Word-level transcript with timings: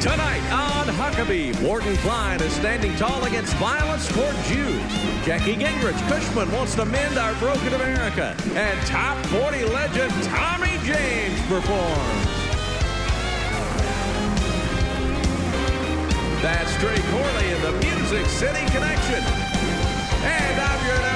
Tonight 0.00 0.48
on 0.52 0.86
Huckabee, 0.86 1.60
Morton 1.60 1.96
Klein 1.96 2.40
is 2.40 2.52
standing 2.52 2.94
tall 2.94 3.24
against 3.24 3.52
violence 3.54 4.06
toward 4.06 4.36
Jews. 4.44 4.80
Jackie 5.26 5.56
Gingrich 5.56 5.98
Cushman 6.08 6.48
wants 6.52 6.76
to 6.76 6.84
mend 6.84 7.18
our 7.18 7.34
broken 7.40 7.74
America. 7.74 8.36
And 8.54 8.80
top 8.86 9.18
40 9.26 9.64
legend 9.64 10.12
Tommy 10.22 10.78
James 10.84 11.40
performs. 11.48 12.24
That's 16.42 16.72
Trey 16.76 17.02
Corley 17.10 17.50
in 17.50 17.62
the 17.62 17.72
Music 17.82 18.26
City 18.26 18.64
Connection. 18.70 19.24
And 20.22 20.60
I'm 20.60 20.86
your 20.86 21.07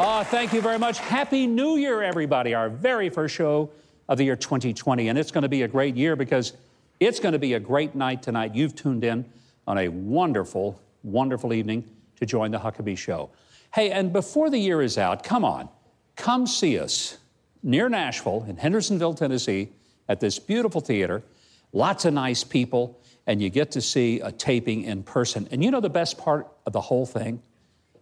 Oh, 0.00 0.22
thank 0.22 0.52
you 0.52 0.60
very 0.60 0.78
much. 0.78 1.00
Happy 1.00 1.48
New 1.48 1.74
Year, 1.74 2.04
everybody. 2.04 2.54
Our 2.54 2.68
very 2.68 3.10
first 3.10 3.34
show 3.34 3.68
of 4.08 4.16
the 4.16 4.22
year 4.22 4.36
2020. 4.36 5.08
And 5.08 5.18
it's 5.18 5.32
going 5.32 5.42
to 5.42 5.48
be 5.48 5.62
a 5.62 5.68
great 5.68 5.96
year 5.96 6.14
because 6.14 6.52
it's 7.00 7.18
going 7.18 7.32
to 7.32 7.38
be 7.40 7.54
a 7.54 7.58
great 7.58 7.96
night 7.96 8.22
tonight. 8.22 8.54
You've 8.54 8.76
tuned 8.76 9.02
in 9.02 9.24
on 9.66 9.76
a 9.76 9.88
wonderful, 9.88 10.80
wonderful 11.02 11.52
evening 11.52 11.82
to 12.14 12.26
join 12.26 12.52
the 12.52 12.60
Huckabee 12.60 12.96
Show. 12.96 13.30
Hey, 13.74 13.90
and 13.90 14.12
before 14.12 14.50
the 14.50 14.58
year 14.58 14.82
is 14.82 14.98
out, 14.98 15.24
come 15.24 15.44
on, 15.44 15.68
come 16.14 16.46
see 16.46 16.78
us 16.78 17.18
near 17.64 17.88
Nashville 17.88 18.46
in 18.48 18.56
Hendersonville, 18.56 19.14
Tennessee, 19.14 19.70
at 20.08 20.20
this 20.20 20.38
beautiful 20.38 20.80
theater. 20.80 21.24
Lots 21.72 22.04
of 22.04 22.14
nice 22.14 22.44
people, 22.44 23.00
and 23.26 23.42
you 23.42 23.50
get 23.50 23.72
to 23.72 23.80
see 23.80 24.20
a 24.20 24.30
taping 24.30 24.84
in 24.84 25.02
person. 25.02 25.48
And 25.50 25.64
you 25.64 25.72
know 25.72 25.80
the 25.80 25.90
best 25.90 26.18
part 26.18 26.46
of 26.66 26.72
the 26.72 26.82
whole 26.82 27.04
thing? 27.04 27.42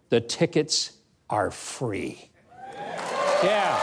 The 0.09 0.21
tickets 0.21 0.96
are 1.29 1.51
free. 1.51 2.29
Yeah. 3.43 3.77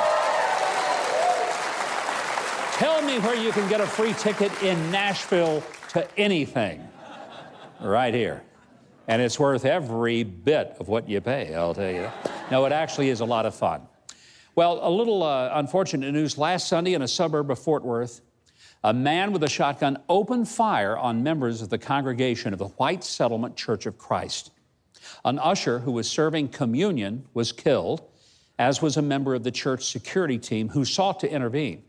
Tell 2.73 3.03
me 3.03 3.19
where 3.21 3.37
you 3.37 3.53
can 3.53 3.69
get 3.69 3.81
a 3.81 3.87
free 3.87 4.15
ticket 4.15 4.51
in 4.63 4.91
Nashville 4.91 5.63
to 5.91 6.07
anything. 6.19 6.87
Right 7.81 8.15
here. 8.15 8.43
And 9.07 9.21
it's 9.21 9.39
worth 9.39 9.65
every 9.65 10.23
bit 10.23 10.77
of 10.81 10.89
what 10.89 11.09
you 11.09 11.21
pay, 11.21 11.55
I'll 11.55 11.75
tell 11.75 11.93
you. 11.93 12.11
No, 12.51 12.65
it 12.65 12.73
actually 12.73 13.11
is 13.11 13.21
a 13.21 13.25
lot 13.25 13.47
of 13.47 13.55
fun. 13.55 13.83
Well, 14.57 14.81
a 14.83 14.91
little 14.91 15.23
uh, 15.23 15.51
unfortunate 15.55 16.13
news. 16.13 16.39
Last 16.39 16.69
Sunday 16.69 16.95
in 16.95 17.03
a 17.03 17.09
suburb 17.09 17.51
of 17.51 17.59
Fort 17.59 17.85
Worth, 17.85 18.23
a 18.83 18.93
man 18.93 19.33
with 19.33 19.43
a 19.43 19.49
shotgun 19.49 19.99
opened 20.09 20.49
fire 20.49 20.97
on 20.97 21.23
members 21.23 21.63
of 21.63 21.71
the 21.71 21.79
congregation 21.79 22.53
of 22.53 22.59
the 22.59 22.69
White 22.69 23.05
Settlement 23.05 23.57
Church 23.57 23.87
of 23.87 23.99
Christ. 23.99 24.53
An 25.25 25.39
usher 25.39 25.79
who 25.79 25.93
was 25.93 26.09
serving 26.09 26.49
communion 26.49 27.25
was 27.33 27.51
killed, 27.51 28.03
as 28.59 28.83
was 28.83 28.97
a 28.97 29.03
member 29.03 29.35
of 29.35 29.43
the 29.43 29.51
church 29.51 29.87
security 29.87 30.39
team 30.39 30.69
who 30.69 30.85
sought 30.85 31.21
to 31.21 31.31
intervene. 31.31 31.83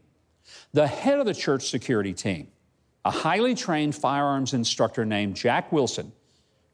The 0.73 0.87
head 0.87 1.19
of 1.19 1.25
the 1.25 1.33
church 1.33 1.69
security 1.69 2.13
team, 2.13 2.47
a 3.03 3.11
highly 3.11 3.53
trained 3.53 3.95
firearms 3.95 4.53
instructor 4.53 5.05
named 5.05 5.35
Jack 5.35 5.71
Wilson, 5.71 6.13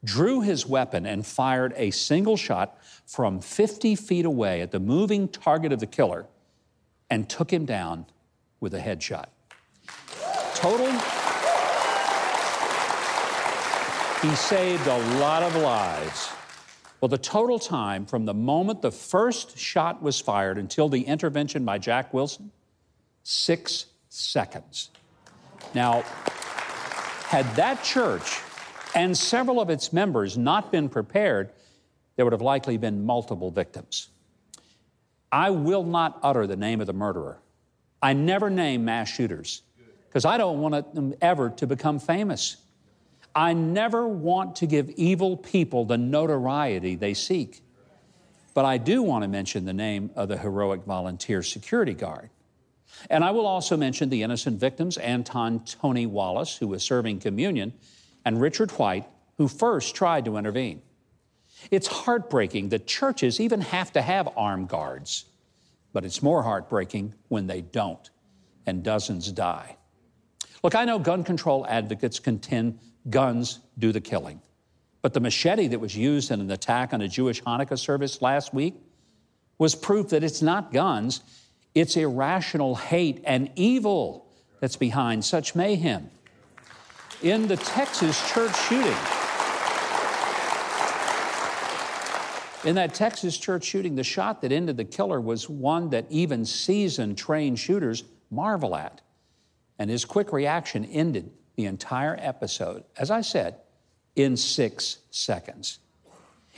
drew 0.04 0.42
his 0.42 0.66
weapon 0.66 1.06
and 1.06 1.26
fired 1.26 1.74
a 1.76 1.92
single 1.92 2.38
shot 2.38 2.78
from 3.06 3.40
50 3.40 3.96
feet 3.96 4.26
away 4.26 4.62
at 4.62 4.72
the 4.72 4.80
moving 4.80 5.28
target 5.28 5.72
of 5.72 5.80
the 5.80 5.88
killer 5.88 6.28
and 7.10 7.30
took 7.30 7.52
him 7.52 7.66
down 7.66 8.06
with 8.60 8.74
a 8.74 8.80
headshot. 8.80 9.28
Total, 10.56 10.92
he 14.22 14.36
saved 14.36 14.88
a 14.88 15.20
lot 15.20 15.44
of 15.44 15.56
lives. 15.56 16.30
Well, 17.02 17.10
the 17.10 17.18
total 17.18 17.58
time 17.58 18.06
from 18.06 18.26
the 18.26 18.34
moment 18.34 18.84
the 18.84 18.92
first 18.92 19.58
shot 19.58 20.04
was 20.04 20.20
fired 20.20 20.60
until 20.60 20.88
the 20.88 21.02
intervention 21.02 21.66
by 21.66 21.80
Jack 21.80 22.14
Wilson, 22.14 22.52
six 23.24 23.88
seconds. 24.10 24.92
Now, 25.74 26.04
had 27.26 27.46
that 27.56 27.84
church 27.84 28.40
and 28.94 29.18
several 29.18 29.60
of 29.60 29.72
its 29.72 29.92
members 29.92 30.38
not 30.38 30.72
been 30.72 30.90
prepared, 30.90 31.50
there 32.16 32.26
would 32.26 32.34
have 32.34 32.42
likely 32.42 32.78
been 32.78 33.04
multiple 33.04 33.50
victims. 33.50 34.10
I 35.32 35.50
will 35.50 35.84
not 35.84 36.20
utter 36.22 36.46
the 36.46 36.58
name 36.58 36.82
of 36.82 36.88
the 36.88 36.94
murderer. 36.94 37.40
I 38.02 38.14
never 38.14 38.50
name 38.50 38.86
mass 38.86 39.10
shooters 39.10 39.64
because 40.08 40.26
I 40.26 40.38
don't 40.38 40.60
want 40.60 40.94
them 40.94 41.16
ever 41.22 41.50
to 41.52 41.66
become 41.66 42.00
famous. 42.00 42.58
I 43.36 43.54
never 43.54 44.08
want 44.08 44.58
to 44.58 44.66
give 44.66 44.90
evil 44.92 45.38
people 45.38 45.86
the 45.86 45.98
notoriety 45.98 46.96
they 46.96 47.14
seek. 47.14 47.62
But 48.54 48.66
I 48.66 48.78
do 48.78 49.02
want 49.02 49.24
to 49.24 49.28
mention 49.28 49.66
the 49.66 49.74
name 49.74 50.12
of 50.16 50.28
the 50.28 50.38
heroic 50.38 50.84
volunteer 50.84 51.42
security 51.42 51.94
guard. 51.94 52.30
And 53.10 53.24
I 53.24 53.32
will 53.32 53.48
also 53.48 53.78
mention 53.78 54.10
the 54.10 54.24
innocent 54.24 54.60
victims 54.60 54.98
Anton 54.98 55.64
Tony 55.64 56.06
Wallace, 56.06 56.58
who 56.58 56.68
was 56.68 56.84
serving 56.84 57.20
communion, 57.20 57.74
and 58.26 58.42
Richard 58.42 58.72
White, 58.72 59.08
who 59.38 59.48
first 59.48 59.96
tried 59.96 60.26
to 60.26 60.38
intervene. 60.38 60.82
It's 61.70 61.88
heartbreaking 61.88 62.70
that 62.70 62.88
churches 62.88 63.40
even 63.40 63.62
have 63.62 63.94
to 63.94 64.02
have 64.02 64.28
armed 64.36 64.68
guards, 64.68 65.26
but 65.94 66.04
it's 66.04 66.22
more 66.22 66.44
heartbreaking 66.44 67.14
when 67.30 67.48
they 67.48 67.62
don't 67.62 68.10
and 68.66 68.84
dozens 68.84 69.32
die. 69.32 69.78
Look, 70.64 70.76
I 70.76 70.86
know 70.86 71.00
gun 71.00 71.24
control 71.24 71.66
advocates 71.68 72.20
contend 72.20 72.80
guns 73.10 73.60
do 73.78 73.92
the 73.92 74.02
killing. 74.02 74.42
But 75.02 75.14
the 75.14 75.20
machete 75.20 75.68
that 75.68 75.80
was 75.80 75.96
used 75.96 76.32
in 76.32 76.42
an 76.42 76.52
attack 76.52 76.94
on 76.94 77.02
a 77.02 77.08
Jewish 77.08 77.42
Hanukkah 77.42 77.80
service 77.80 78.22
last 78.22 78.54
week 78.54 78.76
was 79.58 79.76
proof 79.76 80.10
that 80.10 80.24
it's 80.24 80.42
not 80.42 80.72
guns, 80.72 81.22
it's 81.74 81.96
irrational 81.98 82.76
hate 82.76 83.22
and 83.26 83.50
evil 83.56 84.28
that's 84.60 84.76
behind 84.76 85.26
such 85.26 85.56
mayhem. 85.56 86.10
In 87.24 87.48
the 87.48 87.58
Texas 87.58 88.18
church 88.32 88.56
shooting, 88.68 88.98
in 92.64 92.76
that 92.76 92.94
Texas 92.94 93.38
church 93.38 93.64
shooting, 93.64 93.96
the 93.96 94.04
shot 94.04 94.42
that 94.42 94.52
ended 94.52 94.78
the 94.78 94.86
killer 94.86 95.20
was 95.20 95.50
one 95.50 95.90
that 95.90 96.06
even 96.10 96.46
seasoned, 96.46 97.18
trained 97.18 97.58
shooters 97.58 98.04
marvel 98.30 98.76
at. 98.76 99.02
And 99.80 99.90
his 99.90 100.06
quick 100.06 100.32
reaction 100.32 100.86
ended 100.86 101.32
the 101.56 101.66
entire 101.66 102.18
episode, 102.20 102.84
as 102.98 103.12
I 103.12 103.22
said, 103.22 103.56
in 104.16 104.38
six 104.38 105.00
seconds. 105.12 105.80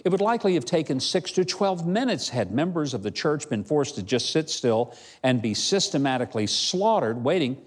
It 0.04 0.10
would 0.10 0.22
likely 0.22 0.56
have 0.56 0.66
taken 0.66 1.00
six 1.00 1.32
to 1.34 1.46
12 1.46 1.88
minutes 1.88 2.30
had 2.30 2.52
members 2.52 2.94
of 2.94 3.04
the 3.04 3.12
church 3.12 3.50
been 3.50 3.64
forced 3.64 3.96
to 3.96 4.04
just 4.04 4.32
sit 4.32 4.50
still 4.50 4.96
and 5.22 5.42
be 5.42 5.54
systematically 5.54 6.48
slaughtered, 6.48 7.24
waiting 7.24 7.58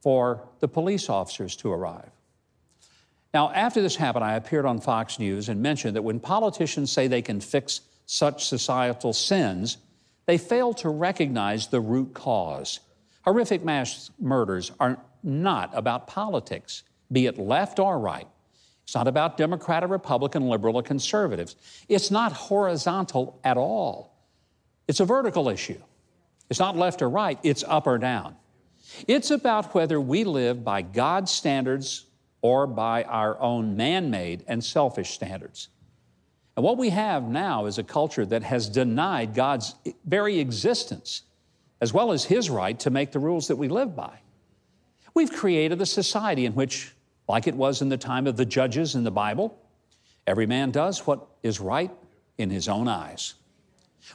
for 0.00 0.48
the 0.60 0.68
police 0.68 1.08
officers 1.08 1.54
to 1.56 1.70
arrive. 1.70 2.10
Now, 3.34 3.50
after 3.52 3.82
this 3.82 3.96
happened, 3.96 4.24
I 4.24 4.34
appeared 4.34 4.64
on 4.64 4.80
Fox 4.80 5.18
News 5.18 5.48
and 5.48 5.60
mentioned 5.60 5.96
that 5.96 6.02
when 6.02 6.20
politicians 6.20 6.90
say 6.90 7.06
they 7.06 7.22
can 7.22 7.40
fix 7.40 7.82
such 8.06 8.46
societal 8.46 9.12
sins, 9.12 9.76
they 10.24 10.38
fail 10.38 10.72
to 10.74 10.88
recognize 10.88 11.66
the 11.66 11.80
root 11.80 12.14
cause. 12.14 12.80
Horrific 13.22 13.64
mass 13.64 14.10
murders 14.18 14.72
are 14.80 14.98
not 15.26 15.70
about 15.74 16.06
politics, 16.06 16.84
be 17.10 17.26
it 17.26 17.38
left 17.38 17.78
or 17.78 17.98
right. 17.98 18.28
It's 18.84 18.94
not 18.94 19.08
about 19.08 19.36
Democrat 19.36 19.82
or 19.82 19.88
Republican, 19.88 20.48
liberal 20.48 20.76
or 20.76 20.82
conservatives. 20.82 21.56
It's 21.88 22.10
not 22.10 22.32
horizontal 22.32 23.40
at 23.42 23.56
all. 23.56 24.16
It's 24.86 25.00
a 25.00 25.04
vertical 25.04 25.48
issue. 25.48 25.80
It's 26.48 26.60
not 26.60 26.76
left 26.76 27.02
or 27.02 27.10
right, 27.10 27.38
it's 27.42 27.64
up 27.66 27.86
or 27.88 27.98
down. 27.98 28.36
It's 29.08 29.32
about 29.32 29.74
whether 29.74 30.00
we 30.00 30.22
live 30.22 30.62
by 30.62 30.82
God's 30.82 31.32
standards 31.32 32.06
or 32.40 32.68
by 32.68 33.02
our 33.02 33.38
own 33.40 33.76
man 33.76 34.10
made 34.10 34.44
and 34.46 34.62
selfish 34.62 35.10
standards. 35.10 35.68
And 36.56 36.64
what 36.64 36.78
we 36.78 36.90
have 36.90 37.24
now 37.24 37.66
is 37.66 37.78
a 37.78 37.82
culture 37.82 38.24
that 38.26 38.44
has 38.44 38.68
denied 38.68 39.34
God's 39.34 39.74
very 40.04 40.38
existence, 40.38 41.22
as 41.80 41.92
well 41.92 42.12
as 42.12 42.24
His 42.24 42.48
right 42.48 42.78
to 42.80 42.90
make 42.90 43.10
the 43.10 43.18
rules 43.18 43.48
that 43.48 43.56
we 43.56 43.68
live 43.68 43.96
by. 43.96 44.20
We've 45.16 45.32
created 45.32 45.80
a 45.80 45.86
society 45.86 46.44
in 46.44 46.54
which, 46.54 46.92
like 47.26 47.46
it 47.46 47.54
was 47.54 47.80
in 47.80 47.88
the 47.88 47.96
time 47.96 48.26
of 48.26 48.36
the 48.36 48.44
judges 48.44 48.94
in 48.94 49.02
the 49.02 49.10
Bible, 49.10 49.58
every 50.26 50.44
man 50.44 50.70
does 50.70 51.06
what 51.06 51.26
is 51.42 51.58
right 51.58 51.90
in 52.36 52.50
his 52.50 52.68
own 52.68 52.86
eyes. 52.86 53.32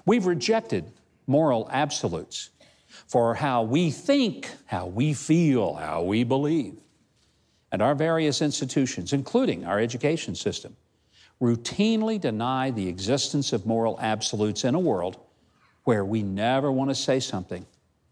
We've 0.05 0.27
rejected 0.27 0.91
moral 1.25 1.67
absolutes 1.71 2.51
for 3.07 3.33
how 3.33 3.63
we 3.63 3.89
think, 3.89 4.47
how 4.67 4.85
we 4.85 5.15
feel, 5.15 5.73
how 5.73 6.03
we 6.03 6.23
believe. 6.23 6.77
And 7.71 7.81
our 7.81 7.95
various 7.95 8.39
institutions, 8.43 9.11
including 9.11 9.65
our 9.65 9.79
education 9.79 10.35
system, 10.35 10.77
routinely 11.41 12.21
deny 12.21 12.69
the 12.69 12.87
existence 12.87 13.53
of 13.53 13.65
moral 13.65 13.97
absolutes 13.99 14.65
in 14.65 14.75
a 14.75 14.79
world 14.79 15.17
where 15.83 16.05
we 16.05 16.21
never 16.21 16.71
want 16.71 16.91
to 16.91 16.95
say 16.95 17.19
something 17.19 17.65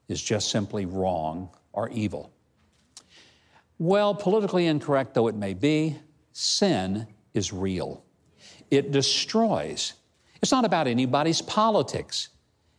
is 0.07 0.19
just 0.19 0.49
simply 0.49 0.87
wrong 0.87 1.49
or 1.71 1.87
evil. 1.89 2.33
Well, 3.79 4.13
politically 4.13 4.67
incorrect 4.67 5.13
though 5.13 5.27
it 5.27 5.35
may 5.35 5.53
be, 5.53 5.97
sin 6.33 7.07
is 7.33 7.53
real. 7.53 8.03
It 8.69 8.91
destroys. 8.91 9.93
It's 10.41 10.51
not 10.51 10.65
about 10.65 10.87
anybody's 10.87 11.41
politics. 11.41 12.29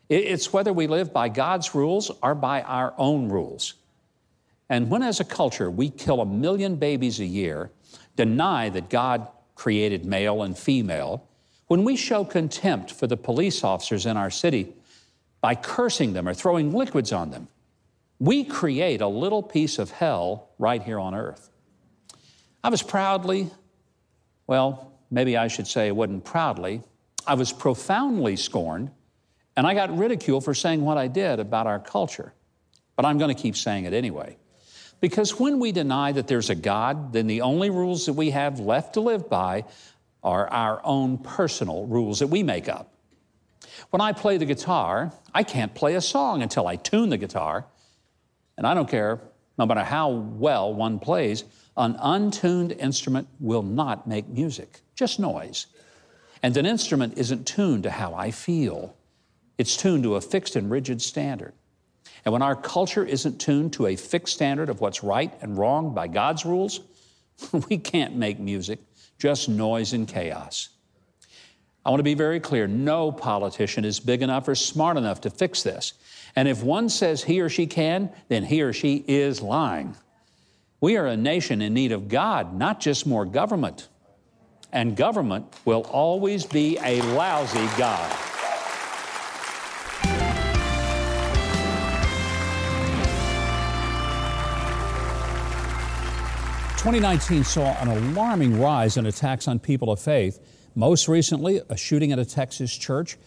It's 0.09 0.53
whether 0.53 0.73
we 0.73 0.87
live 0.87 1.13
by 1.13 1.29
God's 1.29 1.75
rules 1.75 2.11
or 2.23 2.35
by 2.35 2.63
our 2.63 2.95
own 2.99 3.29
rules. 3.29 3.75
And 4.69 4.91
when, 4.91 5.03
as 5.03 5.21
a 5.21 5.25
culture, 5.25 5.71
we 5.71 5.89
kill 5.89 6.21
a 6.21 6.27
million 6.27 6.77
babies 6.77 7.19
a 7.21 7.25
year, 7.25 7.71
deny 8.17 8.69
that 8.71 8.91
God 8.91 9.29
created 9.55 10.05
male 10.05 10.43
and 10.43 10.57
female, 10.57 11.27
when 11.67 11.85
we 11.85 11.97
show 11.97 12.25
contempt 12.25 12.91
for 12.91 13.07
the 13.07 13.17
police 13.17 13.63
officers 13.63 14.07
in 14.07 14.17
our 14.17 14.31
city 14.31 14.73
by 15.41 15.55
cursing 15.55 16.13
them 16.13 16.29
or 16.29 16.35
throwing 16.35 16.73
liquids 16.73 17.13
on 17.13 17.31
them, 17.31 17.49
we 18.21 18.45
create 18.45 19.01
a 19.01 19.09
little 19.09 19.43
piece 19.43 19.81
of 19.81 19.91
hell 19.91 20.51
right 20.59 20.83
here 20.83 21.01
on 21.01 21.15
earth. 21.15 21.51
I 22.63 22.69
was 22.69 22.83
proudly, 22.83 23.51
well, 24.47 24.93
maybe 25.11 25.37
I 25.37 25.49
should 25.49 25.67
say 25.67 25.89
it 25.89 25.97
wasn't 25.97 26.25
proudly, 26.25 26.83
I 27.27 27.35
was 27.35 27.53
profoundly 27.53 28.37
scorned 28.37 28.91
and 29.57 29.67
I 29.67 29.75
got 29.75 29.97
ridiculed 29.97 30.45
for 30.45 30.55
saying 30.55 30.83
what 30.83 30.99
I 30.99 31.09
did 31.09 31.41
about 31.41 31.67
our 31.67 31.81
culture. 31.81 32.33
But 32.95 33.07
I'm 33.07 33.19
going 33.19 33.35
to 33.35 33.43
keep 33.43 33.57
saying 33.57 33.87
it 33.87 33.95
anyway. 33.95 34.37
Because 35.01 35.41
when 35.41 35.59
we 35.59 35.73
deny 35.73 36.13
that 36.13 36.29
there's 36.29 36.51
a 36.51 36.55
God, 36.55 37.15
then 37.15 37.27
the 37.27 37.41
only 37.41 37.71
rules 37.71 38.05
that 38.07 38.13
we 38.13 38.31
have 38.31 38.61
left 38.61 38.95
to 38.95 39.01
live 39.01 39.31
by 39.31 39.65
are 40.23 40.47
our 40.49 40.83
own 40.85 41.17
personal 41.17 41.87
rules 41.87 42.19
that 42.19 42.27
we 42.27 42.43
make 42.43 42.69
up. 42.69 42.93
When 43.89 44.03
I 44.03 44.13
play 44.13 44.37
the 44.37 44.45
guitar, 44.45 45.13
I 45.33 45.43
can't 45.43 45.75
play 45.75 45.95
a 45.95 46.03
song 46.03 46.43
until 46.43 46.67
I 46.67 46.77
tune 46.77 47.09
the 47.09 47.17
guitar. 47.17 47.65
And 48.61 48.67
I 48.67 48.75
don't 48.75 48.91
care, 48.91 49.19
no 49.57 49.65
matter 49.65 49.83
how 49.83 50.11
well 50.11 50.75
one 50.75 50.99
plays, 50.99 51.45
an 51.79 51.97
untuned 51.99 52.73
instrument 52.73 53.27
will 53.41 53.63
not 53.63 54.07
make 54.07 54.29
music, 54.29 54.83
just 54.95 55.19
noise. 55.19 55.67
And 56.43 56.55
an 56.59 56.67
instrument 56.67 57.17
isn't 57.17 57.47
tuned 57.47 57.85
to 57.85 57.91
how 57.91 58.13
I 58.13 58.31
feel. 58.31 58.95
It's 59.57 59.79
tuned 59.79 60.03
to 60.03 60.17
a 60.17 60.21
fixed 60.21 60.57
and 60.57 60.71
rigid 60.71 61.01
standard. 61.01 61.55
And 62.27 62.35
when 62.35 62.43
our 62.43 62.55
culture 62.55 63.03
isn't 63.03 63.41
tuned 63.41 63.73
to 63.75 63.87
a 63.87 63.97
fixed 63.97 64.35
standard 64.35 64.69
of 64.69 64.83
what's 64.83 65.03
right 65.03 65.33
and 65.41 65.57
wrong 65.57 65.95
by 65.95 66.07
God's 66.07 66.45
rules, 66.45 66.81
we 67.71 67.79
can't 67.79 68.15
make 68.15 68.39
music, 68.39 68.79
just 69.19 69.49
noise 69.49 69.95
and 69.95 70.07
chaos. 70.07 70.69
I 71.87 71.89
want 71.89 72.01
to 72.01 72.05
be 72.05 72.13
very 72.13 72.41
clear 72.41 72.67
no 72.67 73.11
politician 73.11 73.87
is 73.87 74.01
big 74.01 74.21
enough 74.21 74.49
or 74.49 74.55
smart 74.55 74.99
enough 74.99 75.23
to 75.23 75.31
fix 75.31 75.63
this. 75.63 75.95
And 76.37 76.49
if 76.49 76.63
one 76.63 76.89
says 76.89 77.25
he 77.25 77.41
or 77.41 77.49
she 77.49 77.67
can, 77.67 78.11
then 78.29 78.45
he 78.45 78.63
or 78.63 78.73
she 78.73 79.05
is 79.07 79.43
lying. 79.43 79.97
We 80.81 80.97
are 80.97 81.07
a 81.07 81.17
nation 81.17 81.61
in 81.61 81.75
need 81.75 81.93
of 81.93 82.09
God, 82.09 82.55
not 82.55 82.81
just 82.81 83.07
more 83.07 83.25
government. 83.25 83.89
And 84.73 84.97
government 84.97 85.47
will 85.65 85.83
always 85.83 86.47
be 86.47 86.79
a 86.83 87.03
lousy 87.03 87.67
God. 87.77 88.17
2019 96.81 97.45
saw 97.45 97.77
an 97.83 97.89
alarming 97.89 98.59
rise 98.59 98.97
in 98.97 99.05
attacks 99.05 99.47
on 99.47 99.59
people 99.59 99.93
of 99.93 100.01
faith, 100.01 100.41
most 100.75 101.09
recently, 101.09 101.61
a 101.69 101.77
shooting 101.77 102.11
at 102.11 102.19
a 102.19 102.25
Texas 102.25 102.75
church, 102.75 103.19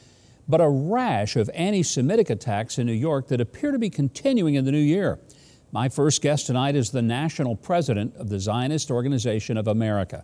but 0.48 0.62
a 0.62 0.70
rash 0.70 1.36
of 1.36 1.50
anti 1.54 1.84
Semitic 1.84 2.30
attacks 2.30 2.78
in 2.78 2.88
New 2.88 2.94
York 2.94 3.28
that 3.28 3.42
appear 3.42 3.72
to 3.72 3.80
be 3.80 3.90
continuing 3.90 4.56
in 4.56 4.66
the 4.66 4.72
new 4.72 4.78
year. 4.78 5.20
My 5.72 5.90
first 5.90 6.22
guest 6.22 6.48
tonight 6.48 6.76
is 6.76 6.92
the 6.92 7.02
national 7.02 7.56
president 7.56 8.16
of 8.18 8.30
the 8.30 8.40
Zionist 8.40 8.92
Organization 8.92 9.58
of 9.58 9.68
America, 9.68 10.24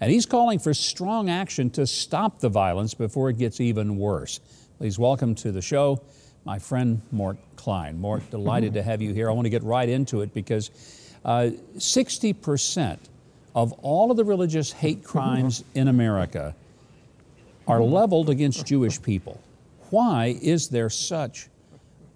and 0.00 0.10
he's 0.10 0.26
calling 0.26 0.58
for 0.58 0.74
strong 0.74 1.30
action 1.30 1.70
to 1.70 1.86
stop 1.86 2.40
the 2.40 2.48
violence 2.48 2.94
before 2.94 3.30
it 3.30 3.38
gets 3.38 3.60
even 3.60 3.96
worse. 3.96 4.40
Please 4.78 4.98
welcome 4.98 5.34
to 5.36 5.52
the 5.52 5.62
show 5.62 6.00
my 6.44 6.58
friend 6.58 7.00
Mort 7.12 7.36
Klein. 7.56 8.00
Mort, 8.00 8.22
delighted 8.30 8.74
to 8.74 8.82
have 8.82 9.02
you 9.02 9.12
here. 9.12 9.28
I 9.28 9.32
want 9.32 9.46
to 9.46 9.50
get 9.50 9.62
right 9.62 9.88
into 9.88 10.22
it 10.22 10.32
because 10.34 10.70
uh, 11.24 11.50
60% 11.76 12.98
of 13.54 13.72
all 13.82 14.10
of 14.10 14.16
the 14.16 14.24
religious 14.24 14.72
hate 14.72 15.04
crimes 15.04 15.64
in 15.74 15.88
America 15.88 16.54
are 17.66 17.82
leveled 17.82 18.30
against 18.30 18.66
Jewish 18.66 19.00
people. 19.00 19.40
Why 19.90 20.38
is 20.40 20.68
there 20.68 20.88
such 20.88 21.48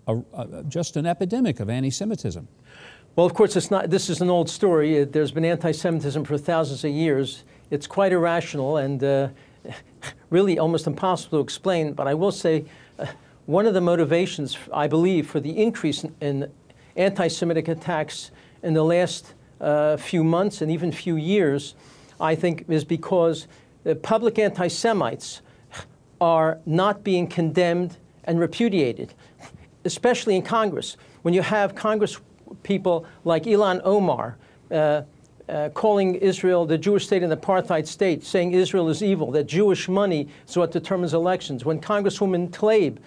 a, 0.07 0.19
a, 0.33 0.65
just 0.65 0.97
an 0.97 1.07
epidemic 1.07 1.61
of 1.61 1.69
anti 1.69 1.91
Semitism? 1.91 2.47
Well, 3.17 3.27
of 3.27 3.35
course, 3.35 3.57
it's 3.57 3.71
not, 3.71 3.91
this 3.91 4.11
is 4.11 4.21
an 4.21 4.31
old 4.31 4.49
story. 4.49 5.05
There's 5.05 5.33
been 5.33 5.45
anti 5.45 5.73
Semitism 5.73 6.25
for 6.25 6.39
thousands 6.39 6.85
of 6.85 6.91
years. 6.91 7.45
It's 7.71 7.87
quite 7.87 8.13
irrational 8.13 8.77
and 8.77 9.03
uh, 9.03 9.29
really 10.31 10.59
almost 10.59 10.87
impossible 10.87 11.39
to 11.39 11.43
explain. 11.43 11.93
But 11.93 12.07
I 12.07 12.15
will 12.15 12.33
say 12.33 12.65
uh, 12.99 13.07
one 13.47 13.67
of 13.67 13.75
the 13.75 13.81
motivations, 13.81 14.57
I 14.73 14.87
believe, 14.87 15.29
for 15.29 15.41
the 15.41 15.57
increase 15.63 16.05
in, 16.05 16.15
in 16.21 16.51
anti 16.97 17.29
Semitic 17.29 17.69
attacks 17.69 18.31
in 18.63 18.75
the 18.75 18.85
last 18.85 19.35
uh, 19.61 19.97
few 19.97 20.23
months 20.23 20.63
and 20.63 20.71
even 20.71 20.93
few 20.93 21.17
years, 21.17 21.75
I 22.21 22.35
think, 22.35 22.65
is 22.69 22.85
because 22.85 23.47
the 23.83 23.97
public 23.97 24.39
anti 24.39 24.69
Semites 24.69 25.43
are 26.21 26.59
not 26.67 27.05
being 27.05 27.27
condemned 27.27 27.97
and 28.25 28.41
repudiated, 28.41 29.15
especially 29.85 30.37
in 30.37 30.43
Congress. 30.43 30.97
When 31.23 31.35
you 31.35 31.43
have 31.43 31.75
Congress 31.75 32.19
people 32.63 33.07
like 33.25 33.45
Ilhan 33.45 33.81
Omar 33.85 34.37
uh, 34.71 35.03
uh, 35.49 35.69
calling 35.71 36.15
Israel 36.17 36.65
the 36.65 36.79
Jewish 36.79 37.07
state 37.07 37.23
and 37.23 37.31
the 37.31 37.37
apartheid 37.37 37.87
state, 37.87 38.25
saying 38.25 38.53
Israel 38.53 38.89
is 38.89 39.03
evil, 39.03 39.31
that 39.33 39.45
Jewish 39.45 39.89
money 39.89 40.29
is 40.49 40.57
what 40.57 40.73
determines 40.73 41.15
elections. 41.15 41.65
When 41.65 41.81
Congresswoman 41.81 42.51
Tlaib 42.51 42.99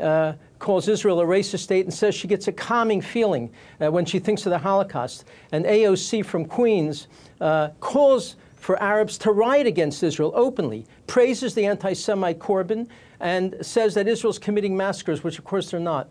uh, 0.00 0.34
calls 0.58 0.88
Israel 0.88 1.20
a 1.20 1.24
racist 1.24 1.60
state 1.60 1.84
and 1.84 1.92
says 1.92 2.14
she 2.14 2.28
gets 2.28 2.48
a 2.48 2.52
calming 2.52 3.00
feeling 3.00 3.50
uh, 3.80 3.90
when 3.90 4.04
she 4.04 4.18
thinks 4.18 4.46
of 4.46 4.50
the 4.50 4.58
Holocaust. 4.58 5.24
And 5.52 5.64
AOC 5.64 6.24
from 6.24 6.44
Queens 6.44 7.08
uh, 7.40 7.68
calls 7.80 8.36
for 8.56 8.82
Arabs 8.82 9.18
to 9.18 9.30
riot 9.30 9.66
against 9.66 10.02
Israel 10.02 10.32
openly, 10.34 10.86
praises 11.06 11.54
the 11.54 11.66
anti 11.66 11.92
Semite 11.92 12.38
Corbyn, 12.38 12.88
and 13.20 13.54
says 13.60 13.94
that 13.94 14.08
Israel's 14.08 14.38
committing 14.38 14.76
massacres, 14.76 15.22
which 15.22 15.38
of 15.38 15.44
course 15.44 15.70
they're 15.70 15.80
not. 15.80 16.10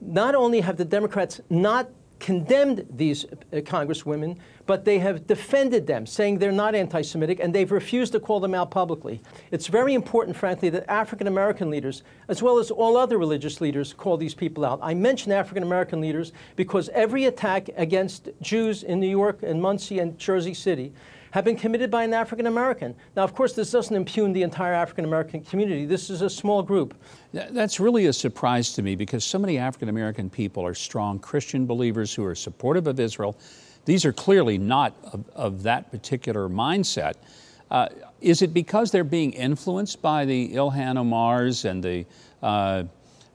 Not 0.00 0.34
only 0.34 0.60
have 0.60 0.76
the 0.76 0.84
Democrats 0.84 1.40
not 1.50 1.90
condemned 2.20 2.86
these 2.90 3.24
uh, 3.24 3.56
congresswomen, 3.56 4.38
but 4.66 4.84
they 4.84 4.98
have 5.00 5.26
defended 5.26 5.86
them, 5.86 6.06
saying 6.06 6.38
they're 6.38 6.52
not 6.52 6.74
anti 6.74 7.02
Semitic, 7.02 7.40
and 7.40 7.52
they've 7.52 7.72
refused 7.72 8.12
to 8.12 8.20
call 8.20 8.38
them 8.38 8.54
out 8.54 8.70
publicly. 8.70 9.20
It's 9.50 9.66
very 9.66 9.94
important, 9.94 10.36
frankly, 10.36 10.68
that 10.70 10.88
African 10.88 11.26
American 11.26 11.70
leaders, 11.70 12.04
as 12.28 12.40
well 12.40 12.58
as 12.58 12.70
all 12.70 12.96
other 12.96 13.18
religious 13.18 13.60
leaders, 13.60 13.92
call 13.92 14.16
these 14.16 14.34
people 14.34 14.64
out. 14.64 14.78
I 14.82 14.94
mention 14.94 15.32
African 15.32 15.64
American 15.64 16.00
leaders 16.00 16.32
because 16.54 16.88
every 16.90 17.24
attack 17.24 17.70
against 17.76 18.28
Jews 18.40 18.84
in 18.84 19.00
New 19.00 19.08
York 19.08 19.42
and 19.42 19.60
Monsey 19.60 19.98
and 19.98 20.16
Jersey 20.18 20.54
City 20.54 20.92
have 21.32 21.44
been 21.44 21.56
committed 21.56 21.90
by 21.90 22.04
an 22.04 22.12
African 22.12 22.46
American. 22.46 22.94
Now, 23.16 23.22
of 23.22 23.34
course, 23.34 23.52
this 23.52 23.70
doesn't 23.70 23.94
impugn 23.94 24.32
the 24.32 24.42
entire 24.42 24.72
African 24.72 25.04
American 25.04 25.42
community. 25.42 25.86
This 25.86 26.10
is 26.10 26.22
a 26.22 26.30
small 26.30 26.62
group. 26.62 26.94
That's 27.32 27.78
really 27.78 28.06
a 28.06 28.12
surprise 28.12 28.72
to 28.74 28.82
me 28.82 28.96
because 28.96 29.24
so 29.24 29.38
many 29.38 29.58
African 29.58 29.88
American 29.88 30.28
people 30.28 30.66
are 30.66 30.74
strong 30.74 31.18
Christian 31.18 31.66
believers 31.66 32.12
who 32.12 32.24
are 32.24 32.34
supportive 32.34 32.86
of 32.86 32.98
Israel. 32.98 33.36
These 33.84 34.04
are 34.04 34.12
clearly 34.12 34.58
not 34.58 34.94
of, 35.12 35.24
of 35.34 35.62
that 35.62 35.90
particular 35.90 36.48
mindset. 36.48 37.14
Uh, 37.70 37.88
is 38.20 38.42
it 38.42 38.52
because 38.52 38.90
they're 38.90 39.04
being 39.04 39.32
influenced 39.32 40.02
by 40.02 40.24
the 40.24 40.52
Ilhan 40.54 40.96
Omars 40.96 41.64
and 41.64 41.82
the 41.82 42.04
uh, 42.42 42.84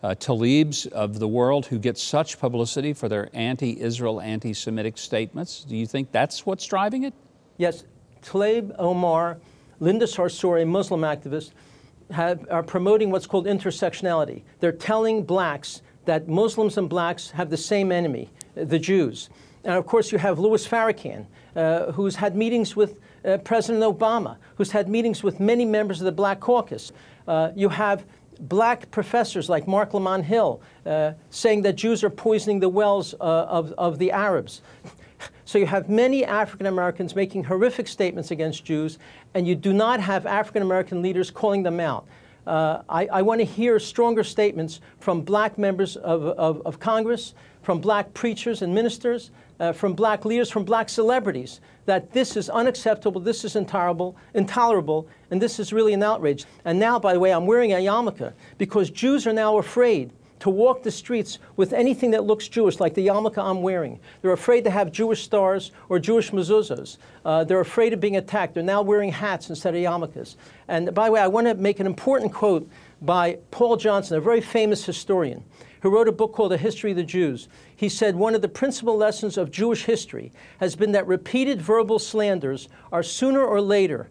uh, 0.04 0.14
Tlaibs 0.16 0.86
of 0.88 1.20
the 1.20 1.28
world 1.28 1.66
who 1.66 1.80
get 1.80 1.98
such 1.98 2.38
publicity 2.38 2.94
for 2.94 3.10
their 3.10 3.30
anti 3.34 3.80
Israel, 3.80 4.22
anti 4.22 4.54
Semitic 4.54 4.98
statements? 4.98 5.64
Do 5.64 5.75
you 5.75 5.88
think 5.88 6.12
that's 6.12 6.46
what's 6.46 6.66
driving 6.66 7.04
it? 7.04 7.14
Yes, 7.57 7.83
Tlaib 8.21 8.75
Omar, 8.77 9.38
Linda 9.79 10.05
Sarsour, 10.05 10.62
a 10.62 10.65
Muslim 10.65 11.01
activist, 11.01 11.51
have, 12.12 12.45
are 12.51 12.63
promoting 12.63 13.12
what's 13.12 13.27
called 13.27 13.45
intersectionality. 13.45 14.43
They're 14.59 14.71
telling 14.71 15.24
blacks 15.24 15.81
that 16.05 16.27
Muslims 16.27 16.77
and 16.77 16.89
blacks 16.89 17.31
have 17.31 17.50
the 17.50 17.57
same 17.57 17.91
enemy, 17.91 18.29
the 18.55 18.79
Jews. 18.79 19.29
And 19.63 19.74
of 19.74 19.85
course, 19.88 20.12
you 20.12 20.17
have 20.19 20.38
Louis 20.38 20.65
Farrakhan, 20.67 21.25
uh, 21.55 21.91
who's 21.93 22.15
had 22.15 22.35
meetings 22.35 22.75
with 22.75 23.00
uh, 23.24 23.38
President 23.39 23.83
Obama, 23.83 24.38
who's 24.55 24.71
had 24.71 24.88
meetings 24.88 25.24
with 25.24 25.39
many 25.39 25.65
members 25.65 26.00
of 26.01 26.05
the 26.05 26.12
Black 26.12 26.39
Caucus. 26.39 26.91
Uh, 27.27 27.51
you 27.55 27.69
have 27.69 28.05
black 28.39 28.91
professors 28.91 29.50
like 29.50 29.67
Marc 29.67 29.93
Lamont 29.93 30.25
Hill 30.25 30.62
uh, 30.85 31.13
saying 31.29 31.63
that 31.63 31.75
Jews 31.75 32.03
are 32.03 32.09
poisoning 32.09 32.59
the 32.59 32.69
wells 32.69 33.15
uh, 33.15 33.24
of, 33.24 33.71
of 33.74 33.97
the 33.97 34.12
Arabs. 34.12 34.62
So 35.45 35.57
you 35.60 35.67
have 35.67 35.89
many 35.89 36.25
African 36.25 36.67
Americans 36.67 37.15
making 37.15 37.43
horrific 37.43 37.88
statements 37.88 38.31
against 38.31 38.65
Jews, 38.65 38.98
and 39.34 39.48
you 39.48 39.55
do 39.55 39.74
not 39.74 40.00
have 40.00 40.25
African 40.25 40.62
American 40.62 41.01
leaders 41.01 41.31
calling 41.31 41.63
them 41.63 41.79
out. 41.79 42.07
Uh, 42.48 42.81
I, 42.89 43.07
I 43.07 43.22
want 43.22 43.41
to 43.41 43.45
hear 43.45 43.79
stronger 43.79 44.24
statements 44.24 44.79
from 45.00 45.22
black 45.22 45.57
members 45.57 45.95
of, 45.98 46.24
of, 46.24 46.62
of 46.65 46.79
Congress, 46.79 47.34
from 47.63 47.79
black 47.79 48.13
preachers 48.13 48.62
and 48.62 48.74
ministers, 48.74 49.31
uh, 49.60 49.72
from 49.72 49.93
black 49.93 50.25
leaders, 50.25 50.51
from 50.51 50.63
black 50.63 50.89
celebrities, 50.89 51.62
that 51.86 52.12
this 52.12 52.38
is 52.38 52.50
unacceptable, 52.50 53.19
this 53.19 53.43
is 53.43 53.55
intolerable, 53.55 54.15
intolerable, 54.34 55.07
and 55.31 55.41
this 55.41 55.60
is 55.60 55.74
really 55.74 55.93
an 55.93 56.03
outrage. 56.03 56.45
And 56.65 56.79
now, 56.79 57.00
by 57.00 57.13
the 57.13 57.19
way, 57.19 57.31
I'm 57.31 57.48
wearing 57.48 57.74
a 57.74 57.77
yarmulke 57.77 58.34
because 58.57 58.89
Jews 58.91 59.25
are 59.25 59.34
now 59.34 59.57
afraid 59.57 60.12
to 60.39 60.50
walk 60.50 60.84
the 60.84 60.92
streets 60.92 61.39
with 61.56 61.74
anything 61.74 62.12
that 62.12 62.25
looks 62.25 62.48
Jewish, 62.48 62.80
like 62.80 62.94
the 62.94 63.08
yarmulke 63.08 63.38
I'm 63.38 63.62
wearing. 63.62 64.00
They're 64.22 64.34
afraid 64.34 64.63
to 64.65 64.70
have 64.70 64.92
Jewish 64.92 65.24
stars 65.24 65.72
or 65.89 66.00
Jewish 66.00 66.32
mezuzahs. 66.32 66.98
Uh, 67.24 67.44
they're 67.44 67.62
afraid 67.62 67.94
of 67.94 68.00
being 68.00 68.18
attacked. 68.18 68.54
They're 68.54 68.63
now 68.63 68.82
wearing 68.82 69.12
hats 69.12 69.50
instead 69.50 69.75
of 69.75 69.82
yarmulkes. 69.82 70.36
And 70.68 70.94
by 70.94 71.06
the 71.06 71.13
way, 71.13 71.22
I 71.22 71.27
want 71.27 71.48
to 71.48 71.56
make 71.56 71.80
an 71.80 71.88
important 71.88 72.34
quote 72.34 72.70
by 73.01 73.39
Paul 73.51 73.77
Johnson, 73.77 74.18
a 74.18 74.22
very 74.22 74.42
famous 74.42 74.86
historian 74.86 75.44
who 75.82 75.89
wrote 75.92 76.08
a 76.08 76.12
book 76.12 76.34
called 76.34 76.51
A 76.51 76.58
History 76.58 76.92
of 76.92 76.98
the 76.98 77.04
Jews. 77.04 77.48
He 77.75 77.89
said 77.89 78.15
one 78.15 78.34
of 78.34 78.42
the 78.42 78.48
principal 78.48 78.98
lessons 78.98 79.38
of 79.38 79.51
Jewish 79.51 79.86
history 79.86 80.32
has 80.60 80.75
been 80.75 80.94
that 80.94 81.06
repeated 81.06 81.62
verbal 81.62 82.00
slanders 82.00 82.68
are 82.92 83.04
sooner 83.04 83.44
or 83.44 83.62
later 83.62 84.10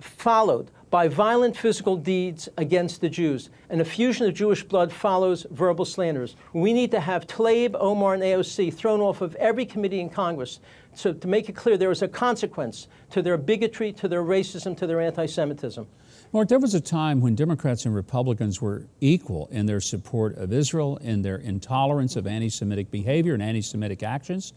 followed 0.00 0.70
by 0.90 1.06
violent 1.06 1.56
physical 1.56 1.96
deeds 1.96 2.48
against 2.58 3.00
the 3.00 3.08
Jews. 3.08 3.48
An 3.68 3.80
effusion 3.80 4.26
of 4.26 4.34
Jewish 4.34 4.64
blood 4.64 4.92
follows 4.92 5.46
verbal 5.50 5.84
slanders. 5.84 6.34
We 6.52 6.72
need 6.72 6.90
to 6.90 7.00
have 7.00 7.26
Tlaib, 7.26 7.76
Omar, 7.78 8.14
and 8.14 8.22
AOC 8.22 8.74
thrown 8.74 9.00
off 9.00 9.20
of 9.20 9.36
every 9.36 9.64
committee 9.64 10.00
in 10.00 10.10
Congress 10.10 10.58
so 10.94 11.12
to 11.12 11.28
make 11.28 11.48
it 11.48 11.54
clear 11.54 11.76
there 11.76 11.90
is 11.90 12.02
a 12.02 12.08
consequence 12.08 12.88
to 13.10 13.22
their 13.22 13.36
bigotry, 13.36 13.92
to 13.94 14.08
their 14.08 14.22
racism, 14.22 14.76
to 14.76 14.86
their 14.86 15.00
anti 15.00 15.26
Semitism. 15.26 15.86
Mort, 16.32 16.48
there 16.48 16.58
was 16.58 16.74
a 16.74 16.80
time 16.80 17.20
when 17.20 17.34
Democrats 17.34 17.86
and 17.86 17.94
Republicans 17.94 18.60
were 18.60 18.86
equal 19.00 19.48
in 19.50 19.66
their 19.66 19.80
support 19.80 20.36
of 20.36 20.52
Israel, 20.52 20.96
in 20.98 21.22
their 21.22 21.36
intolerance 21.36 22.16
of 22.16 22.26
anti 22.26 22.48
Semitic 22.48 22.90
behavior 22.90 23.34
and 23.34 23.42
anti 23.42 23.62
Semitic 23.62 24.02
actions. 24.02 24.52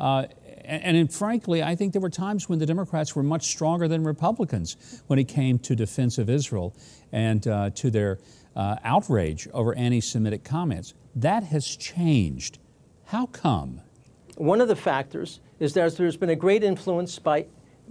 Uh, 0.00 0.26
and, 0.64 1.12
frankly, 1.12 1.62
I 1.62 1.74
think 1.74 1.92
there 1.92 2.00
were 2.00 2.10
times 2.10 2.48
when 2.48 2.58
the 2.58 2.66
Democrats 2.66 3.16
were 3.16 3.22
much 3.22 3.46
stronger 3.46 3.88
than 3.88 4.04
Republicans 4.04 5.02
when 5.08 5.18
it 5.18 5.24
came 5.24 5.58
to 5.60 5.74
defense 5.74 6.16
of 6.16 6.30
Israel 6.30 6.74
and 7.12 7.46
uh, 7.46 7.70
to 7.70 7.90
their 7.90 8.18
uh, 8.54 8.76
outrage 8.84 9.48
over 9.52 9.74
anti 9.74 10.00
Semitic 10.00 10.44
comments. 10.44 10.94
That 11.14 11.42
has 11.44 11.66
changed. 11.76 12.58
How 13.06 13.26
come? 13.26 13.80
One 14.36 14.60
of 14.60 14.68
the 14.68 14.76
factors 14.76 15.40
is 15.58 15.74
that 15.74 15.96
there's 15.96 16.16
been 16.16 16.30
a 16.30 16.36
great 16.36 16.62
influence 16.62 17.18
by, 17.18 17.46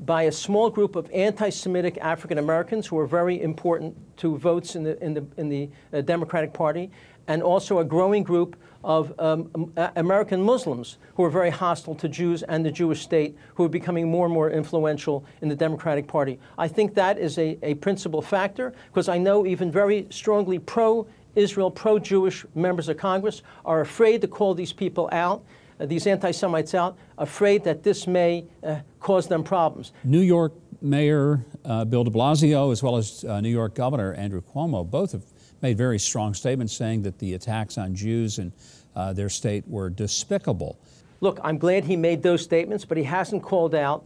by 0.06 0.24
a 0.24 0.32
small 0.32 0.70
group 0.70 0.96
of 0.96 1.10
anti 1.12 1.50
Semitic 1.50 1.98
African 2.00 2.38
Americans 2.38 2.88
who 2.88 2.98
are 2.98 3.08
very 3.08 3.42
important 3.42 3.96
to 4.18 4.38
votes 4.38 4.76
in 4.76 4.84
the, 4.84 5.04
in 5.04 5.14
the, 5.14 5.26
in 5.38 5.50
the 5.50 5.70
uh, 5.92 6.02
Democratic 6.02 6.54
Party, 6.54 6.90
and 7.28 7.44
also 7.44 7.80
a 7.80 7.84
growing 7.84 8.24
group 8.24 8.56
of 8.84 9.14
um, 9.20 9.74
American 9.96 10.42
Muslims 10.42 10.98
who 11.16 11.24
are 11.24 11.30
very 11.30 11.50
hostile 11.50 11.96
to 11.96 12.08
Jews 12.08 12.44
and 12.44 12.66
the 12.66 12.72
Jewish 12.72 13.02
state, 13.02 13.38
who 13.56 13.66
are 13.66 13.70
becoming 13.70 14.10
more 14.10 14.26
and 14.26 14.34
more 14.34 14.50
influential 14.50 15.26
in 15.42 15.50
the 15.50 15.56
Democratic 15.56 16.08
Party. 16.08 16.40
I 16.58 16.68
think 16.68 16.94
that 16.96 17.18
is 17.18 17.38
a, 17.38 17.58
a 17.62 17.76
principal 17.76 18.22
factor 18.22 18.74
because 18.88 19.10
I 19.10 19.18
know 19.18 19.46
even 19.46 19.72
very 19.72 20.08
strongly 20.10 20.60
pro 20.60 21.08
Israel, 21.36 21.70
pro 21.72 22.00
Jewish 22.00 22.46
members 22.56 22.90
of 22.90 22.98
Congress 22.98 23.42
are 23.66 23.82
afraid 23.82 24.22
to 24.22 24.28
call 24.28 24.54
these 24.54 24.74
people 24.74 25.10
out. 25.12 25.44
Uh, 25.80 25.86
these 25.86 26.08
anti 26.08 26.32
Semites 26.32 26.74
out, 26.74 26.98
afraid 27.18 27.64
that 27.64 27.84
this 27.84 28.06
may 28.06 28.46
uh, 28.64 28.80
cause 29.00 29.28
them 29.28 29.44
problems. 29.44 29.94
New 30.04 30.20
York 30.20 30.54
Mayor 30.82 31.46
uh, 31.64 31.86
Bill 31.86 32.04
de 32.04 32.12
Blasio, 32.12 32.72
as 32.72 32.84
well 32.84 32.98
as 32.98 33.24
uh, 33.24 33.40
New 33.40 33.50
York 33.50 33.76
Governor 33.76 34.14
Andrew 34.14 34.42
Cuomo, 34.42 34.90
both 34.90 35.14
have 35.14 35.24
made 35.62 35.78
very 35.78 36.00
strong 36.00 36.34
statements 36.34 36.74
saying 36.74 37.04
that 37.04 37.20
the 37.20 37.34
attacks 37.34 37.78
on 37.78 37.96
Jews 37.96 38.40
in 38.40 38.52
uh, 38.96 39.14
their 39.14 39.30
state 39.30 39.68
were 39.68 39.90
despicable. 39.90 40.78
Look, 41.22 41.40
I'm 41.44 41.58
glad 41.58 41.84
he 41.84 41.96
made 41.96 42.24
those 42.24 42.42
statements, 42.42 42.86
but 42.86 42.98
he 42.98 43.04
hasn't 43.04 43.44
called 43.44 43.76
out, 43.76 44.06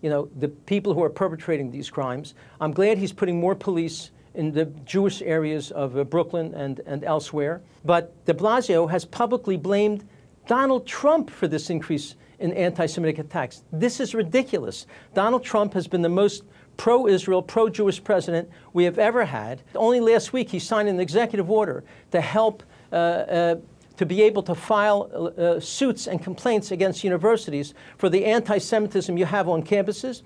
you 0.00 0.10
know, 0.10 0.28
the 0.36 0.48
people 0.48 0.94
who 0.94 1.02
are 1.02 1.10
perpetrating 1.10 1.70
these 1.70 1.90
crimes. 1.90 2.34
I'm 2.60 2.72
glad 2.72 2.98
he's 2.98 3.12
putting 3.12 3.40
more 3.40 3.54
police 3.54 4.10
in 4.34 4.52
the 4.52 4.66
Jewish 4.84 5.22
areas 5.22 5.70
of 5.70 5.96
uh, 5.96 6.04
Brooklyn 6.04 6.54
and, 6.54 6.80
and 6.86 7.02
elsewhere. 7.04 7.62
But 7.84 8.24
de 8.26 8.34
Blasio 8.34 8.88
has 8.90 9.04
publicly 9.04 9.56
blamed 9.56 10.06
Donald 10.46 10.86
Trump 10.86 11.30
for 11.30 11.48
this 11.48 11.70
increase 11.70 12.14
in 12.38 12.52
anti 12.52 12.86
Semitic 12.86 13.18
attacks. 13.18 13.64
This 13.72 13.98
is 13.98 14.14
ridiculous. 14.14 14.86
Donald 15.14 15.42
Trump 15.42 15.72
has 15.74 15.88
been 15.88 16.02
the 16.02 16.08
most 16.08 16.44
pro 16.76 17.06
Israel, 17.06 17.42
pro 17.42 17.68
Jewish 17.68 18.02
president 18.02 18.48
we 18.72 18.84
have 18.84 18.98
ever 18.98 19.24
had. 19.24 19.62
Only 19.74 20.00
last 20.00 20.32
week 20.32 20.50
he 20.50 20.58
signed 20.58 20.88
an 20.88 21.00
executive 21.00 21.50
order 21.50 21.84
to 22.10 22.20
help. 22.20 22.62
Uh, 22.92 22.96
uh, 22.96 23.56
to 23.96 24.04
be 24.04 24.22
able 24.22 24.42
to 24.42 24.54
file 24.54 25.08
uh, 25.12 25.40
uh, 25.40 25.60
suits 25.60 26.06
and 26.06 26.22
complaints 26.22 26.70
against 26.70 27.02
universities 27.02 27.72
for 27.96 28.08
the 28.08 28.26
anti 28.26 28.58
Semitism 28.58 29.16
you 29.16 29.24
have 29.24 29.48
on 29.48 29.62
campuses, 29.62 30.22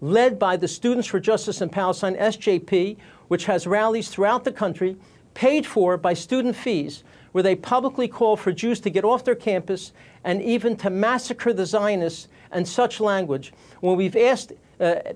led 0.00 0.38
by 0.38 0.56
the 0.56 0.68
Students 0.68 1.08
for 1.08 1.18
Justice 1.18 1.62
in 1.62 1.70
Palestine, 1.70 2.16
SJP, 2.16 2.98
which 3.28 3.46
has 3.46 3.66
rallies 3.66 4.08
throughout 4.08 4.44
the 4.44 4.52
country, 4.52 4.96
paid 5.32 5.66
for 5.66 5.96
by 5.96 6.12
student 6.12 6.54
fees, 6.54 7.02
where 7.32 7.42
they 7.42 7.56
publicly 7.56 8.06
call 8.06 8.36
for 8.36 8.52
Jews 8.52 8.78
to 8.80 8.90
get 8.90 9.04
off 9.04 9.24
their 9.24 9.34
campus 9.34 9.92
and 10.22 10.40
even 10.42 10.76
to 10.76 10.90
massacre 10.90 11.52
the 11.52 11.66
Zionists 11.66 12.28
and 12.52 12.68
such 12.68 13.00
language. 13.00 13.52
When 13.80 13.96
we've 13.96 14.16
asked 14.16 14.52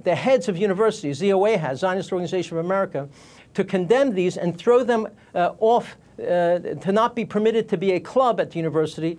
the 0.04 0.14
heads 0.14 0.48
of 0.48 0.56
universities, 0.56 1.20
ZOA 1.20 1.58
has, 1.58 1.80
Zionist 1.80 2.12
Organization 2.12 2.58
of 2.58 2.64
America, 2.64 3.08
to 3.54 3.64
condemn 3.64 4.14
these 4.14 4.36
and 4.36 4.56
throw 4.56 4.84
them 4.84 5.08
uh, 5.34 5.52
off, 5.58 5.96
uh, 6.18 6.58
to 6.58 6.92
not 6.92 7.14
be 7.14 7.24
permitted 7.24 7.68
to 7.68 7.76
be 7.76 7.92
a 7.92 8.00
club 8.00 8.40
at 8.40 8.50
the 8.50 8.56
university. 8.56 9.18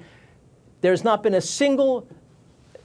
There's 0.82 1.04
not 1.04 1.24
been 1.24 1.36
a 1.36 1.42
single 1.42 2.08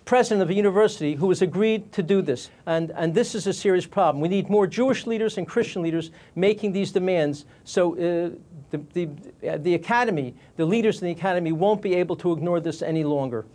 president 0.04 0.42
of 0.42 0.50
a 0.50 0.54
university 0.54 1.14
who 1.14 1.28
has 1.30 1.40
agreed 1.40 1.90
to 1.92 2.02
do 2.02 2.20
this. 2.20 2.50
And, 2.66 2.92
and 2.94 3.14
this 3.14 3.34
is 3.34 3.46
a 3.46 3.52
serious 3.52 3.86
problem. 3.86 4.20
We 4.20 4.28
need 4.28 4.50
more 4.50 4.66
Jewish 4.66 5.06
leaders 5.06 5.38
and 5.38 5.46
Christian 5.46 5.82
leaders 5.82 6.10
making 6.34 6.72
these 6.72 6.92
demands 6.92 7.46
so 7.64 7.94
uh, 7.94 8.30
the, 8.70 8.78
the, 8.92 9.08
uh, 9.48 9.58
the 9.58 9.74
academy, 9.74 10.34
the 10.56 10.64
leaders 10.64 11.00
in 11.00 11.06
the 11.06 11.12
academy, 11.12 11.52
won't 11.52 11.80
be 11.80 11.94
able 11.94 12.16
to 12.16 12.32
ignore 12.32 12.60
this 12.60 12.82
any 12.82 13.04
longer. 13.04 13.46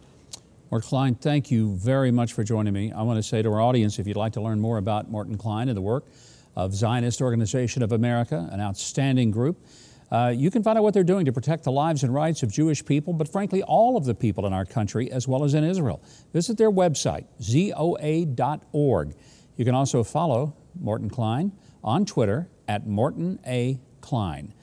Morton 0.71 0.87
Klein, 0.87 1.15
thank 1.15 1.49
you 1.49 1.75
very 1.77 2.11
much 2.11 2.33
for 2.33 2.43
joining 2.43 2.73
me. 2.73 2.91
I 2.91 3.01
want 3.01 3.17
to 3.17 3.23
say 3.23 3.41
to 3.41 3.49
our 3.51 3.59
audience, 3.59 3.97
if 3.97 4.05
you'd 4.05 4.15
like 4.15 4.33
to 4.33 4.41
learn 4.41 4.59
more 4.59 4.77
about 4.77 5.09
Morton 5.09 5.35
Klein 5.35 5.67
and 5.67 5.75
the 5.75 5.81
work 5.81 6.05
of 6.55 6.75
Zionist 6.75 7.23
Organization 7.23 7.81
of 7.81 7.91
America, 7.91 8.47
an 8.51 8.61
outstanding 8.61 9.31
group, 9.31 9.65
uh, 10.11 10.31
you 10.35 10.51
can 10.51 10.61
find 10.61 10.77
out 10.77 10.83
what 10.83 10.93
they're 10.93 11.03
doing 11.03 11.25
to 11.25 11.31
protect 11.31 11.63
the 11.63 11.71
lives 11.71 12.03
and 12.03 12.13
rights 12.13 12.43
of 12.43 12.51
Jewish 12.51 12.85
people, 12.85 13.13
but 13.13 13.27
frankly, 13.27 13.63
all 13.63 13.97
of 13.97 14.05
the 14.05 14.13
people 14.13 14.45
in 14.45 14.53
our 14.53 14.63
country 14.63 15.11
as 15.11 15.27
well 15.27 15.43
as 15.43 15.55
in 15.55 15.63
Israel. 15.63 16.03
Visit 16.33 16.55
their 16.55 16.71
website, 16.71 17.25
zoa.org. 17.41 19.15
You 19.57 19.65
can 19.65 19.73
also 19.73 20.03
follow 20.03 20.55
Morton 20.79 21.09
Klein 21.09 21.51
on 21.83 22.05
Twitter 22.05 22.47
at 22.67 22.85
Morton 22.85 23.39
A. 23.47 23.79
Klein 24.01 24.53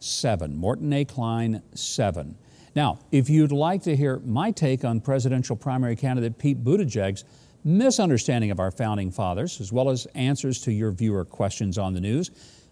7. 0.00 0.56
Morton 0.56 0.92
A. 0.92 1.04
Klein 1.04 1.62
7. 1.74 2.36
Now, 2.74 2.98
if 3.12 3.30
you'd 3.30 3.52
like 3.52 3.82
to 3.82 3.94
hear 3.94 4.20
my 4.24 4.50
take 4.50 4.84
on 4.84 5.00
presidential 5.00 5.54
primary 5.54 5.94
candidate 5.94 6.38
Pete 6.38 6.64
Buttigieg's 6.64 7.24
misunderstanding 7.62 8.50
of 8.50 8.58
our 8.58 8.70
founding 8.70 9.10
fathers, 9.10 9.60
as 9.60 9.72
well 9.72 9.88
as 9.88 10.06
answers 10.14 10.60
to 10.62 10.72
your 10.72 10.90
viewer 10.90 11.24
questions 11.24 11.78
on 11.78 11.94
the 11.94 12.00
news, 12.00 12.30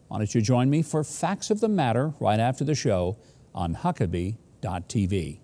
why 0.09 0.19
don't 0.19 0.35
you 0.35 0.41
join 0.41 0.69
me 0.69 0.83
for 0.83 1.05
Facts 1.05 1.51
of 1.51 1.61
the 1.61 1.69
Matter 1.69 2.13
right 2.21 2.41
after 2.41 2.65
the 2.65 2.75
show 2.75 3.17
on 3.55 3.75
Huckabee.tv. 3.77 5.39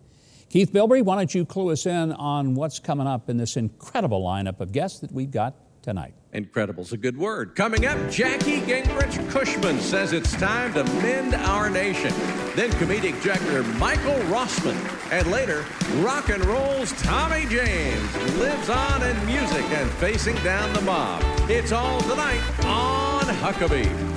Keith 0.51 0.73
Bilbrey, 0.73 1.03
why 1.03 1.17
don't 1.17 1.35
you 1.35 1.45
clue 1.45 1.71
us 1.71 1.87
in 1.87 2.13
on 2.13 2.55
what's 2.55 2.79
coming 2.79 3.07
up 3.07 3.31
in 3.31 3.37
this 3.37 3.57
incredible 3.57 4.23
lineup 4.23 4.61
of 4.61 4.73
guests 4.73 4.99
that 5.01 5.13
we've 5.13 5.31
got 5.31 5.55
tonight? 5.89 6.13
Incredible's 6.35 6.93
a 6.93 6.99
good 6.99 7.17
word. 7.17 7.55
Coming 7.55 7.87
up, 7.87 8.11
Jackie 8.11 8.61
Gingrich 8.61 9.31
Cushman 9.31 9.81
says 9.81 10.13
it's 10.13 10.33
time 10.35 10.75
to 10.75 10.85
mend 11.01 11.35
our 11.35 11.71
nation. 11.71 12.13
Then 12.55 12.71
comedic 12.73 13.21
juggler 13.23 13.63
Michael 13.79 14.21
Rossman. 14.29 14.77
And 15.11 15.31
later, 15.31 15.65
rock 16.03 16.29
and 16.29 16.45
roll's 16.45 16.93
Tommy 17.03 17.47
James 17.47 18.17
lives 18.37 18.69
on 18.69 19.03
in 19.03 19.25
music 19.25 19.65
and 19.71 19.91
facing 19.93 20.37
down 20.45 20.75
the 20.75 20.83
mob. 20.83 21.23
It's 21.49 21.73
all 21.73 22.03
tonight 22.03 22.43
on 22.67 23.25
Huckabee. 23.37 24.08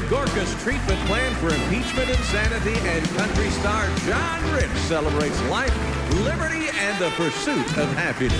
Gorka's 0.00 0.54
treatment 0.62 0.98
plan 1.00 1.34
for 1.34 1.54
impeachment 1.54 2.08
insanity 2.08 2.74
and 2.88 3.04
country 3.10 3.50
star 3.50 3.86
John 4.06 4.52
Rich 4.54 4.70
celebrates 4.88 5.38
life, 5.50 5.74
liberty, 6.24 6.68
and 6.78 6.98
the 6.98 7.10
pursuit 7.10 7.66
of 7.76 7.92
happiness. 7.94 8.32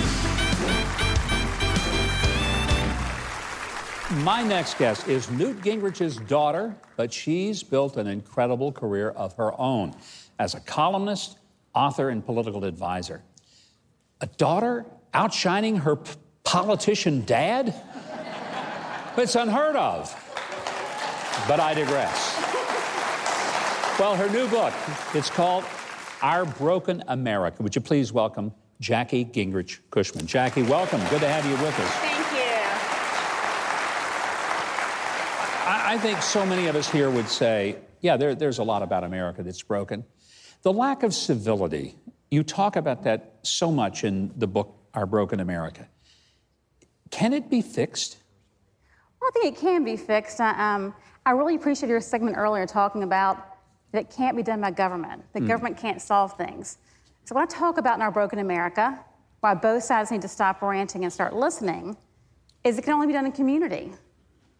My 4.23 4.41
next 4.41 4.79
guest 4.79 5.07
is 5.07 5.29
Newt 5.29 5.61
Gingrich's 5.61 6.17
daughter, 6.17 6.75
but 6.97 7.13
she's 7.13 7.61
built 7.61 7.97
an 7.97 8.07
incredible 8.07 8.71
career 8.71 9.09
of 9.09 9.35
her 9.35 9.59
own 9.59 9.93
as 10.39 10.55
a 10.55 10.59
columnist, 10.59 11.37
author 11.75 12.09
and 12.09 12.25
political 12.25 12.63
advisor. 12.63 13.21
A 14.21 14.27
daughter 14.27 14.85
outshining 15.13 15.77
her 15.77 15.97
p- 15.97 16.13
politician 16.43 17.25
dad? 17.25 17.75
it's 19.17 19.35
unheard 19.35 19.75
of. 19.75 20.22
But 21.47 21.59
I 21.59 21.73
digress. 21.73 22.37
Well, 23.99 24.15
her 24.15 24.29
new 24.29 24.47
book, 24.47 24.73
it's 25.13 25.29
called 25.29 25.65
Our 26.21 26.45
Broken 26.45 27.03
America. 27.07 27.61
Would 27.61 27.75
you 27.75 27.81
please 27.81 28.11
welcome 28.11 28.53
Jackie 28.79 29.25
Gingrich 29.25 29.79
Cushman? 29.91 30.25
Jackie, 30.25 30.63
welcome. 30.63 30.99
Good 31.09 31.19
to 31.21 31.27
have 31.27 31.45
you 31.45 31.51
with 31.51 31.79
us. 31.79 31.91
Thank 31.95 32.31
you. 32.31 32.53
I, 35.69 35.93
I 35.93 35.97
think 35.99 36.21
so 36.21 36.45
many 36.45 36.67
of 36.67 36.75
us 36.75 36.89
here 36.89 37.09
would 37.09 37.27
say, 37.27 37.75
yeah, 38.01 38.17
there, 38.17 38.35
there's 38.35 38.59
a 38.59 38.63
lot 38.63 38.81
about 38.81 39.03
America 39.03 39.43
that's 39.43 39.61
broken. 39.61 40.03
The 40.63 40.73
lack 40.73 41.03
of 41.03 41.13
civility, 41.13 41.95
you 42.31 42.43
talk 42.43 42.75
about 42.77 43.03
that 43.03 43.35
so 43.43 43.71
much 43.71 44.03
in 44.03 44.31
the 44.37 44.47
book, 44.47 44.75
Our 44.93 45.05
Broken 45.05 45.39
America. 45.39 45.87
Can 47.11 47.33
it 47.33 47.49
be 47.49 47.61
fixed? 47.61 48.17
Well, 49.21 49.29
I 49.29 49.39
think 49.39 49.57
it 49.57 49.61
can 49.61 49.83
be 49.83 49.97
fixed. 49.97 50.39
Um, 50.39 50.95
I 51.25 51.31
really 51.31 51.55
appreciate 51.55 51.89
your 51.89 52.01
segment 52.01 52.37
earlier 52.37 52.65
talking 52.65 53.03
about 53.03 53.57
that 53.91 54.01
it 54.01 54.09
can't 54.09 54.35
be 54.35 54.43
done 54.43 54.59
by 54.59 54.71
government. 54.71 55.23
The 55.33 55.39
mm. 55.39 55.47
government 55.47 55.77
can't 55.77 56.01
solve 56.01 56.35
things. 56.37 56.77
So, 57.25 57.35
what 57.35 57.43
I 57.43 57.45
talk 57.45 57.77
about 57.77 57.95
in 57.95 58.01
Our 58.01 58.11
Broken 58.11 58.39
America, 58.39 58.99
why 59.39 59.53
both 59.53 59.83
sides 59.83 60.11
need 60.11 60.21
to 60.23 60.27
stop 60.27 60.61
ranting 60.61 61.03
and 61.03 61.13
start 61.13 61.33
listening, 61.33 61.95
is 62.63 62.77
it 62.77 62.83
can 62.83 62.93
only 62.93 63.07
be 63.07 63.13
done 63.13 63.25
in 63.25 63.31
community. 63.31 63.91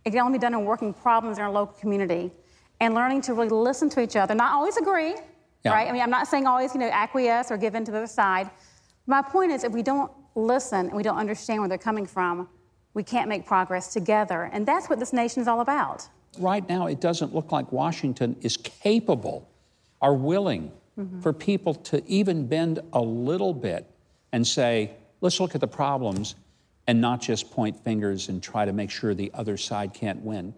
It 0.06 0.12
can 0.12 0.20
only 0.20 0.38
be 0.38 0.42
done 0.42 0.54
in 0.54 0.66
working 0.66 0.94
problems 0.94 1.38
in 1.38 1.44
our 1.44 1.52
local 1.52 1.76
community 1.80 2.32
and 2.80 2.94
learning 2.94 3.22
to 3.22 3.34
really 3.34 3.50
listen 3.50 3.90
to 3.90 4.02
each 4.02 4.16
other, 4.16 4.36
not 4.36 4.54
always 4.54 4.78
agree, 4.78 5.16
yeah. 5.64 5.72
right? 5.72 5.88
I 5.88 5.92
mean, 5.92 6.02
I'm 6.02 6.10
not 6.10 6.28
saying 6.28 6.46
always, 6.46 6.74
you 6.74 6.80
know, 6.80 6.90
acquiesce 6.90 7.52
or 7.52 7.58
give 7.58 7.76
in 7.76 7.86
to 7.86 7.92
the 7.92 7.98
other 7.98 8.08
side. 8.08 8.50
My 9.08 9.22
point 9.22 9.52
is, 9.52 9.64
if 9.64 9.72
we 9.72 9.84
don't 9.84 10.12
listen 10.36 10.88
and 10.88 10.96
we 10.96 11.04
don't 11.04 11.18
understand 11.18 11.60
where 11.60 11.70
they're 11.70 11.78
coming 11.78 12.06
from, 12.06 12.50
we 12.94 13.04
can't 13.04 13.30
make 13.30 13.46
progress 13.46 13.94
together. 13.94 14.50
And 14.52 14.66
that's 14.66 14.90
what 14.90 15.00
this 15.00 15.14
nation 15.14 15.42
is 15.42 15.48
all 15.48 15.62
about. 15.62 16.08
Right 16.40 16.68
now, 16.68 16.88
it 16.88 17.00
doesn't 17.00 17.34
look 17.34 17.52
like 17.52 17.72
Washington 17.72 18.36
is 18.42 18.58
capable 18.58 19.50
or 20.02 20.16
willing 20.16 20.72
mm-hmm. 21.00 21.22
for 21.22 21.34
people 21.34 21.76
to 21.76 22.04
even 22.08 22.48
bend 22.48 22.80
a 22.94 23.02
little 23.02 23.54
bit 23.54 23.90
and 24.32 24.46
say, 24.46 24.92
let's 25.22 25.40
look 25.40 25.56
at 25.56 25.62
the 25.62 25.68
problems 25.68 26.36
and 26.88 27.00
not 27.00 27.22
just 27.22 27.52
point 27.52 27.82
fingers 27.84 28.30
and 28.30 28.44
try 28.44 28.66
to 28.66 28.74
make 28.74 28.90
sure 28.90 29.14
the 29.14 29.32
other 29.34 29.58
side 29.58 29.94
can't 29.94 30.20
win. 30.22 30.54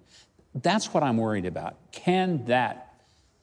That's 0.55 0.93
what 0.93 1.03
I'm 1.03 1.17
worried 1.17 1.45
about. 1.45 1.75
Can 1.91 2.45
that 2.45 2.93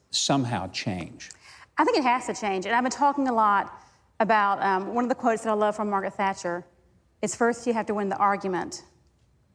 somehow 0.09 0.67
change? 0.71 1.31
I 1.77 1.83
think 1.83 1.97
it 1.97 2.03
has 2.03 2.25
to 2.27 2.33
change. 2.33 2.65
And 2.65 2.75
I've 2.75 2.83
been 2.83 2.91
talking 2.91 3.27
a 3.27 3.33
lot 3.33 3.79
about 4.19 4.61
um, 4.61 4.93
one 4.93 5.05
of 5.05 5.09
the 5.09 5.15
quotes 5.15 5.43
that 5.43 5.49
I 5.49 5.53
love 5.53 5.75
from 5.75 5.89
Margaret 5.89 6.13
Thatcher 6.13 6.65
is 7.21 7.35
first 7.35 7.65
you 7.65 7.73
have 7.73 7.85
to 7.87 7.93
win 7.93 8.09
the 8.09 8.17
argument 8.17 8.83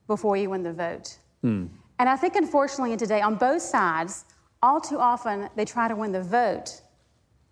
before 0.06 0.36
you 0.36 0.50
win 0.50 0.62
the 0.62 0.72
vote. 0.72 1.18
Mm. 1.44 1.68
And 1.98 2.08
I 2.08 2.16
think, 2.16 2.36
unfortunately, 2.36 2.96
today, 2.96 3.20
on 3.20 3.34
both 3.36 3.62
sides, 3.62 4.24
all 4.62 4.80
too 4.80 4.98
often 4.98 5.48
they 5.56 5.64
try 5.64 5.88
to 5.88 5.96
win 5.96 6.12
the 6.12 6.22
vote 6.22 6.80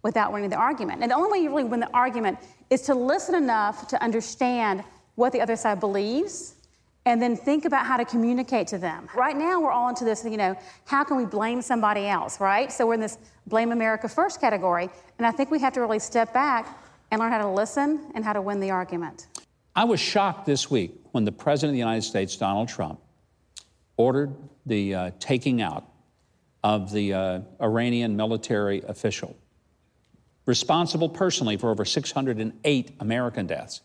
without 0.02 0.32
winning 0.32 0.50
the 0.50 0.56
argument. 0.56 1.02
And 1.02 1.10
the 1.10 1.16
only 1.16 1.30
way 1.30 1.38
you 1.42 1.50
really 1.50 1.64
win 1.64 1.80
the 1.80 1.92
argument 1.92 2.38
is 2.70 2.82
to 2.82 2.94
listen 2.94 3.34
enough 3.34 3.88
to 3.88 4.02
understand 4.02 4.84
what 5.16 5.32
the 5.32 5.40
other 5.40 5.56
side 5.56 5.80
believes 5.80 6.54
and 7.06 7.22
then 7.22 7.36
think 7.36 7.64
about 7.64 7.86
how 7.86 7.96
to 7.96 8.04
communicate 8.04 8.66
to 8.68 8.78
them. 8.78 9.08
Right 9.14 9.36
now, 9.36 9.60
we're 9.60 9.70
all 9.70 9.88
into 9.88 10.04
this, 10.04 10.24
you 10.24 10.36
know, 10.36 10.58
how 10.84 11.04
can 11.04 11.16
we 11.16 11.24
blame 11.24 11.62
somebody 11.62 12.06
else, 12.06 12.40
right? 12.40 12.70
So 12.70 12.86
we're 12.86 12.94
in 12.94 13.00
this 13.00 13.18
blame 13.46 13.70
America 13.70 14.08
first 14.08 14.40
category. 14.40 14.90
And 15.18 15.26
I 15.26 15.30
think 15.30 15.50
we 15.50 15.60
have 15.60 15.72
to 15.74 15.80
really 15.80 16.00
step 16.00 16.34
back 16.34 16.78
and 17.10 17.20
learn 17.20 17.30
how 17.30 17.38
to 17.38 17.48
listen 17.48 18.10
and 18.14 18.24
how 18.24 18.32
to 18.32 18.42
win 18.42 18.58
the 18.58 18.72
argument. 18.72 19.28
I 19.76 19.84
was 19.84 20.00
shocked 20.00 20.46
this 20.46 20.68
week 20.68 20.94
when 21.12 21.24
the 21.24 21.32
President 21.32 21.70
of 21.70 21.74
the 21.74 21.78
United 21.78 22.02
States, 22.02 22.36
Donald 22.36 22.68
Trump, 22.68 23.00
ordered 23.96 24.34
the 24.66 24.94
uh, 24.94 25.10
taking 25.18 25.62
out 25.62 25.88
of 26.62 26.92
the 26.92 27.14
uh, 27.14 27.40
Iranian 27.60 28.16
military 28.16 28.82
official 28.86 29.36
responsible 30.46 31.08
personally 31.08 31.56
for 31.56 31.70
over 31.70 31.84
608 31.84 32.92
American 33.00 33.46
deaths. 33.46 33.82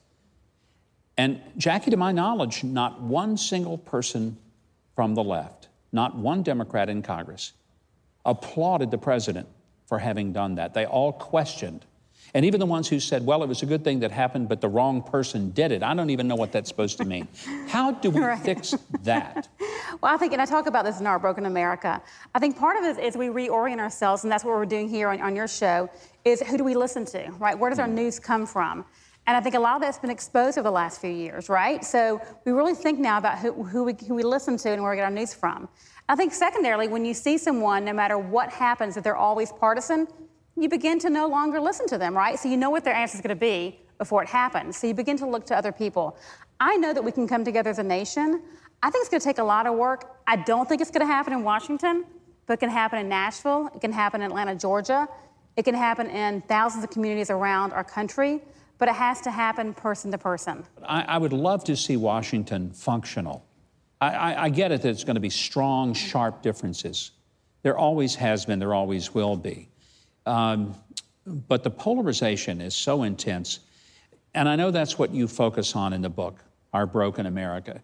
And 1.17 1.41
Jackie, 1.58 1.91
to 1.91 1.97
my 1.97 2.12
knowledge, 2.12 2.63
not 2.63 3.02
one 3.02 3.36
single 3.36 3.78
person 3.78 4.38
from 4.95 5.15
the 5.15 5.24
left, 5.24 5.67
not 5.91 6.15
one 6.15 6.43
Democrat 6.43 6.89
in 6.89 7.02
Congress, 7.02 7.54
applauded 8.26 8.91
the 8.91 8.97
president 8.97 9.47
for 9.88 10.00
having 10.00 10.32
done 10.32 10.56
that. 10.56 10.74
They 10.74 10.86
all 10.86 11.12
questioned. 11.12 11.86
And 12.34 12.46
even 12.46 12.60
the 12.60 12.65
ones 12.65 12.88
who 12.88 13.00
said, 13.00 13.26
well, 13.26 13.44
it 13.44 13.48
was 13.48 13.62
a 13.62 13.65
good 13.65 13.84
thing 13.84 14.00
that 14.00 14.12
happened, 14.12 14.48
but 14.48 14.62
the 14.62 14.70
wrong 14.70 15.02
person 15.02 15.52
did 15.52 15.72
it. 15.72 15.84
I 15.84 15.94
don't 15.94 16.10
even 16.10 16.28
know 16.28 16.36
what 16.36 16.52
that's 16.52 16.70
supposed 16.70 16.98
to 17.00 17.06
mean. 17.06 17.28
How 17.67 17.91
do 17.91 18.10
we 18.10 18.22
right. 18.22 18.39
fix 18.39 18.74
that? 19.04 19.50
well, 20.02 20.13
I 20.13 20.17
think, 20.17 20.34
and 20.34 20.41
I 20.41 20.46
talk 20.46 20.67
about 20.67 20.86
this 20.86 21.00
in 21.00 21.08
Our 21.08 21.20
Broken 21.20 21.46
America, 21.46 22.02
I 22.34 22.39
think 22.39 22.58
part 22.58 22.78
of 22.78 22.86
it 22.86 23.04
is 23.04 23.17
we 23.17 23.28
reorient 23.28 23.80
ourselves, 23.80 24.24
and 24.24 24.32
that's 24.32 24.46
what 24.46 24.56
we're 24.56 24.65
doing 24.65 24.88
here 24.88 25.10
on, 25.10 25.22
on 25.22 25.36
your 25.36 25.48
show, 25.48 25.89
is 26.24 26.41
who 26.41 26.58
do 26.58 26.63
we 26.63 26.76
listen 26.76 27.06
to, 27.06 27.32
right? 27.39 27.58
Where 27.58 27.70
does 27.70 27.80
our 27.80 27.88
mm. 27.88 27.94
news 27.94 28.20
come 28.20 28.46
from? 28.46 28.86
And 29.28 29.38
I 29.38 29.41
think 29.41 29.56
a 29.56 29.60
lot 29.60 29.76
of 29.76 29.82
that's 29.82 30.00
been 30.00 30.10
exposed 30.10 30.58
over 30.58 30.67
the 30.67 30.72
last 30.72 31.00
few 31.00 31.12
years, 31.12 31.48
right? 31.48 31.84
So 31.86 32.22
we 32.46 32.54
really 32.54 32.74
think 32.74 32.98
now 32.98 33.17
about 33.17 33.39
who, 33.39 33.63
who, 33.63 33.84
we, 33.84 33.96
who 34.08 34.15
we 34.15 34.24
listen 34.24 34.58
to 34.58 34.70
and 34.72 34.82
where 34.82 34.91
we 34.91 34.98
get 34.98 35.04
our 35.04 35.12
news 35.12 35.34
from. 35.34 35.70
I 36.10 36.15
think 36.15 36.34
secondarily, 36.34 36.88
when 36.88 37.06
you 37.06 37.13
see 37.13 37.38
someone, 37.38 37.86
no 37.86 37.94
matter 37.94 38.17
what 38.17 38.52
happens, 38.52 38.98
if 38.98 39.04
they're 39.04 39.15
always 39.15 39.52
partisan, 39.52 40.08
you 40.58 40.70
begin 40.70 41.00
to 41.00 41.10
no 41.10 41.28
longer 41.28 41.60
listen 41.60 41.88
to 41.88 41.98
them, 41.98 42.16
right? 42.16 42.38
So 42.38 42.50
you 42.50 42.58
know 42.58 42.70
what 42.70 42.84
their 42.84 42.94
answer 42.94 43.16
is 43.16 43.22
going 43.22 43.36
to 43.36 43.40
be 43.40 43.80
before 43.98 44.22
it 44.24 44.30
happens. 44.30 44.78
So 44.78 44.88
you 44.88 44.94
begin 44.94 45.18
to 45.18 45.26
look 45.26 45.46
to 45.48 45.56
other 45.56 45.72
people. 45.72 46.18
I 46.60 46.78
know 46.78 46.94
that 46.94 47.04
we 47.04 47.12
can 47.12 47.28
come 47.28 47.44
together 47.44 47.70
as 47.70 47.80
a 47.80 47.84
nation. 47.84 48.42
I 48.84 48.90
think 48.90 49.04
it's 49.04 49.10
going 49.10 49.22
to 49.22 49.26
take 49.26 49.38
a 49.38 49.44
lot 49.44 49.68
of 49.68 49.76
work. 49.76 50.18
I 50.28 50.38
don't 50.38 50.68
think 50.68 50.82
it's 50.82 50.92
going 50.92 51.06
to 51.06 51.12
happen 51.12 51.34
in 51.34 51.44
Washington, 51.44 52.06
but 52.46 52.54
it 52.54 52.60
can 52.60 52.70
happen 52.70 53.00
in 53.00 53.08
Nashville, 53.08 53.70
it 53.74 53.82
can 53.82 53.92
happen 53.92 54.22
in 54.22 54.28
Atlanta, 54.28 54.56
Georgia, 54.56 55.08
it 55.56 55.64
can 55.64 55.76
happen 55.76 56.08
in 56.08 56.42
thousands 56.42 56.84
of 56.84 56.90
communities 56.90 57.30
around 57.30 57.74
our 57.74 57.84
country, 57.84 58.42
but 58.78 58.88
it 58.88 58.96
has 58.96 59.22
to 59.22 59.32
happen 59.32 59.74
person 59.74 60.12
to 60.12 60.18
person. 60.18 60.66
I, 60.84 61.04
I 61.04 61.18
would 61.18 61.34
love 61.34 61.64
to 61.66 61.76
see 61.76 61.98
Washington 61.98 62.72
functional. 62.72 63.46
I, 64.00 64.10
I, 64.10 64.44
I 64.44 64.50
get 64.50 64.72
it 64.72 64.82
that 64.82 64.90
it's 64.90 65.04
going 65.04 65.16
to 65.16 65.22
be 65.22 65.30
strong, 65.30 65.94
sharp 65.94 66.42
differences. 66.42 67.12
There 67.62 67.78
always 67.78 68.16
has 68.16 68.46
been, 68.46 68.60
there 68.60 68.74
always 68.74 69.14
will 69.14 69.38
be. 69.38 69.70
Um, 70.26 70.76
but 71.26 71.64
the 71.64 71.70
polarization 71.70 72.62
is 72.62 72.76
so 72.76 73.04
intense. 73.04 73.60
And 74.34 74.48
I 74.48 74.56
know 74.56 74.72
that's 74.72 74.98
what 74.98 75.12
you 75.12 75.28
focus 75.28 75.76
on 75.76 75.94
in 75.94 76.02
the 76.02 76.10
book, 76.10 76.44
Our 76.74 76.86
Broken 76.86 77.26
America. 77.26 77.82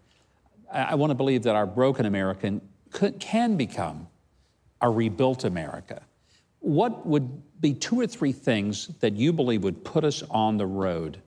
I, 0.71 0.83
I 0.83 0.95
want 0.95 1.11
to 1.11 1.15
believe 1.15 1.43
that 1.43 1.55
our 1.55 1.65
broken 1.65 2.05
American 2.05 2.61
could, 2.91 3.19
can 3.19 3.57
become 3.57 4.07
a 4.81 4.89
rebuilt 4.89 5.43
America. 5.43 6.01
What 6.59 7.05
would 7.05 7.41
be 7.61 7.73
two 7.73 7.99
or 7.99 8.07
three 8.07 8.31
things 8.31 8.87
that 8.99 9.13
you 9.13 9.33
believe 9.33 9.63
would 9.63 9.83
put 9.83 10.03
us 10.03 10.23
on 10.29 10.57
the 10.57 10.65
road 10.65 11.21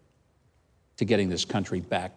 to 0.96 1.04
getting 1.04 1.28
this 1.28 1.44
country 1.44 1.80
back 1.80 2.12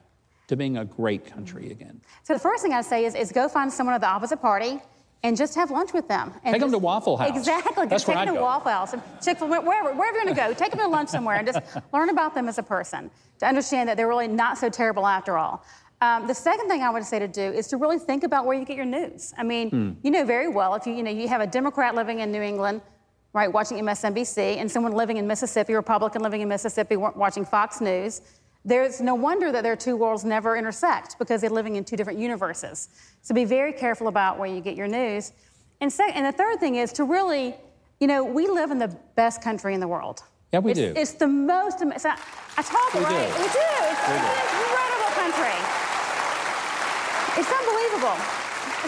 to 0.47 0.55
being 0.55 0.77
a 0.77 0.85
great 0.85 1.25
country 1.25 1.71
again? 1.71 2.01
So, 2.23 2.33
the 2.33 2.39
first 2.39 2.63
thing 2.63 2.73
I'd 2.73 2.85
say 2.85 3.05
is, 3.05 3.15
is 3.15 3.31
go 3.31 3.47
find 3.47 3.71
someone 3.71 3.95
of 3.95 4.01
the 4.01 4.07
opposite 4.07 4.41
party 4.41 4.79
and 5.23 5.37
just 5.37 5.55
have 5.55 5.71
lunch 5.71 5.93
with 5.93 6.07
them. 6.07 6.33
And 6.43 6.53
take 6.53 6.61
just, 6.61 6.61
them 6.61 6.71
to 6.71 6.77
Waffle 6.77 7.17
House. 7.17 7.35
Exactly. 7.35 7.87
That's 7.87 8.03
take 8.03 8.15
them 8.15 8.27
to 8.27 8.33
go. 8.33 8.43
Waffle 8.43 8.71
House, 8.71 8.93
and 8.93 9.01
Chick 9.23 9.39
Fil 9.39 9.53
A, 9.53 9.61
wherever, 9.61 9.93
wherever 9.93 10.17
you're 10.17 10.25
going 10.25 10.35
to 10.35 10.41
go. 10.41 10.53
Take 10.53 10.71
them 10.71 10.81
to 10.81 10.87
lunch 10.87 11.09
somewhere 11.09 11.37
and 11.37 11.47
just 11.47 11.59
learn 11.93 12.09
about 12.09 12.35
them 12.35 12.47
as 12.47 12.57
a 12.57 12.63
person 12.63 13.09
to 13.39 13.47
understand 13.47 13.87
that 13.89 13.97
they're 13.97 14.07
really 14.07 14.27
not 14.27 14.57
so 14.57 14.69
terrible 14.69 15.07
after 15.07 15.37
all. 15.37 15.63
Um, 16.01 16.27
the 16.27 16.35
second 16.35 16.67
thing 16.67 16.81
I 16.81 16.89
would 16.89 17.05
say 17.05 17.19
to 17.19 17.29
do 17.29 17.41
is 17.41 17.67
to 17.69 17.77
really 17.77 17.97
think 17.97 18.25
about 18.25 18.45
where 18.45 18.57
you 18.57 18.65
get 18.65 18.75
your 18.75 18.85
news. 18.85 19.33
I 19.37 19.43
mean, 19.43 19.69
hmm. 19.69 19.91
you 20.01 20.11
know 20.11 20.25
very 20.25 20.49
well 20.49 20.75
if 20.75 20.85
you 20.85 20.93
you 20.93 21.01
know 21.01 21.11
you 21.11 21.29
have 21.29 21.39
a 21.39 21.47
Democrat 21.47 21.95
living 21.95 22.19
in 22.19 22.29
New 22.29 22.41
England, 22.41 22.81
right, 23.31 23.51
watching 23.51 23.77
MSNBC, 23.77 24.57
and 24.57 24.69
someone 24.69 24.91
living 24.91 25.15
in 25.15 25.25
Mississippi, 25.25 25.73
Republican 25.73 26.21
living 26.21 26.41
in 26.41 26.49
Mississippi, 26.49 26.97
watching 26.97 27.45
Fox 27.45 27.79
News 27.79 28.21
there's 28.65 29.01
no 29.01 29.15
wonder 29.15 29.51
that 29.51 29.63
their 29.63 29.75
two 29.75 29.97
worlds 29.97 30.23
never 30.23 30.55
intersect 30.55 31.19
because 31.19 31.41
they're 31.41 31.49
living 31.49 31.75
in 31.75 31.83
two 31.83 31.97
different 31.97 32.19
universes. 32.19 32.89
So 33.21 33.35
be 33.35 33.45
very 33.45 33.73
careful 33.73 34.07
about 34.07 34.39
where 34.39 34.47
you 34.47 34.61
get 34.61 34.75
your 34.75 34.87
news. 34.87 35.33
And, 35.81 35.91
and 36.13 36.25
the 36.25 36.31
third 36.31 36.59
thing 36.59 36.75
is 36.75 36.93
to 36.93 37.03
really, 37.03 37.55
you 37.99 38.07
know, 38.07 38.23
we 38.23 38.47
live 38.47 38.71
in 38.71 38.79
the 38.79 38.95
best 39.15 39.41
country 39.41 39.73
in 39.73 39.79
the 39.79 39.87
world. 39.87 40.23
Yeah, 40.53 40.59
we 40.59 40.71
it's, 40.71 40.79
do. 40.79 40.93
It's 40.95 41.13
the 41.13 41.27
most. 41.27 41.81
It's 41.81 42.05
I 42.05 42.15
talk 42.61 42.93
we 42.93 43.01
right. 43.01 43.27
Do. 43.27 43.41
We 43.41 43.47
do. 43.49 43.69
It's, 43.89 44.07
we 44.07 44.15
it's 44.15 44.53
an 44.53 44.61
incredible 44.63 45.11
country. 45.17 45.57
It's 47.35 47.51
unbelievable. 47.51 48.17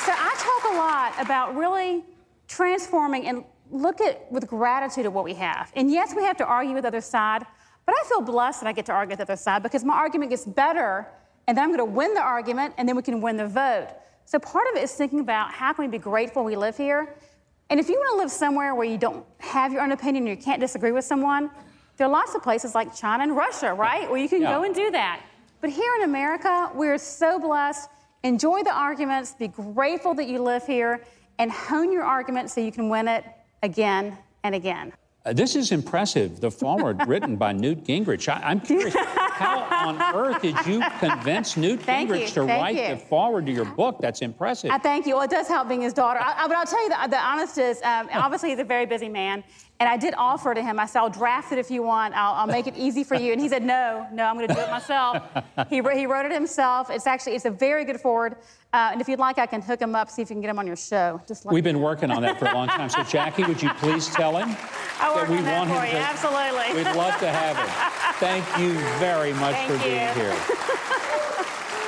So 0.06 0.12
I 0.14 0.32
talk 0.38 0.72
a 0.72 0.78
lot 0.78 1.26
about 1.26 1.56
really 1.56 2.04
transforming 2.48 3.28
and 3.28 3.44
look 3.72 4.00
at 4.00 4.32
with 4.32 4.48
gratitude 4.48 5.06
at 5.06 5.12
what 5.12 5.24
we 5.24 5.34
have. 5.34 5.72
And 5.76 5.92
yes, 5.92 6.14
we 6.16 6.24
have 6.24 6.38
to 6.38 6.46
argue 6.46 6.74
with 6.76 6.84
the 6.84 6.90
other 6.90 7.02
side, 7.02 7.46
but 7.86 7.96
I 7.96 8.04
feel 8.08 8.22
blessed 8.22 8.62
that 8.62 8.68
I 8.68 8.72
get 8.74 8.86
to 8.88 8.94
argue 8.94 9.16
the 9.16 9.24
other 9.24 9.36
side 9.36 9.64
because 9.64 9.84
my 9.84 9.96
argument 9.96 10.32
gets 10.32 10.46
better, 10.46 11.08
and 11.48 11.58
then 11.58 11.64
I'm 11.64 11.70
going 11.70 11.80
to 11.80 11.86
win 11.86 12.14
the 12.14 12.22
argument, 12.22 12.74
and 12.78 12.88
then 12.88 12.96
we 12.96 13.02
can 13.02 13.22
win 13.22 13.38
the 13.38 13.48
vote. 13.48 13.90
So 14.26 14.40
part 14.40 14.66
of 14.72 14.78
it 14.78 14.84
is 14.84 14.92
thinking 14.94 15.20
about 15.20 15.52
how 15.52 15.74
can 15.74 15.86
we 15.86 15.92
be 15.92 16.00
grateful 16.00 16.44
we 16.44 16.56
live 16.56 16.76
here. 16.76 17.16
And 17.70 17.80
if 17.80 17.90
you 17.90 17.96
want 17.96 18.14
to 18.14 18.18
live 18.24 18.32
somewhere 18.32 18.74
where 18.76 18.86
you 18.86 18.98
don't 18.98 19.26
have 19.40 19.72
your 19.72 19.82
own 19.82 19.92
opinion, 19.92 20.28
and 20.28 20.38
you 20.38 20.44
can't 20.44 20.60
disagree 20.60 20.92
with 20.92 21.06
someone, 21.06 21.52
There 21.98 22.06
are 22.08 22.12
lots 22.12 22.36
of 22.36 22.44
places 22.44 22.76
like 22.76 22.94
China 22.94 23.24
and 23.24 23.36
Russia, 23.36 23.74
right, 23.74 24.10
where 24.10 24.20
you 24.20 24.28
can 24.28 24.42
Yeah. 24.42 24.52
go 24.52 24.64
and 24.64 24.76
do 24.76 24.92
that. 24.92 25.22
But 25.62 25.70
here 25.70 25.94
in 26.00 26.04
America, 26.04 26.70
we're 26.74 26.98
so 26.98 27.40
blessed. 27.40 27.90
Enjoy 28.24 28.64
the 28.64 28.74
arguments, 28.74 29.34
be 29.34 29.48
grateful 29.48 30.14
that 30.16 30.28
you 30.28 30.40
live 30.42 30.66
here, 30.66 31.02
and 31.40 31.52
hone 31.52 31.92
your 31.94 32.04
argument 32.04 32.50
so 32.50 32.60
you 32.60 32.72
can 32.72 32.90
win 32.90 33.08
it 33.08 33.24
again 33.64 34.18
and 34.44 34.54
again. 34.56 34.92
Uh, 35.26 35.34
this 35.34 35.56
is 35.56 35.72
impressive. 35.72 36.40
The 36.40 36.52
foreword 36.52 37.08
written 37.08 37.36
by 37.36 37.52
Newt 37.52 37.84
Gingrich. 37.84 38.30
I, 38.30 38.52
am 38.52 38.62
curious, 38.62 38.96
how 38.96 39.64
on 39.88 40.00
earth 40.16 40.42
did 40.42 40.56
you 40.68 40.84
convince 41.00 41.58
Newt 41.58 41.82
Thank 41.82 42.12
Gingrich 42.12 42.20
you, 42.20 42.28
to 42.28 42.42
write 42.44 42.76
you. 42.76 42.96
the 42.96 42.98
foreword 42.98 43.48
to 43.48 43.52
your 43.52 43.66
book? 43.66 43.98
That's 44.00 44.22
impressive. 44.22 44.70
I 44.70 44.78
thank 44.78 45.08
you. 45.08 45.16
Well, 45.16 45.24
it 45.24 45.32
does 45.32 45.48
help 45.48 45.68
being 45.68 45.82
his 45.82 45.94
daughter. 45.94 46.20
I, 46.20 46.44
I, 46.44 46.48
but 46.48 46.58
I'll 46.58 46.66
tell 46.66 46.84
you, 46.84 46.90
the, 46.90 47.08
the 47.10 47.20
honest 47.20 47.58
is, 47.58 47.82
um, 47.82 48.08
obviously, 48.14 48.50
he's 48.50 48.60
a 48.60 48.64
very 48.64 48.86
busy 48.86 49.10
man. 49.10 49.44
And 49.80 49.90
I 49.90 49.98
did 49.98 50.14
offer 50.18 50.54
to 50.54 50.62
him, 50.62 50.80
I 50.80 50.86
said, 50.86 51.00
I'll 51.00 51.10
draft 51.10 51.52
it 51.52 51.60
if 51.60 51.70
you 51.70 51.84
want. 51.84 52.14
I'll, 52.16 52.34
I'll 52.36 52.48
make 52.48 52.66
it 52.66 52.78
easy 52.78 53.04
for 53.04 53.16
you. 53.16 53.34
And 53.34 53.42
he 53.42 53.50
said, 53.50 53.62
no, 53.62 54.08
no, 54.14 54.24
I'm 54.24 54.38
going 54.38 54.48
to 54.48 54.54
do 54.54 54.60
it 54.62 54.70
myself. 54.70 55.22
he, 55.70 55.82
he 55.94 56.06
wrote 56.06 56.26
it 56.26 56.32
himself. 56.32 56.90
It's 56.90 57.06
actually, 57.06 57.36
it's 57.36 57.44
a 57.44 57.52
very 57.52 57.84
good 57.84 58.00
foreword. 58.00 58.38
Uh, 58.72 58.92
and 58.94 59.02
if 59.02 59.10
you'd 59.10 59.20
like, 59.20 59.38
I 59.38 59.46
can 59.46 59.62
hook 59.62 59.82
him 59.82 59.94
up, 59.94 60.10
see 60.10 60.22
if 60.22 60.30
you 60.30 60.36
can 60.36 60.42
get 60.42 60.50
him 60.50 60.60
on 60.60 60.68
your 60.68 60.78
show. 60.78 61.22
Just 61.28 61.46
We've 61.46 61.64
been 61.64 61.82
working 61.82 62.10
on 62.10 62.22
that 62.22 62.40
for 62.40 62.46
a 62.46 62.54
long 62.54 62.68
time. 62.68 62.88
So, 62.90 63.04
Jackie, 63.04 63.44
would 63.44 63.62
you 63.62 63.70
please 63.72 64.08
tell 64.08 64.38
him 64.38 64.50
that 65.00 65.30
we 65.30 65.42
that 65.42 65.68
want 65.68 65.70
him 65.70 65.86
you. 65.86 65.92
to? 65.92 65.98
Absolutely. 65.98 66.76
We'd 66.84 66.96
love 66.96 67.20
to 67.20 67.30
have 67.30 67.58
him. 67.58 68.16
Thank 68.20 68.46
you 68.58 68.74
very 69.00 69.34
much 69.34 69.56
Thank 69.56 69.72
for 69.72 69.78
being 69.84 70.14
here. 70.14 70.36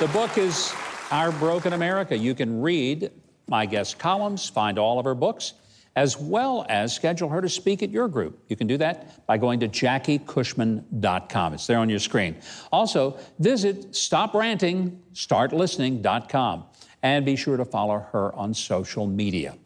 The 0.00 0.12
book 0.12 0.36
is 0.36 0.74
Our 1.10 1.32
Broken 1.32 1.72
America. 1.72 2.16
You 2.16 2.34
can 2.34 2.60
read 2.60 3.10
my 3.48 3.64
guest 3.64 3.98
columns, 3.98 4.46
find 4.46 4.78
all 4.78 4.98
of 4.98 5.06
her 5.06 5.14
books, 5.14 5.54
as 5.98 6.16
well 6.16 6.64
as 6.68 6.94
schedule 6.94 7.28
her 7.28 7.40
to 7.40 7.48
speak 7.48 7.82
at 7.82 7.90
your 7.90 8.06
group. 8.06 8.38
You 8.46 8.54
can 8.54 8.68
do 8.68 8.76
that 8.76 9.26
by 9.26 9.36
going 9.36 9.58
to 9.58 9.68
JackieCushman.com. 9.68 11.54
It's 11.54 11.66
there 11.66 11.78
on 11.78 11.88
your 11.88 11.98
screen. 11.98 12.36
Also, 12.70 13.18
visit 13.40 13.90
StopRanting, 13.90 14.96
and 17.02 17.26
be 17.26 17.34
sure 17.34 17.56
to 17.56 17.64
follow 17.64 17.98
her 18.12 18.32
on 18.36 18.54
social 18.54 19.08
media. 19.08 19.56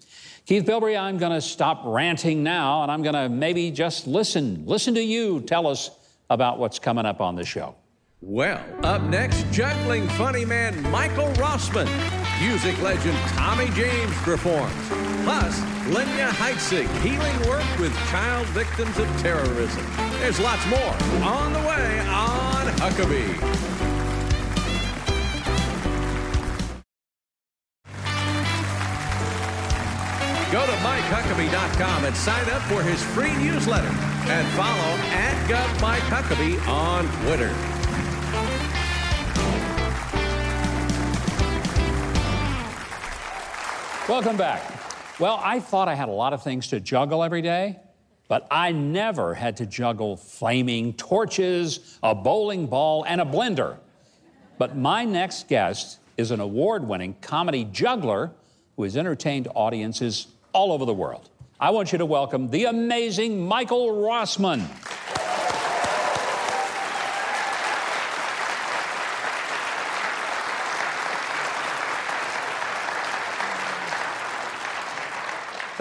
Keith 0.46 0.64
Bilbrey, 0.64 0.98
I'm 0.98 1.18
going 1.18 1.32
to 1.32 1.42
stop 1.42 1.82
ranting 1.84 2.42
now, 2.42 2.82
and 2.82 2.90
I'm 2.90 3.02
going 3.02 3.14
to 3.14 3.28
maybe 3.28 3.70
just 3.70 4.06
listen. 4.06 4.64
Listen 4.64 4.94
to 4.94 5.02
you 5.02 5.42
tell 5.42 5.66
us 5.66 5.90
about 6.30 6.58
what's 6.58 6.78
coming 6.78 7.04
up 7.04 7.20
on 7.20 7.36
the 7.36 7.44
show. 7.44 7.74
Well, 8.22 8.64
up 8.84 9.02
next, 9.02 9.44
juggling 9.50 10.08
funny 10.10 10.46
man 10.46 10.80
Michael 10.90 11.28
Rossman. 11.34 11.88
Music 12.40 12.80
legend 12.80 13.18
Tommy 13.34 13.68
James 13.72 14.16
performs. 14.22 14.72
Plus, 15.24 15.71
Lenya 15.92 16.30
Heitzig, 16.30 16.88
healing 17.02 17.38
work 17.46 17.66
with 17.78 17.94
child 18.08 18.46
victims 18.48 18.96
of 18.96 19.06
terrorism. 19.20 19.84
There's 20.20 20.40
lots 20.40 20.64
more 20.66 20.96
on 21.22 21.52
the 21.52 21.58
way 21.58 22.00
on 22.08 22.66
Huckabee. 22.80 23.36
Go 30.50 30.64
to 30.64 30.72
MikeHuckabee.com 30.72 32.04
and 32.06 32.16
sign 32.16 32.48
up 32.48 32.62
for 32.62 32.82
his 32.82 33.02
free 33.02 33.34
newsletter. 33.36 33.88
And 34.30 34.48
follow 34.56 34.96
at 35.12 35.46
GovMikeHuckabee 35.46 36.66
on 36.68 37.06
Twitter. 37.24 37.52
Welcome 44.08 44.38
back. 44.38 44.81
Well, 45.18 45.38
I 45.42 45.60
thought 45.60 45.88
I 45.88 45.94
had 45.94 46.08
a 46.08 46.12
lot 46.12 46.32
of 46.32 46.42
things 46.42 46.68
to 46.68 46.80
juggle 46.80 47.22
every 47.22 47.42
day, 47.42 47.78
but 48.28 48.46
I 48.50 48.72
never 48.72 49.34
had 49.34 49.58
to 49.58 49.66
juggle 49.66 50.16
flaming 50.16 50.94
torches, 50.94 51.98
a 52.02 52.14
bowling 52.14 52.66
ball, 52.66 53.04
and 53.04 53.20
a 53.20 53.24
blender. 53.24 53.76
But 54.56 54.76
my 54.76 55.04
next 55.04 55.48
guest 55.48 55.98
is 56.16 56.30
an 56.30 56.40
award 56.40 56.88
winning 56.88 57.14
comedy 57.20 57.64
juggler 57.64 58.32
who 58.76 58.84
has 58.84 58.96
entertained 58.96 59.48
audiences 59.54 60.28
all 60.52 60.72
over 60.72 60.86
the 60.86 60.94
world. 60.94 61.28
I 61.60 61.70
want 61.70 61.92
you 61.92 61.98
to 61.98 62.06
welcome 62.06 62.48
the 62.48 62.64
amazing 62.64 63.46
Michael 63.46 63.88
Rossman. 63.88 64.66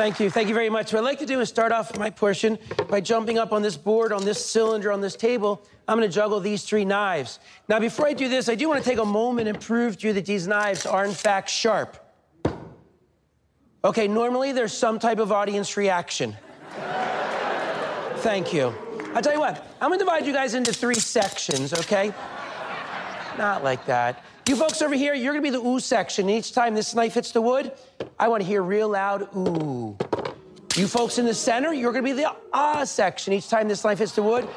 Thank 0.02 0.20
you. 0.20 0.32
Thank 0.32 0.48
you 0.48 0.56
very 0.56 0.72
much. 0.72 0.92
What 0.92 1.02
I'd 1.02 1.06
like 1.06 1.20
to 1.20 1.28
do 1.28 1.42
is 1.42 1.50
start 1.50 1.72
off 1.72 1.96
my 1.96 2.10
portion 2.10 2.58
by 2.90 3.02
jumping 3.02 3.38
up 3.38 3.54
on 3.54 3.62
this 3.62 3.78
board, 3.78 4.12
on 4.12 4.26
this 4.26 4.44
cylinder, 4.44 4.92
on 4.92 5.00
this 5.00 5.16
table. 5.16 5.64
I'm 5.88 5.96
going 5.96 6.10
to 6.10 6.12
juggle 6.12 6.40
these 6.40 6.64
three 6.64 6.86
knives. 6.86 7.38
Now, 7.70 7.78
before 7.78 8.08
I 8.08 8.14
do 8.14 8.28
this, 8.28 8.50
I 8.50 8.56
do 8.56 8.68
want 8.68 8.84
to 8.84 8.90
take 8.90 8.98
a 8.98 9.06
moment 9.06 9.48
and 9.48 9.62
prove 9.62 10.00
to 10.00 10.08
you 10.08 10.14
that 10.14 10.26
these 10.26 10.48
knives 10.48 10.88
are, 10.88 11.06
in 11.06 11.14
fact, 11.14 11.52
sharp. 11.52 12.04
Okay, 13.84 14.08
normally 14.08 14.54
there's 14.54 14.76
some 14.76 14.98
type 14.98 15.20
of 15.20 15.32
audience 15.32 15.78
reaction. 15.78 16.36
Thank 18.22 18.56
you. 18.56 18.74
I'll 19.14 19.22
tell 19.22 19.34
you 19.34 19.40
what, 19.40 19.68
I'm 19.80 19.90
going 19.90 20.00
to 20.00 20.06
divide 20.06 20.26
you 20.26 20.34
guys 20.34 20.56
into 20.56 20.74
three 20.74 20.96
sections, 20.96 21.76
okay? 21.76 22.12
Not 23.38 23.64
like 23.64 23.86
that. 23.86 24.26
You 24.48 24.56
folks 24.56 24.82
over 24.82 24.96
here, 24.96 25.14
you're 25.14 25.34
gonna 25.34 25.44
be 25.44 25.52
the 25.52 25.60
ooh 25.60 25.80
section. 25.80 26.30
Each 26.30 26.52
time 26.52 26.74
this 26.74 26.96
knife 26.96 27.14
hits 27.14 27.32
the 27.32 27.42
wood, 27.42 27.72
I 28.20 28.28
wanna 28.28 28.44
hear 28.44 28.62
real 28.62 28.90
loud 28.90 29.30
ooh. 29.36 29.98
You 30.76 30.88
folks 30.88 31.18
in 31.18 31.26
the 31.26 31.34
center, 31.34 31.74
you're 31.74 31.92
gonna 31.94 32.04
be 32.04 32.14
the 32.14 32.36
ah 32.52 32.84
section. 32.84 33.34
Each 33.34 33.50
time 33.50 33.68
this 33.68 33.84
knife 33.84 34.00
hits 34.00 34.14
the 34.14 34.24
wood, 34.24 34.48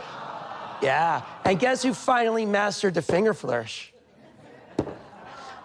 yeah. 0.80 1.22
And 1.44 1.58
guess 1.58 1.82
who 1.82 1.92
finally 1.92 2.46
mastered 2.46 2.94
the 2.94 3.02
finger 3.02 3.34
flourish? 3.34 3.92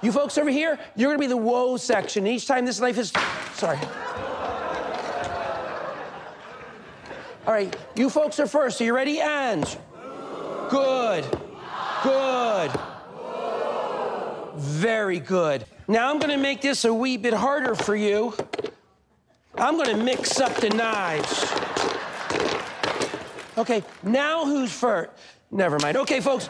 You 0.01 0.11
folks 0.11 0.37
over 0.37 0.49
here, 0.49 0.79
you're 0.95 1.09
gonna 1.09 1.19
be 1.19 1.27
the 1.27 1.37
whoa 1.37 1.77
section. 1.77 2.27
Each 2.27 2.45
time 2.45 2.65
this 2.65 2.79
knife 2.79 2.95
hits, 2.95 3.13
sorry. 3.53 3.79
All 7.47 7.53
right, 7.53 7.75
you 7.95 8.09
folks 8.09 8.39
are 8.39 8.47
first. 8.47 8.81
Are 8.81 8.83
you 8.83 8.93
ready? 8.93 9.21
And 9.21 9.63
good, 10.69 11.25
good. 12.03 12.71
Very 14.55 15.19
good. 15.19 15.65
Now 15.87 16.09
I'm 16.09 16.19
gonna 16.19 16.37
make 16.37 16.61
this 16.61 16.85
a 16.85 16.93
wee 16.93 17.17
bit 17.17 17.33
harder 17.33 17.75
for 17.75 17.95
you. 17.95 18.33
I'm 19.55 19.77
gonna 19.77 19.97
mix 19.97 20.39
up 20.39 20.55
the 20.55 20.69
knives. 20.69 21.45
Okay, 23.57 23.83
now 24.03 24.45
who's 24.45 24.71
first? 24.71 25.11
Never 25.51 25.79
mind. 25.79 25.97
Okay, 25.97 26.21
folks, 26.21 26.49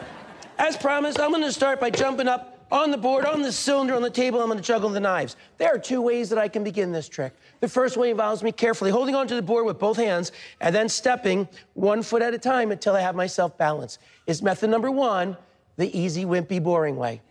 as 0.58 0.76
promised, 0.76 1.18
I'm 1.18 1.30
gonna 1.30 1.50
start 1.50 1.80
by 1.80 1.90
jumping 1.90 2.28
up 2.28 2.58
on 2.70 2.90
the 2.90 2.96
board, 2.96 3.24
on 3.24 3.42
the 3.42 3.50
cylinder, 3.50 3.94
on 3.94 4.02
the 4.02 4.10
table. 4.10 4.40
I'm 4.40 4.48
gonna 4.48 4.60
juggle 4.60 4.90
the 4.90 5.00
knives. 5.00 5.36
There 5.58 5.74
are 5.74 5.78
two 5.78 6.00
ways 6.02 6.28
that 6.28 6.38
I 6.38 6.48
can 6.48 6.62
begin 6.62 6.92
this 6.92 7.08
trick. 7.08 7.32
The 7.60 7.68
first 7.68 7.96
way 7.96 8.10
involves 8.10 8.42
me 8.42 8.52
carefully 8.52 8.90
holding 8.90 9.14
onto 9.14 9.34
the 9.34 9.42
board 9.42 9.66
with 9.66 9.78
both 9.78 9.96
hands 9.96 10.32
and 10.60 10.74
then 10.74 10.88
stepping 10.88 11.48
one 11.74 12.02
foot 12.02 12.22
at 12.22 12.34
a 12.34 12.38
time 12.38 12.70
until 12.70 12.94
I 12.94 13.00
have 13.00 13.16
myself 13.16 13.58
balanced. 13.58 13.98
Is 14.26 14.42
method 14.42 14.70
number 14.70 14.90
one 14.90 15.36
the 15.76 15.98
easy, 15.98 16.24
wimpy, 16.24 16.62
boring 16.62 16.96
way? 16.96 17.22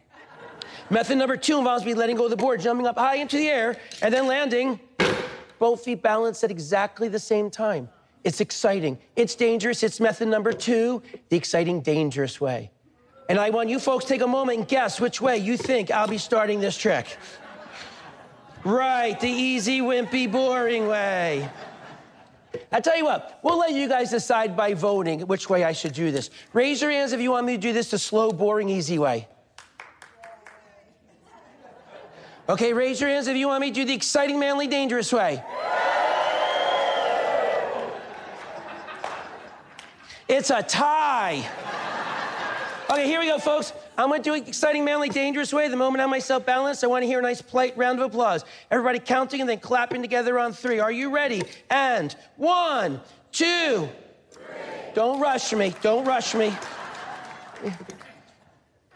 Method 0.91 1.17
number 1.17 1.38
two 1.38 1.58
involves 1.60 1.86
me 1.86 1.93
letting 1.93 2.15
go 2.15 2.25
of 2.25 2.32
the 2.32 2.38
board, 2.38 2.62
jumping 2.62 2.88
up 2.88 2.97
high 2.97 3.15
into 3.15 3.38
the 3.38 3.47
air, 3.47 3.78
and 4.02 4.13
then 4.13 4.25
landing, 4.25 4.80
both 5.60 5.84
feet 5.84 6.02
balanced 6.02 6.43
at 6.43 6.49
exactly 6.49 7.08
the 7.08 7.19
same 7.19 7.52
time. 7.52 7.89
It's 8.23 8.41
exciting. 8.41 8.97
It's 9.15 9.36
dangerous. 9.36 9.84
It's 9.84 9.99
method 9.99 10.28
number 10.28 10.52
two, 10.52 11.04
the 11.30 11.38
exciting, 11.38 11.82
dangerous 11.82 12.41
way. 12.41 12.71
And 13.30 13.39
I 13.39 13.52
want 13.52 13.69
you 13.69 13.80
folks 13.80 14.06
take 14.06 14.21
a 14.21 14.28
moment 14.28 14.60
and 14.60 14.67
guess 14.67 14.99
which 14.99 15.21
way 15.21 15.38
you 15.38 15.56
think 15.56 15.91
I'll 15.91 16.08
be 16.08 16.17
starting 16.17 16.60
this 16.60 16.75
trick. 16.75 17.17
Right, 18.65 19.17
the 19.19 19.30
easy, 19.30 19.80
wimpy, 19.82 20.30
boring 20.30 20.88
way. 20.88 21.49
I 22.71 22.82
tell 22.82 22.97
you 22.97 23.06
what, 23.06 23.39
we'll 23.43 23.60
let 23.60 23.73
you 23.73 23.88
guys 23.88 24.10
decide 24.10 24.58
by 24.58 24.73
voting 24.73 25.21
which 25.21 25.49
way 25.49 25.63
I 25.63 25.71
should 25.71 25.93
do 25.93 26.12
this. 26.12 26.32
Raise 26.52 26.82
your 26.82 26.89
hands 26.89 27.13
if 27.13 27.21
you 27.21 27.32
want 27.32 27.45
me 27.45 27.54
to 27.54 27.62
do 27.62 27.73
this 27.73 27.91
the 27.91 27.99
slow, 27.99 28.32
boring, 28.32 28.69
easy 28.69 28.97
way. 28.97 29.28
Okay, 32.50 32.74
raise 32.74 33.00
your 33.00 33.12
hands 33.12 33.28
if 33.28 33.38
you 33.38 33.48
want 33.48 33.62
me 33.62 33.68
to 33.68 33.74
do 33.76 33.86
the 33.86 33.94
exciting, 33.94 34.40
manly, 34.40 34.66
dangerous 34.66 35.14
way. 35.14 35.44
It's 40.28 40.50
a 40.50 40.64
tie. 40.64 41.48
Okay, 42.90 43.06
here 43.06 43.20
we 43.20 43.28
go, 43.28 43.38
folks. 43.38 43.72
I'm 43.96 44.10
gonna 44.10 44.24
do 44.24 44.34
it 44.34 44.48
exciting, 44.48 44.84
manly, 44.84 45.10
dangerous 45.10 45.54
way. 45.54 45.68
The 45.68 45.76
moment 45.76 46.00
I 46.00 46.04
have 46.04 46.10
myself 46.10 46.44
balanced, 46.44 46.84
I 46.84 46.88
wanna 46.88 47.06
hear 47.06 47.20
a 47.20 47.22
nice 47.22 47.40
polite 47.40 47.78
round 47.78 48.00
of 48.00 48.06
applause. 48.06 48.44
Everybody 48.72 48.98
counting 48.98 49.42
and 49.42 49.50
then 49.50 49.60
clapping 49.60 50.02
together 50.02 50.40
on 50.40 50.52
three. 50.52 50.80
Are 50.80 50.92
you 50.92 51.14
ready? 51.14 51.44
And 51.70 52.16
one, 52.38 53.00
two. 53.32 53.88
Don't 54.96 55.22
rush 55.22 55.54
me. 55.54 55.76
Don't 55.84 56.04
rush 56.04 56.34
me. 56.34 56.52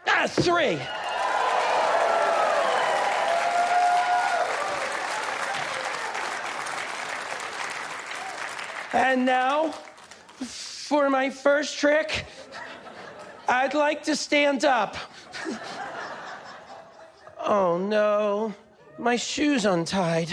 Ah, 0.08 0.26
three. 0.28 0.80
And 8.94 9.26
now, 9.26 9.74
For 10.94 11.10
my 11.10 11.30
first 11.30 11.78
trick, 11.78 12.26
I'd 13.48 13.74
like 13.74 14.04
to 14.04 14.14
stand 14.14 14.64
up. 14.64 14.96
Oh 17.38 17.78
no, 17.78 18.54
my 18.96 19.16
shoe's 19.16 19.64
untied. 19.64 20.28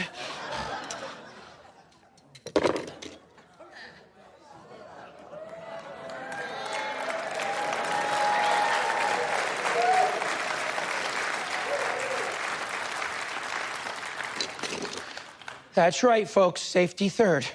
That's 15.73 16.03
right, 16.03 16.29
folks. 16.29 16.61
Safety 16.61 17.09
third. 17.09 17.47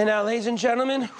And 0.00 0.06
now, 0.06 0.22
ladies 0.22 0.46
and 0.46 0.56
gentlemen, 0.56 1.10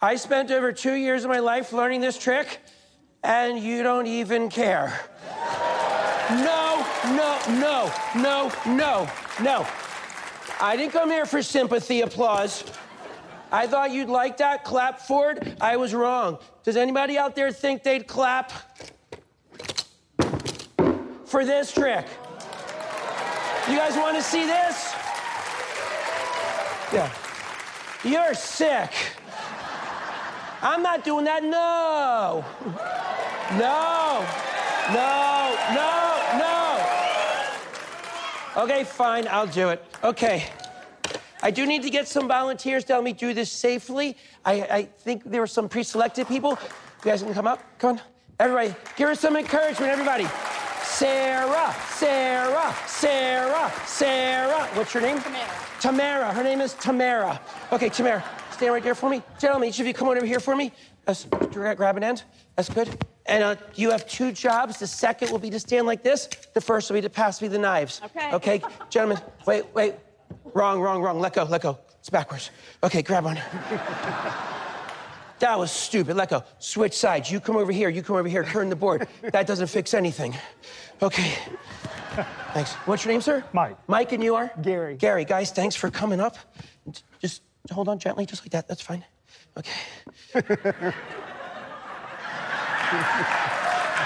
I 0.00 0.14
spent 0.14 0.52
over 0.52 0.72
two 0.72 0.94
years 0.94 1.24
of 1.24 1.30
my 1.30 1.40
life 1.40 1.72
learning 1.72 2.00
this 2.00 2.16
trick, 2.16 2.60
and 3.24 3.58
you 3.58 3.82
don't 3.82 4.06
even 4.06 4.48
care. 4.48 5.00
No, 6.30 6.86
no, 7.06 7.40
no, 7.58 7.92
no, 8.14 8.52
no, 8.64 9.10
no. 9.42 9.66
I 10.60 10.76
didn't 10.76 10.92
come 10.92 11.10
here 11.10 11.26
for 11.26 11.42
sympathy 11.42 12.02
applause. 12.02 12.62
I 13.50 13.66
thought 13.66 13.90
you'd 13.90 14.08
like 14.08 14.36
that. 14.36 14.62
Clap 14.62 15.00
for 15.00 15.32
it. 15.32 15.56
I 15.60 15.76
was 15.76 15.92
wrong. 15.92 16.38
Does 16.62 16.76
anybody 16.76 17.18
out 17.18 17.34
there 17.34 17.50
think 17.50 17.82
they'd 17.82 18.06
clap 18.06 18.52
for 21.26 21.44
this 21.44 21.72
trick? 21.72 22.06
You 23.68 23.76
guys 23.76 23.96
want 23.96 24.16
to 24.16 24.22
see 24.22 24.46
this? 24.46 24.89
Yeah. 26.92 27.12
You're 28.02 28.34
sick. 28.34 28.90
I'm 30.62 30.82
not 30.82 31.04
doing 31.04 31.24
that. 31.26 31.42
No. 31.44 32.44
No. 33.52 34.26
No. 34.92 35.56
No. 35.74 36.38
No. 38.56 38.62
Okay, 38.64 38.84
fine. 38.84 39.28
I'll 39.28 39.46
do 39.46 39.68
it. 39.68 39.84
Okay. 40.02 40.46
I 41.42 41.50
do 41.50 41.66
need 41.66 41.82
to 41.82 41.90
get 41.90 42.08
some 42.08 42.28
volunteers 42.28 42.84
to 42.84 42.94
help 42.94 43.04
me 43.04 43.12
do 43.12 43.32
this 43.32 43.50
safely. 43.50 44.16
I, 44.44 44.52
I 44.52 44.82
think 44.98 45.24
there 45.24 45.40
were 45.40 45.46
some 45.46 45.68
pre 45.68 45.82
selected 45.82 46.26
people. 46.26 46.50
You 46.50 47.10
guys 47.10 47.22
can 47.22 47.32
come 47.32 47.46
up. 47.46 47.62
Come 47.78 47.96
on. 47.96 48.02
Everybody, 48.38 48.74
give 48.96 49.08
her 49.08 49.14
some 49.14 49.36
encouragement, 49.36 49.92
everybody. 49.92 50.26
Sarah, 51.00 51.74
Sarah, 51.88 52.76
Sarah, 52.86 53.72
Sarah. 53.86 54.68
What's 54.74 54.92
your 54.92 55.02
name? 55.02 55.18
Tamara. 55.18 55.48
Tamara. 55.80 56.34
Her 56.34 56.44
name 56.44 56.60
is 56.60 56.74
Tamara. 56.74 57.40
Okay, 57.72 57.88
Tamara, 57.88 58.22
stand 58.50 58.74
right 58.74 58.82
there 58.82 58.94
for 58.94 59.08
me. 59.08 59.22
Gentlemen, 59.38 59.70
each 59.70 59.80
of 59.80 59.86
you 59.86 59.94
come 59.94 60.08
on 60.08 60.18
over 60.18 60.26
here 60.26 60.40
for 60.40 60.54
me. 60.54 60.72
That's, 61.06 61.24
grab 61.24 61.96
an 61.96 62.04
end. 62.04 62.24
That's 62.54 62.68
good. 62.68 63.02
And 63.24 63.42
uh, 63.42 63.56
you 63.76 63.90
have 63.92 64.06
two 64.06 64.30
jobs. 64.30 64.78
The 64.78 64.86
second 64.86 65.30
will 65.30 65.38
be 65.38 65.48
to 65.48 65.58
stand 65.58 65.86
like 65.86 66.02
this. 66.02 66.28
The 66.52 66.60
first 66.60 66.90
will 66.90 66.98
be 66.98 67.00
to 67.00 67.08
pass 67.08 67.40
me 67.40 67.48
the 67.48 67.58
knives. 67.58 68.02
Okay. 68.04 68.34
Okay, 68.34 68.62
gentlemen, 68.90 69.22
wait, 69.46 69.64
wait. 69.72 69.94
Wrong, 70.52 70.82
wrong, 70.82 71.00
wrong. 71.00 71.18
Let 71.18 71.32
go, 71.32 71.44
let 71.44 71.62
go. 71.62 71.78
It's 71.98 72.10
backwards. 72.10 72.50
Okay, 72.82 73.00
grab 73.00 73.24
on. 73.24 73.38
That 75.40 75.58
was 75.58 75.72
stupid. 75.72 76.16
Let 76.16 76.30
go. 76.30 76.44
Switch 76.58 76.94
sides. 76.94 77.30
You 77.30 77.40
come 77.40 77.56
over 77.56 77.72
here. 77.72 77.88
You 77.88 78.02
come 78.02 78.16
over 78.16 78.28
here. 78.28 78.44
Turn 78.44 78.68
the 78.68 78.76
board. 78.76 79.08
That 79.32 79.46
doesn't 79.46 79.68
fix 79.68 79.94
anything. 79.94 80.36
Okay. 81.02 81.32
Thanks. 82.52 82.74
What's 82.84 83.04
your 83.04 83.12
name, 83.12 83.22
sir? 83.22 83.42
Mike. 83.52 83.76
Mike, 83.86 84.12
and 84.12 84.22
you 84.22 84.34
are? 84.34 84.50
Gary. 84.60 84.96
Gary, 84.96 85.24
guys, 85.24 85.50
thanks 85.50 85.74
for 85.74 85.90
coming 85.90 86.20
up. 86.20 86.36
Just 87.20 87.40
hold 87.70 87.88
on 87.88 87.98
gently, 87.98 88.26
just 88.26 88.42
like 88.42 88.50
that. 88.50 88.68
That's 88.68 88.82
fine. 88.82 89.02
Okay. 89.56 89.70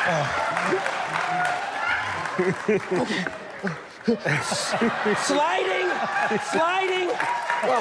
Oh. 0.07 0.21
sliding, 5.25 5.89
sliding. 6.51 7.09
Whoa. 7.65 7.81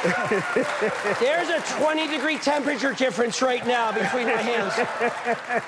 There's 1.20 1.48
a 1.50 1.60
20 1.78 2.08
degree 2.08 2.38
temperature 2.38 2.94
difference 2.94 3.42
right 3.42 3.66
now 3.66 3.92
between 3.92 4.26
my 4.26 4.32
hands. 4.32 4.72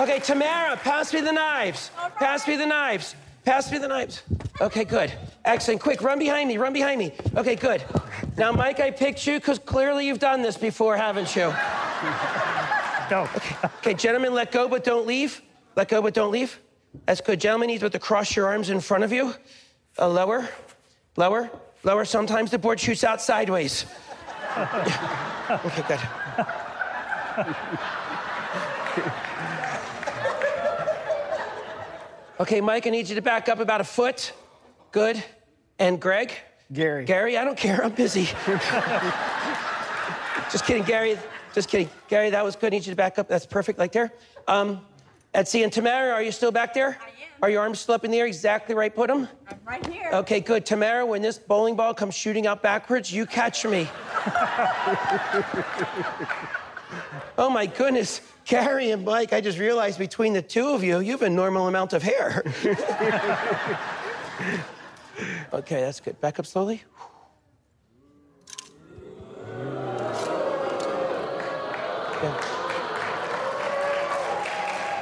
Okay, 0.00 0.20
Tamara, 0.20 0.76
pass 0.76 1.12
me 1.12 1.20
the 1.20 1.32
knives. 1.32 1.90
Pass 2.16 2.48
me 2.48 2.56
the 2.56 2.66
knives. 2.66 3.14
Pass 3.44 3.70
me 3.70 3.78
the 3.78 3.88
knives. 3.88 4.22
Okay, 4.60 4.84
good. 4.84 5.12
Excellent. 5.44 5.80
Quick, 5.80 6.00
run 6.00 6.18
behind 6.18 6.48
me. 6.48 6.56
Run 6.56 6.72
behind 6.72 6.98
me. 6.98 7.12
Okay, 7.36 7.56
good. 7.56 7.84
Now, 8.38 8.52
Mike, 8.52 8.80
I 8.80 8.90
picked 8.90 9.26
you 9.26 9.38
because 9.38 9.58
clearly 9.58 10.06
you've 10.06 10.18
done 10.20 10.40
this 10.40 10.56
before, 10.56 10.96
haven't 10.96 11.36
you? 11.36 11.52
No. 13.10 13.28
Okay, 13.78 13.92
gentlemen, 13.92 14.32
let 14.32 14.50
go 14.50 14.68
but 14.68 14.84
don't 14.84 15.06
leave. 15.06 15.42
Let 15.76 15.88
go 15.88 16.00
but 16.00 16.14
don't 16.14 16.30
leave. 16.30 16.58
That's 17.04 17.20
good. 17.20 17.40
Gentlemen, 17.40 17.68
you 17.68 17.78
need 17.78 17.92
to 17.92 17.98
cross 17.98 18.34
your 18.34 18.46
arms 18.46 18.70
in 18.70 18.80
front 18.80 19.04
of 19.04 19.12
you. 19.12 19.34
Uh, 19.98 20.08
lower, 20.08 20.48
lower, 21.16 21.50
lower. 21.84 22.04
Sometimes 22.06 22.50
the 22.50 22.58
board 22.58 22.80
shoots 22.80 23.04
out 23.04 23.20
sideways. 23.20 23.84
okay, 25.64 25.82
good. 25.88 26.00
Okay, 32.40 32.60
Mike, 32.60 32.86
I 32.86 32.90
need 32.90 33.08
you 33.08 33.14
to 33.14 33.22
back 33.22 33.48
up 33.48 33.60
about 33.60 33.80
a 33.80 33.84
foot. 33.84 34.32
Good. 34.90 35.22
And 35.78 36.00
Greg? 36.00 36.34
Gary. 36.72 37.04
Gary, 37.04 37.38
I 37.38 37.44
don't 37.44 37.56
care. 37.56 37.82
I'm 37.84 37.92
busy. 37.92 38.24
Just 40.50 40.66
kidding, 40.66 40.82
Gary. 40.82 41.18
Just 41.54 41.68
kidding. 41.68 41.88
Gary, 42.08 42.30
that 42.30 42.44
was 42.44 42.56
good. 42.56 42.72
I 42.72 42.76
need 42.76 42.84
you 42.84 42.92
to 42.92 42.96
back 42.96 43.18
up. 43.18 43.28
That's 43.28 43.46
perfect, 43.46 43.78
like 43.78 43.92
there. 43.92 44.12
Um, 44.48 44.80
Etsy 45.34 45.62
and 45.62 45.72
Tamara, 45.72 46.12
are 46.12 46.22
you 46.22 46.32
still 46.32 46.52
back 46.52 46.74
there? 46.74 46.98
Are 47.42 47.50
your 47.50 47.60
arms 47.62 47.80
still 47.80 47.96
up 47.96 48.04
in 48.04 48.12
the 48.12 48.18
air? 48.20 48.26
Exactly 48.26 48.72
right, 48.72 48.94
put 48.94 49.08
them. 49.08 49.26
I'm 49.48 49.58
right 49.66 49.84
here. 49.88 50.10
Okay, 50.12 50.38
good. 50.38 50.64
Tamara, 50.64 51.04
when 51.04 51.22
this 51.22 51.38
bowling 51.38 51.74
ball 51.74 51.92
comes 51.92 52.14
shooting 52.14 52.46
out 52.46 52.62
backwards, 52.62 53.12
you 53.12 53.26
catch 53.26 53.66
me. 53.66 53.88
oh 57.36 57.50
my 57.50 57.66
goodness. 57.66 58.20
Gary 58.44 58.92
and 58.92 59.04
Mike, 59.04 59.32
I 59.32 59.40
just 59.40 59.58
realized 59.58 59.98
between 59.98 60.34
the 60.34 60.42
two 60.42 60.68
of 60.68 60.84
you, 60.84 61.00
you 61.00 61.10
have 61.10 61.22
a 61.22 61.30
normal 61.30 61.66
amount 61.66 61.94
of 61.94 62.02
hair. 62.04 62.44
okay, 65.52 65.80
that's 65.80 65.98
good. 65.98 66.20
Back 66.20 66.38
up 66.38 66.46
slowly. 66.46 66.84
Yeah. 72.22 72.51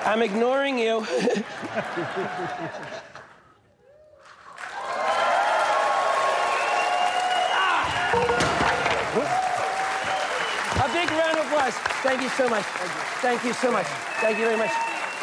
I'm 0.02 0.22
ignoring 0.22 0.78
you. 0.78 0.98
A 10.80 10.88
big 10.92 11.10
round 11.10 11.38
of 11.38 11.46
applause. 11.46 11.74
Thank 12.02 12.22
you 12.22 12.30
so 12.30 12.48
much. 12.48 12.64
Thank 13.20 13.44
you 13.44 13.52
so 13.52 13.70
much. 13.70 13.86
Thank 14.20 14.38
you 14.38 14.46
very 14.46 14.56
much. 14.56 14.70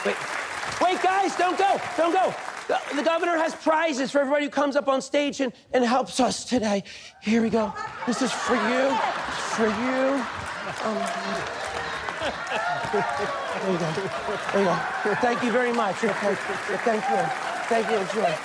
Wait, 0.05 0.15
wait, 0.81 1.01
guys, 1.01 1.35
don't 1.35 1.57
go. 1.57 1.81
Don't 1.97 2.13
go. 2.13 2.33
The, 2.67 2.79
the 2.97 3.03
governor 3.03 3.37
has 3.37 3.55
prizes 3.55 4.11
for 4.11 4.19
everybody 4.19 4.45
who 4.45 4.51
comes 4.51 4.75
up 4.75 4.87
on 4.87 5.01
stage 5.01 5.41
and, 5.41 5.53
and 5.73 5.83
helps 5.83 6.19
us 6.19 6.45
today. 6.45 6.83
Here 7.21 7.41
we 7.41 7.49
go. 7.49 7.73
This 8.05 8.21
is 8.21 8.31
for 8.31 8.55
you. 8.55 8.95
For 9.55 9.67
you. 9.67 10.23
Um, 10.83 11.56
there 12.27 13.71
you 13.71 13.77
go. 13.77 13.91
There 14.53 14.61
you 14.61 14.67
go. 14.67 15.15
Thank 15.21 15.43
you 15.43 15.51
very 15.51 15.73
much. 15.73 16.03
Okay. 16.03 16.35
Thank 16.83 17.03
you. 17.09 17.17
Thank 17.67 17.89
you. 17.89 17.97
Enjoy. 17.97 18.37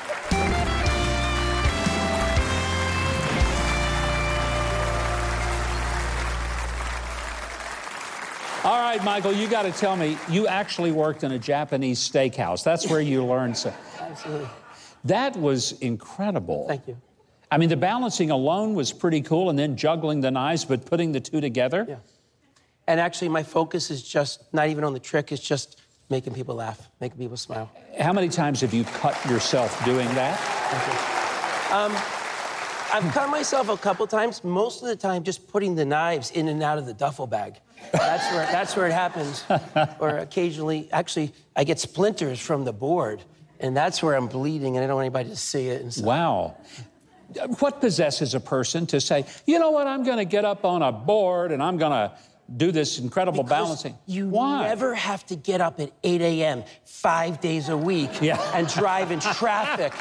All 8.64 8.78
right, 8.78 9.02
Michael, 9.02 9.32
you 9.32 9.48
got 9.48 9.62
to 9.62 9.72
tell 9.72 9.96
me, 9.96 10.16
you 10.28 10.46
actually 10.46 10.92
worked 10.92 11.24
in 11.24 11.32
a 11.32 11.38
Japanese 11.38 11.98
steakhouse. 11.98 12.62
That's 12.62 12.88
where 12.88 13.00
you 13.00 13.24
learned. 13.24 13.56
So, 13.56 13.74
Absolutely. 13.98 14.48
that 15.02 15.36
was 15.36 15.72
incredible. 15.80 16.68
Thank 16.68 16.86
you. 16.86 16.96
I 17.50 17.58
mean, 17.58 17.70
the 17.70 17.76
balancing 17.76 18.30
alone 18.30 18.74
was 18.74 18.92
pretty 18.92 19.20
cool, 19.20 19.50
and 19.50 19.58
then 19.58 19.76
juggling 19.76 20.20
the 20.20 20.30
knives, 20.30 20.64
but 20.64 20.86
putting 20.86 21.10
the 21.10 21.18
two 21.18 21.40
together. 21.40 21.86
Yeah. 21.88 21.96
And 22.86 22.98
actually, 23.00 23.28
my 23.28 23.42
focus 23.42 23.90
is 23.90 24.02
just 24.02 24.52
not 24.52 24.68
even 24.68 24.84
on 24.84 24.92
the 24.92 25.00
trick, 25.00 25.32
it's 25.32 25.42
just 25.42 25.80
making 26.10 26.34
people 26.34 26.54
laugh, 26.56 26.90
making 27.00 27.18
people 27.18 27.36
smile. 27.36 27.70
How 27.98 28.12
many 28.12 28.28
times 28.28 28.60
have 28.60 28.74
you 28.74 28.84
cut 28.84 29.16
yourself 29.26 29.82
doing 29.84 30.08
that? 30.14 30.38
Um, 31.72 31.92
I've 32.92 33.10
cut 33.14 33.30
myself 33.30 33.70
a 33.70 33.76
couple 33.76 34.06
times, 34.06 34.44
most 34.44 34.82
of 34.82 34.88
the 34.88 34.96
time 34.96 35.22
just 35.22 35.48
putting 35.48 35.74
the 35.74 35.84
knives 35.84 36.30
in 36.32 36.48
and 36.48 36.62
out 36.62 36.76
of 36.76 36.84
the 36.84 36.92
duffel 36.92 37.26
bag. 37.26 37.54
That's 37.92 38.30
where, 38.32 38.46
that's 38.46 38.76
where 38.76 38.86
it 38.86 38.92
happens. 38.92 39.44
or 40.00 40.18
occasionally, 40.18 40.88
actually, 40.92 41.32
I 41.56 41.64
get 41.64 41.80
splinters 41.80 42.38
from 42.40 42.64
the 42.64 42.72
board. 42.72 43.22
and 43.60 43.76
that's 43.76 44.02
where 44.02 44.14
I'm 44.14 44.26
bleeding, 44.26 44.76
and 44.76 44.84
I 44.84 44.86
don't 44.88 44.96
want 44.96 45.06
anybody 45.06 45.30
to 45.30 45.36
see 45.36 45.68
it. 45.68 45.92
So, 45.92 46.04
Wow. 46.04 46.56
What 47.60 47.80
possesses 47.80 48.34
a 48.34 48.40
person 48.40 48.86
to 48.88 49.00
say, 49.00 49.24
you 49.46 49.58
know 49.58 49.70
what, 49.70 49.86
I'm 49.86 50.04
going 50.04 50.18
to 50.18 50.26
get 50.26 50.44
up 50.44 50.66
on 50.66 50.82
a 50.82 50.92
board 50.92 51.50
and 51.50 51.62
I'm 51.62 51.78
going 51.78 51.92
to 51.92 52.12
do 52.56 52.72
this 52.72 52.98
incredible 52.98 53.42
Because 53.42 53.50
balancing? 53.64 53.98
You 54.06 54.28
Why? 54.28 54.68
never 54.68 54.94
have 54.94 55.24
to 55.26 55.36
get 55.36 55.60
up 55.60 55.80
at 55.80 55.90
8 56.02 56.20
a.m. 56.20 56.64
five 56.84 57.40
days 57.40 57.68
a 57.68 57.76
week 57.76 58.10
Yeah. 58.20 58.40
and 58.54 58.66
drive 58.68 59.10
in 59.10 59.20
traffic 59.36 59.92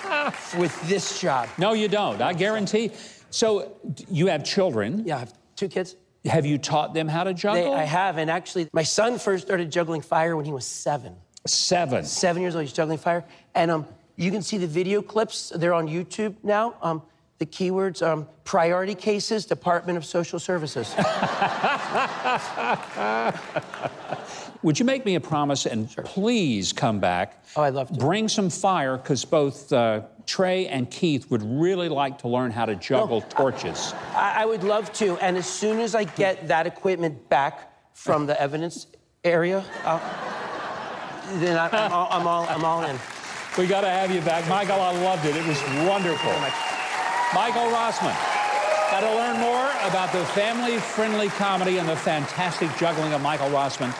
with 0.59 0.79
this 0.87 1.19
job. 1.21 1.47
No, 1.57 1.73
you 1.73 1.87
don't. 1.87 2.21
I 2.21 2.33
guarantee. 2.33 2.91
So 3.29 3.77
you 4.09 4.27
have 4.27 4.43
children. 4.43 5.03
Yeah, 5.05 5.17
I 5.17 5.19
have 5.19 5.33
two 5.55 5.67
kids. 5.69 5.95
Have 6.25 6.45
you 6.45 6.57
taught 6.57 6.93
them 6.93 7.07
how 7.07 7.23
to 7.23 7.33
juggle? 7.33 7.71
They? 7.71 7.77
I 7.79 7.83
have, 7.83 8.17
and 8.17 8.29
actually, 8.29 8.69
my 8.73 8.83
son 8.83 9.17
first 9.17 9.45
started 9.45 9.71
juggling 9.71 10.01
fire 10.01 10.35
when 10.35 10.45
he 10.45 10.51
was 10.51 10.65
seven. 10.65 11.15
Seven. 11.47 12.05
Seven 12.05 12.41
years 12.43 12.55
old, 12.55 12.63
he's 12.63 12.73
juggling 12.73 12.99
fire. 12.99 13.23
And 13.55 13.71
um, 13.71 13.87
you 14.17 14.29
can 14.29 14.43
see 14.43 14.57
the 14.57 14.67
video 14.67 15.01
clips. 15.01 15.51
They're 15.55 15.73
on 15.73 15.87
YouTube 15.87 16.35
now. 16.43 16.75
Um, 16.81 17.01
the 17.41 17.45
keywords 17.47 18.05
um, 18.05 18.27
priority 18.43 18.93
cases, 18.93 19.47
Department 19.47 19.97
of 19.97 20.05
Social 20.05 20.37
Services. 20.37 20.93
Would 24.61 24.77
you 24.77 24.85
make 24.85 25.07
me 25.07 25.15
a 25.15 25.19
promise 25.19 25.65
and 25.65 25.89
please 26.05 26.71
come 26.71 26.99
back? 26.99 27.43
Oh, 27.55 27.63
I'd 27.63 27.73
love 27.73 27.87
to. 27.87 27.95
Bring 27.95 28.27
some 28.27 28.51
fire 28.51 28.95
because 28.95 29.25
both 29.25 29.73
uh, 29.73 30.03
Trey 30.27 30.67
and 30.67 30.87
Keith 30.91 31.31
would 31.31 31.41
really 31.41 31.89
like 31.89 32.19
to 32.19 32.27
learn 32.27 32.51
how 32.51 32.67
to 32.67 32.75
juggle 32.75 33.21
torches. 33.21 33.95
I, 34.13 34.43
I 34.43 34.45
would 34.45 34.63
love 34.63 34.93
to. 34.93 35.17
And 35.17 35.35
as 35.35 35.47
soon 35.47 35.79
as 35.79 35.95
I 35.95 36.03
get 36.03 36.47
that 36.47 36.67
equipment 36.67 37.27
back 37.27 37.73
from 37.95 38.27
the 38.27 38.39
evidence 38.39 38.85
area, 39.23 39.65
I'll, 39.83 39.99
then 41.39 41.57
I, 41.57 41.69
I'm, 41.69 41.91
all, 41.91 42.07
I'm, 42.11 42.27
all, 42.27 42.45
I'm 42.47 42.63
all 42.63 42.83
in. 42.83 42.99
We 43.57 43.65
got 43.65 43.81
to 43.81 43.89
have 43.89 44.13
you 44.13 44.21
back. 44.21 44.47
Michael, 44.47 44.79
I 44.79 44.91
loved 45.01 45.25
it. 45.25 45.35
It 45.35 45.47
was 45.47 45.59
wonderful. 45.89 46.33
Michael 47.33 47.71
Rossman. 47.71 48.13
Got 48.91 48.99
to 48.99 49.15
learn 49.15 49.39
more 49.39 49.69
about 49.87 50.11
the 50.11 50.25
family 50.33 50.77
friendly 50.79 51.29
comedy 51.29 51.77
and 51.77 51.87
the 51.87 51.95
fantastic 51.95 52.69
juggling 52.77 53.13
of 53.13 53.21
Michael 53.21 53.47
Rossman. 53.49 53.95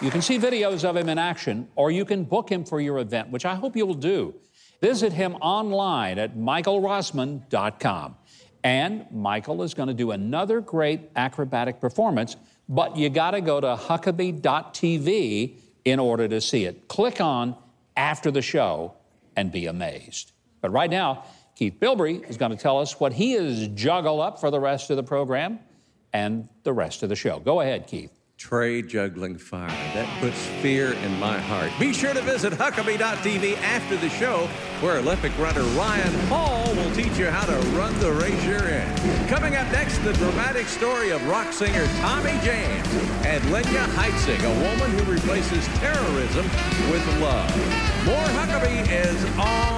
You 0.00 0.08
can 0.12 0.22
see 0.22 0.38
videos 0.38 0.84
of 0.84 0.96
him 0.96 1.08
in 1.08 1.18
action, 1.18 1.68
or 1.74 1.90
you 1.90 2.04
can 2.04 2.22
book 2.22 2.48
him 2.48 2.64
for 2.64 2.80
your 2.80 2.98
event, 2.98 3.30
which 3.30 3.44
I 3.44 3.56
hope 3.56 3.76
you 3.76 3.84
will 3.86 3.94
do. 3.94 4.36
Visit 4.80 5.12
him 5.12 5.34
online 5.36 6.20
at 6.20 6.36
michaelrossman.com. 6.36 8.16
And 8.62 9.06
Michael 9.10 9.64
is 9.64 9.74
going 9.74 9.88
to 9.88 9.94
do 9.94 10.12
another 10.12 10.60
great 10.60 11.10
acrobatic 11.16 11.80
performance, 11.80 12.36
but 12.68 12.96
you 12.96 13.08
got 13.08 13.32
to 13.32 13.40
go 13.40 13.60
to 13.60 13.74
huckabee.tv 13.74 15.56
in 15.84 15.98
order 15.98 16.28
to 16.28 16.40
see 16.40 16.66
it. 16.66 16.86
Click 16.86 17.20
on 17.20 17.56
after 17.96 18.30
the 18.30 18.42
show 18.42 18.94
and 19.34 19.50
be 19.50 19.66
amazed. 19.66 20.30
But 20.60 20.70
right 20.70 20.90
now, 20.90 21.24
Keith 21.56 21.80
Bilbrey 21.80 22.28
is 22.28 22.36
going 22.36 22.50
to 22.50 22.56
tell 22.56 22.78
us 22.78 23.00
what 23.00 23.14
he 23.14 23.32
has 23.32 23.68
juggled 23.68 24.20
up 24.20 24.38
for 24.38 24.50
the 24.50 24.60
rest 24.60 24.90
of 24.90 24.96
the 24.96 25.02
program 25.02 25.58
and 26.12 26.48
the 26.64 26.72
rest 26.72 27.02
of 27.02 27.08
the 27.08 27.16
show. 27.16 27.40
Go 27.40 27.62
ahead, 27.62 27.86
Keith. 27.86 28.12
Trey 28.36 28.82
juggling 28.82 29.38
fire. 29.38 29.68
That 29.94 30.06
puts 30.20 30.38
fear 30.60 30.92
in 30.92 31.18
my 31.18 31.38
heart. 31.38 31.72
Be 31.80 31.94
sure 31.94 32.12
to 32.12 32.20
visit 32.20 32.52
Huckabee.tv 32.52 33.56
after 33.62 33.96
the 33.96 34.10
show, 34.10 34.46
where 34.82 34.98
Olympic 34.98 35.36
runner 35.38 35.62
Ryan 35.62 36.12
Hall 36.28 36.74
will 36.74 36.94
teach 36.94 37.16
you 37.16 37.26
how 37.26 37.46
to 37.46 37.56
run 37.68 37.98
the 38.00 38.12
race 38.12 38.44
you're 38.44 38.68
in. 38.68 39.28
Coming 39.28 39.56
up 39.56 39.66
next, 39.72 39.96
the 40.04 40.12
dramatic 40.12 40.66
story 40.66 41.12
of 41.12 41.26
rock 41.26 41.50
singer 41.54 41.86
Tommy 42.00 42.38
James 42.44 42.86
and 43.24 43.42
Lenya 43.44 43.86
Heitzig, 43.96 44.44
a 44.44 44.68
woman 44.68 44.90
who 44.98 45.10
replaces 45.10 45.66
terrorism 45.78 46.44
with 46.92 47.20
love. 47.22 47.56
More 48.04 48.26
Huckabee 48.36 48.86
is 48.92 49.24
on 49.38 49.75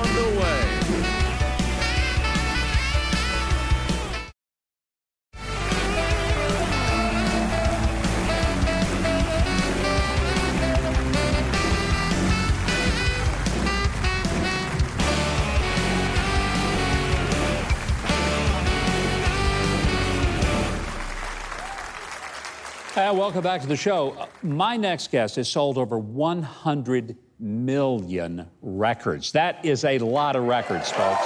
Uh, 23.09 23.15
welcome 23.15 23.43
back 23.43 23.59
to 23.63 23.67
the 23.67 23.77
show. 23.77 24.11
Uh, 24.19 24.27
My 24.43 24.77
next 24.77 25.11
guest 25.11 25.37
has 25.37 25.49
sold 25.49 25.79
over 25.79 25.99
100 25.99 27.17
million 27.39 28.47
records. 28.61 29.33
That 29.33 29.65
is 29.65 29.87
a 29.87 29.97
lot 29.97 30.37
of 30.37 30.45
records, 30.45 30.91
folks. 30.91 31.25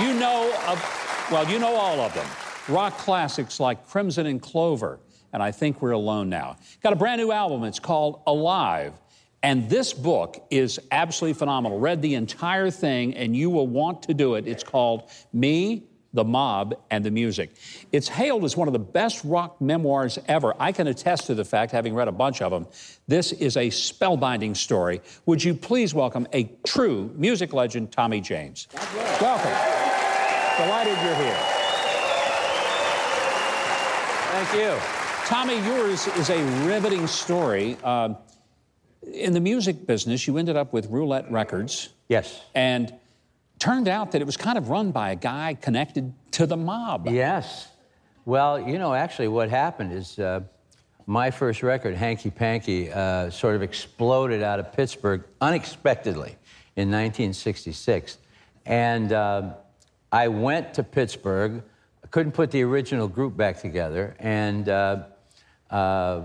You 0.00 0.14
know, 0.18 0.52
of, 0.66 1.28
well, 1.30 1.48
you 1.48 1.60
know 1.60 1.76
all 1.76 2.00
of 2.00 2.12
them. 2.12 2.26
Rock 2.68 2.98
classics 2.98 3.60
like 3.60 3.86
Crimson 3.86 4.26
and 4.26 4.42
Clover, 4.42 4.98
and 5.32 5.40
I 5.40 5.52
Think 5.52 5.80
We're 5.80 5.92
Alone 5.92 6.28
Now. 6.28 6.56
Got 6.82 6.92
a 6.92 6.96
brand 6.96 7.20
new 7.20 7.30
album. 7.30 7.62
It's 7.62 7.78
called 7.78 8.20
Alive. 8.26 8.94
And 9.44 9.70
this 9.70 9.92
book 9.92 10.44
is 10.50 10.80
absolutely 10.90 11.38
phenomenal. 11.38 11.78
Read 11.78 12.02
the 12.02 12.16
entire 12.16 12.68
thing, 12.68 13.14
and 13.14 13.36
you 13.36 13.48
will 13.48 13.68
want 13.68 14.02
to 14.04 14.14
do 14.14 14.34
it. 14.34 14.48
It's 14.48 14.64
called 14.64 15.08
Me, 15.32 15.84
the 16.14 16.24
Mob, 16.24 16.74
and 16.90 17.04
the 17.04 17.10
Music. 17.10 17.50
It's 17.92 18.08
hailed 18.08 18.44
as 18.44 18.56
one 18.56 18.68
of 18.68 18.72
the 18.72 18.78
best 18.78 19.22
rock 19.24 19.60
memoirs 19.60 20.18
ever. 20.28 20.54
I 20.58 20.72
can 20.72 20.86
attest 20.86 21.26
to 21.26 21.34
the 21.34 21.44
fact, 21.44 21.72
having 21.72 21.92
read 21.92 22.08
a 22.08 22.12
bunch 22.12 22.40
of 22.40 22.52
them. 22.52 22.66
This 23.08 23.32
is 23.32 23.56
a 23.56 23.66
spellbinding 23.68 24.56
story. 24.56 25.02
Would 25.26 25.42
you 25.42 25.54
please 25.54 25.92
welcome 25.92 26.26
a 26.32 26.44
true 26.64 27.12
music 27.16 27.52
legend, 27.52 27.90
Tommy 27.92 28.20
James? 28.20 28.68
Welcome. 29.20 29.50
Delighted 30.56 30.96
you're 31.02 31.16
here. 31.16 31.38
Thank 34.30 34.54
you. 34.54 34.78
Tommy, 35.26 35.56
yours 35.66 36.06
is 36.16 36.30
a 36.30 36.42
riveting 36.66 37.06
story. 37.06 37.76
Um, 37.82 38.16
in 39.12 39.32
the 39.32 39.40
music 39.40 39.86
business, 39.86 40.26
you 40.26 40.38
ended 40.38 40.56
up 40.56 40.72
with 40.72 40.86
Roulette 40.90 41.30
Records, 41.30 41.90
Yes. 42.08 42.40
and 42.54 42.92
turned 43.64 43.88
out 43.88 44.12
that 44.12 44.20
it 44.20 44.26
was 44.26 44.36
kind 44.36 44.58
of 44.58 44.68
run 44.68 44.90
by 44.90 45.12
a 45.12 45.16
guy 45.16 45.56
connected 45.58 46.12
to 46.30 46.44
the 46.44 46.56
mob. 46.56 47.08
Yes. 47.08 47.68
Well, 48.26 48.60
you 48.60 48.78
know, 48.78 48.92
actually, 48.92 49.28
what 49.28 49.48
happened 49.48 49.90
is 49.90 50.18
uh, 50.18 50.42
my 51.06 51.30
first 51.30 51.62
record, 51.62 51.94
Hanky 51.94 52.30
Panky, 52.30 52.92
uh, 52.92 53.30
sort 53.30 53.56
of 53.56 53.62
exploded 53.62 54.42
out 54.42 54.60
of 54.60 54.70
Pittsburgh 54.74 55.24
unexpectedly 55.40 56.36
in 56.76 56.90
1966. 56.90 58.18
And 58.66 59.12
uh, 59.12 59.54
I 60.12 60.28
went 60.28 60.74
to 60.74 60.82
Pittsburgh, 60.82 61.62
couldn't 62.10 62.32
put 62.32 62.50
the 62.50 62.62
original 62.64 63.08
group 63.08 63.34
back 63.34 63.62
together, 63.62 64.14
and 64.18 64.68
uh, 64.68 65.04
uh, 65.70 66.20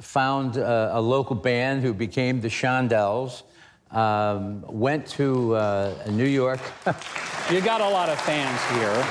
found 0.00 0.58
uh, 0.58 0.90
a 0.92 1.00
local 1.00 1.36
band 1.36 1.84
who 1.84 1.94
became 1.94 2.40
the 2.40 2.48
Shondells. 2.48 3.44
Um, 3.92 4.62
went 4.68 5.06
to 5.18 5.54
uh, 5.54 5.94
New 6.10 6.24
York. 6.26 6.60
You 7.50 7.60
got 7.60 7.80
a 7.82 7.88
lot 7.88 8.08
of 8.08 8.18
fans 8.20 8.60
here. 8.72 9.04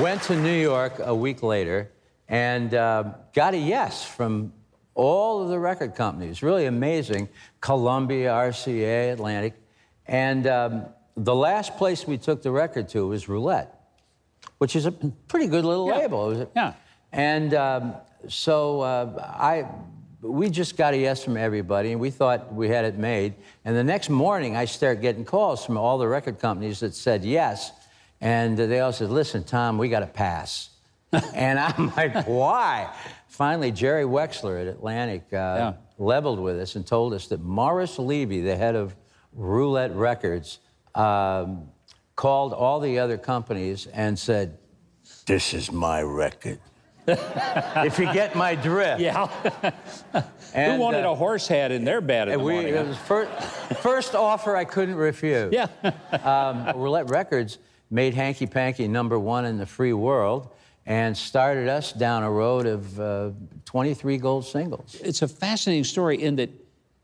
Went 0.02 0.22
to 0.24 0.36
New 0.36 0.52
York 0.60 0.94
a 0.98 1.14
week 1.14 1.42
later 1.42 1.90
and 2.28 2.74
uh, 2.74 3.04
got 3.32 3.54
a 3.54 3.56
yes 3.58 4.04
from 4.04 4.52
all 4.94 5.42
of 5.42 5.48
the 5.48 5.58
record 5.58 5.94
companies. 5.94 6.42
Really 6.42 6.66
amazing. 6.66 7.28
Columbia, 7.60 8.30
RCA, 8.30 9.12
Atlantic. 9.12 9.54
And 10.06 10.46
um, 10.46 10.84
the 11.16 11.34
last 11.34 11.76
place 11.78 12.06
we 12.06 12.18
took 12.18 12.42
the 12.42 12.50
record 12.50 12.88
to 12.90 13.06
was 13.08 13.28
Roulette, 13.30 13.80
which 14.58 14.76
is 14.76 14.84
a 14.84 14.92
pretty 14.92 15.46
good 15.46 15.64
little 15.64 15.86
Yeah. 15.88 15.96
label. 15.98 16.26
It 16.26 16.30
was 16.30 16.40
a- 16.40 16.48
Yeah. 16.56 16.72
And 17.12 17.54
um, 17.54 17.94
so 18.28 18.80
uh, 18.82 19.22
I, 19.38 19.64
we 20.20 20.50
just 20.50 20.76
got 20.76 20.94
a 20.94 20.96
yes 20.98 21.22
from 21.22 21.36
everybody, 21.36 21.92
and 21.92 22.00
we 22.00 22.10
thought 22.10 22.52
we 22.52 22.68
had 22.68 22.84
it 22.84 22.98
made. 22.98 23.34
And 23.64 23.76
the 23.76 23.84
next 23.84 24.10
morning, 24.10 24.56
I 24.56 24.64
started 24.64 25.00
getting 25.00 25.24
calls 25.24 25.64
from 25.64 25.76
all 25.76 25.98
the 25.98 26.08
record 26.08 26.38
companies 26.40 26.80
that 26.80 26.94
said 26.94 27.24
yes, 27.24 27.70
and 28.20 28.56
they 28.58 28.80
all 28.80 28.92
said, 28.92 29.10
"Listen, 29.10 29.44
Tom, 29.44 29.78
we 29.78 29.88
got 29.88 30.00
to 30.00 30.06
pass." 30.06 30.70
and 31.34 31.58
I'm 31.58 31.92
like, 31.96 32.26
"Why?" 32.26 32.92
Finally, 33.28 33.72
Jerry 33.72 34.04
Wexler 34.04 34.60
at 34.60 34.66
Atlantic 34.66 35.22
uh, 35.32 35.36
Yeah. 35.36 35.72
leveled 35.98 36.40
with 36.40 36.58
us 36.58 36.74
and 36.74 36.84
told 36.86 37.12
us 37.14 37.28
that 37.28 37.40
Morris 37.40 37.98
Levy, 37.98 38.40
the 38.40 38.56
head 38.56 38.74
of 38.74 38.96
Roulette 39.32 39.94
Records, 39.94 40.58
um, 40.94 41.68
called 42.16 42.52
all 42.52 42.80
the 42.80 42.98
other 42.98 43.16
companies 43.16 43.86
and 43.86 44.18
said, 44.18 44.58
"This 45.26 45.54
is 45.54 45.70
my 45.70 46.02
record." 46.02 46.58
if 47.86 47.98
you 47.98 48.12
get 48.12 48.34
my 48.34 48.54
drift. 48.54 49.00
Yeah. 49.00 49.28
And, 50.54 50.72
Who 50.72 50.80
wanted 50.80 51.04
uh, 51.04 51.10
a 51.10 51.14
horse 51.14 51.46
head 51.46 51.72
in 51.72 51.84
their 51.84 52.00
bed 52.00 52.28
in 52.28 52.38
the 52.38 52.44
we, 52.44 52.54
morning? 52.54 52.74
it 52.74 52.86
was 52.86 52.96
first, 52.96 53.30
first 53.80 54.14
offer 54.14 54.56
I 54.56 54.64
couldn't 54.64 54.94
refuse. 54.94 55.52
Yeah. 55.52 55.66
um, 56.24 56.80
Roulette 56.80 57.10
Records 57.10 57.58
made 57.90 58.14
Hanky 58.14 58.46
Panky 58.46 58.88
number 58.88 59.18
one 59.18 59.44
in 59.44 59.58
the 59.58 59.66
free 59.66 59.92
world 59.92 60.48
and 60.86 61.14
started 61.14 61.68
us 61.68 61.92
down 61.92 62.22
a 62.22 62.30
road 62.30 62.66
of 62.66 62.98
uh, 62.98 63.30
23 63.66 64.16
gold 64.16 64.46
singles. 64.46 64.96
it's 65.04 65.20
a 65.20 65.28
fascinating 65.28 65.84
story 65.84 66.22
in 66.22 66.36
that 66.36 66.48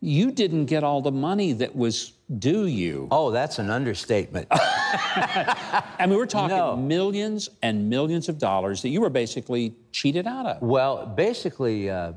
you 0.01 0.31
didn't 0.31 0.65
get 0.65 0.83
all 0.83 1.03
the 1.03 1.13
money 1.13 1.53
that 1.53 1.77
was 1.77 2.14
due 2.39 2.67
you. 2.67 3.09
Oh, 3.11 3.31
that's 3.31 3.59
an 3.59 3.71
understatement. 3.71 4.49
I 4.51 6.07
mean, 6.07 6.17
we're 6.17 6.27
talking 6.27 6.57
No. 6.57 6.77
millions 6.77 7.49
and 7.63 7.89
millions 7.91 8.29
of 8.29 8.39
dollars 8.39 8.83
that 8.83 8.89
you 8.89 9.01
were 9.01 9.11
basically 9.11 9.75
cheated 9.93 10.27
out 10.27 10.47
of. 10.47 10.63
well, 10.63 11.07
basically, 11.07 11.91
uh, 11.91 12.13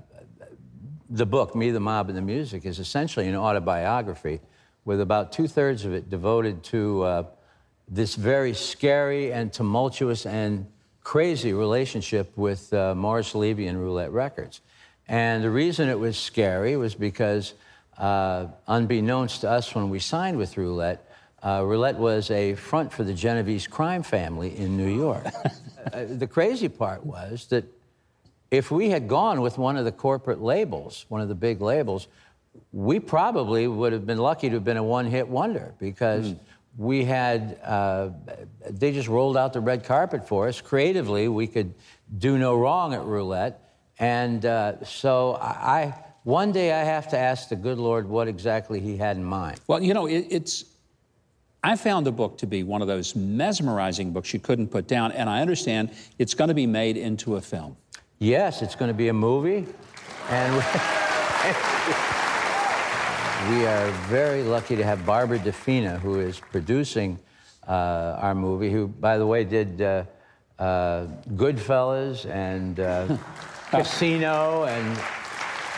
the 1.10 1.26
book, 1.26 1.56
Me, 1.56 1.72
the 1.72 1.80
Mob, 1.80 2.10
and 2.10 2.18
the 2.18 2.22
Music, 2.22 2.66
is 2.66 2.80
essentially 2.80 3.28
an 3.28 3.36
autobiography 3.36 4.40
with 4.86 5.02
about 5.02 5.32
two 5.32 5.48
thirds 5.48 5.86
of 5.86 5.94
it 5.94 6.10
devoted 6.10 6.64
to 6.64 7.04
uh, 7.04 7.24
this 7.88 8.16
very 8.16 8.54
scary 8.54 9.32
and 9.32 9.52
tumultuous 9.52 10.26
and 10.26 10.66
crazy 11.04 11.54
relationship 11.54 12.36
with 12.38 12.74
uh, 12.74 12.94
Morris 12.96 13.34
Levy 13.36 13.68
and 13.68 13.80
Roulette 13.80 14.12
Records. 14.12 14.60
And 15.08 15.42
the 15.44 15.50
reason 15.50 15.88
it 15.88 15.98
was 16.00 16.18
scary 16.18 16.76
was 16.76 16.94
because, 16.96 17.54
uh, 17.98 18.48
unbeknownst 18.68 19.42
to 19.42 19.50
us 19.50 19.74
when 19.74 19.90
we 19.90 20.00
signed 20.00 20.38
with 20.38 20.58
Roulette, 20.58 21.10
uh, 21.44 21.64
Roulette 21.64 21.98
was 21.98 22.32
a 22.32 22.56
front 22.56 22.92
for 22.92 23.04
the 23.04 23.14
Genovese 23.14 23.68
crime 23.68 24.04
family 24.04 24.58
in 24.58 24.78
New 24.78 24.94
York. 24.94 25.26
Uh, 25.94 26.04
the 26.06 26.28
crazy 26.28 26.68
part 26.68 27.06
was 27.06 27.46
that 27.48 27.64
if 28.52 28.72
we 28.72 28.90
had 28.90 29.08
gone 29.08 29.40
with 29.40 29.58
one 29.58 29.78
of 29.78 29.86
the 29.86 29.92
corporate 29.92 30.42
labels, 30.42 31.06
one 31.08 31.22
of 31.22 31.30
the 31.30 31.36
big 31.36 31.62
labels, 31.62 32.10
we 32.74 33.00
probably 33.00 33.70
would 33.70 33.94
have 33.94 34.06
been 34.06 34.18
lucky 34.18 34.50
to 34.50 34.56
have 34.56 34.66
been 34.66 34.76
a 34.76 34.84
one 34.84 35.06
hit 35.06 35.30
wonder 35.30 35.74
because 35.80 36.36
we 36.78 37.06
had, 37.06 37.58
uh, 37.64 38.10
they 38.70 38.92
just 38.92 39.08
rolled 39.08 39.38
out 39.38 39.54
the 39.54 39.62
red 39.62 39.84
carpet 39.86 40.28
for 40.28 40.48
us. 40.48 40.60
Creatively, 40.60 41.28
we 41.28 41.48
could 41.48 41.74
do 42.18 42.38
no 42.38 42.56
wrong 42.58 42.94
at 42.94 43.04
roulette. 43.04 43.74
And 44.00 44.46
uh, 44.46 44.84
so 44.84 45.34
I, 45.42 45.48
I, 45.48 46.04
one 46.28 46.52
day 46.52 46.74
I 46.74 46.84
have 46.84 47.08
to 47.10 47.18
ask 47.18 47.48
the 47.48 47.56
good 47.56 47.78
Lord 47.78 48.10
what 48.10 48.28
exactly 48.28 48.82
he 48.82 48.98
had 48.98 49.16
in 49.16 49.24
mind. 49.24 49.62
Well, 49.66 49.82
you 49.82 49.94
know, 49.94 50.08
it, 50.08 50.28
it's. 50.30 50.66
I 51.64 51.78
found 51.78 52.06
the 52.06 52.12
book 52.12 52.38
to 52.40 52.46
be 52.46 52.64
one 52.64 52.82
of 52.82 52.90
those 52.90 53.16
mesmerizing 53.16 54.12
books 54.12 54.34
you 54.34 54.42
couldn't 54.42 54.68
put 54.68 54.88
down, 54.88 55.14
and 55.14 55.30
I 55.30 55.40
understand 55.40 55.92
it's 56.20 56.34
going 56.34 56.50
to 56.50 56.54
be 56.54 56.68
made 56.68 56.98
into 56.98 57.38
a 57.38 57.42
film. 57.42 57.78
Yes, 58.20 58.62
it's 58.62 58.76
going 58.76 58.90
to 58.90 58.94
be 58.94 59.08
a 59.08 59.14
movie, 59.14 59.66
and 60.30 60.54
we, 63.50 63.66
are 63.66 63.90
very 64.10 64.44
lucky 64.44 64.76
to 64.76 64.84
have 64.84 65.06
Barbara 65.06 65.40
DeFina, 65.40 65.98
who 65.98 66.20
is 66.20 66.42
producing 66.52 67.18
uh, 67.70 68.20
our 68.20 68.36
movie. 68.36 68.70
Who, 68.70 68.90
by 68.90 69.18
the 69.18 69.26
way, 69.26 69.46
did 69.46 69.82
uh, 69.82 70.04
uh, 70.60 71.08
Goodfellas 71.36 72.30
and 72.30 72.82
uh, 72.82 73.18
Casino 73.72 74.66
and 74.66 75.00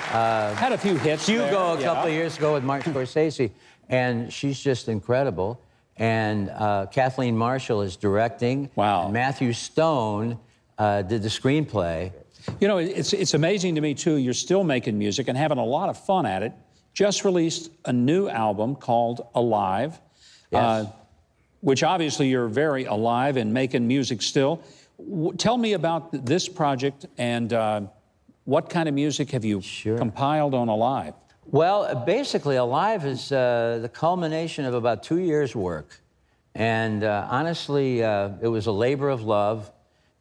Had 0.07 0.71
a 0.71 0.77
few 0.77 0.95
hits. 0.97 1.27
Hugo 1.27 1.75
there, 1.75 1.79
a 1.79 1.83
couple 1.83 2.03
yeah. 2.03 2.09
of 2.09 2.13
years 2.13 2.37
ago 2.37 2.53
with 2.53 2.63
Martin 2.63 2.93
Scorsese, 2.93 3.51
and 3.89 4.31
she's 4.31 4.59
just 4.59 4.87
incredible. 4.87 5.61
And 5.97 6.49
uh, 6.49 6.85
Kathleen 6.91 7.37
Marshall 7.37 7.81
is 7.81 7.97
directing. 7.97 8.69
Wow. 8.75 9.05
And 9.05 9.13
Matthew 9.13 9.51
Stone 9.53 10.39
uh, 10.77 11.01
did 11.01 11.21
the 11.21 11.27
screenplay. 11.29 12.13
You 12.61 12.67
know, 12.69 12.77
it's, 12.77 13.11
it's 13.11 13.33
amazing 13.33 13.75
to 13.75 13.81
me, 13.81 13.93
too. 13.93 14.15
You're 14.15 14.33
still 14.33 14.63
making 14.63 14.97
music 14.97 15.27
and 15.27 15.37
having 15.37 15.57
a 15.57 15.65
lot 15.65 15.89
of 15.89 16.03
fun 16.05 16.25
at 16.25 16.41
it. 16.41 16.53
Just 16.93 17.25
released 17.25 17.69
a 17.85 17.93
new 17.93 18.29
album 18.29 18.75
called 18.75 19.27
Alive, 19.35 19.99
Yes. 20.51 20.87
which 21.61 21.83
obviously 21.83 22.29
you're 22.29 22.47
very 22.47 22.85
alive 22.85 23.37
and 23.37 23.53
making 23.53 23.87
music 23.87 24.21
still. 24.21 24.63
W- 24.97 25.33
tell 25.33 25.57
me 25.57 25.73
about 25.73 26.11
th- 26.11 26.23
this 26.23 26.49
project 26.49 27.05
and 27.17 27.53
uh, 27.53 27.81
what 28.49 28.67
kind 28.67 28.89
of 28.89 28.95
music 28.95 29.29
have 29.29 29.45
you 29.45 29.61
Sure. 29.61 29.97
compiled 29.97 30.55
on 30.55 30.69
Alive? 30.69 31.13
Well, 31.45 32.03
basically, 32.05 32.55
Alive 32.55 33.05
is 33.05 33.31
uh, 33.31 33.79
the 33.81 33.89
culmination 33.89 34.65
of 34.65 34.73
about 34.73 35.03
two 35.03 35.19
years' 35.19 35.55
work. 35.55 36.01
And 36.55 37.03
uh, 37.03 37.27
honestly, 37.29 38.03
uh, 38.03 38.31
it 38.41 38.47
was 38.47 38.65
a 38.65 38.71
labor 38.71 39.09
of 39.09 39.21
love 39.21 39.71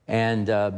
and 0.06 0.50
uh, 0.50 0.72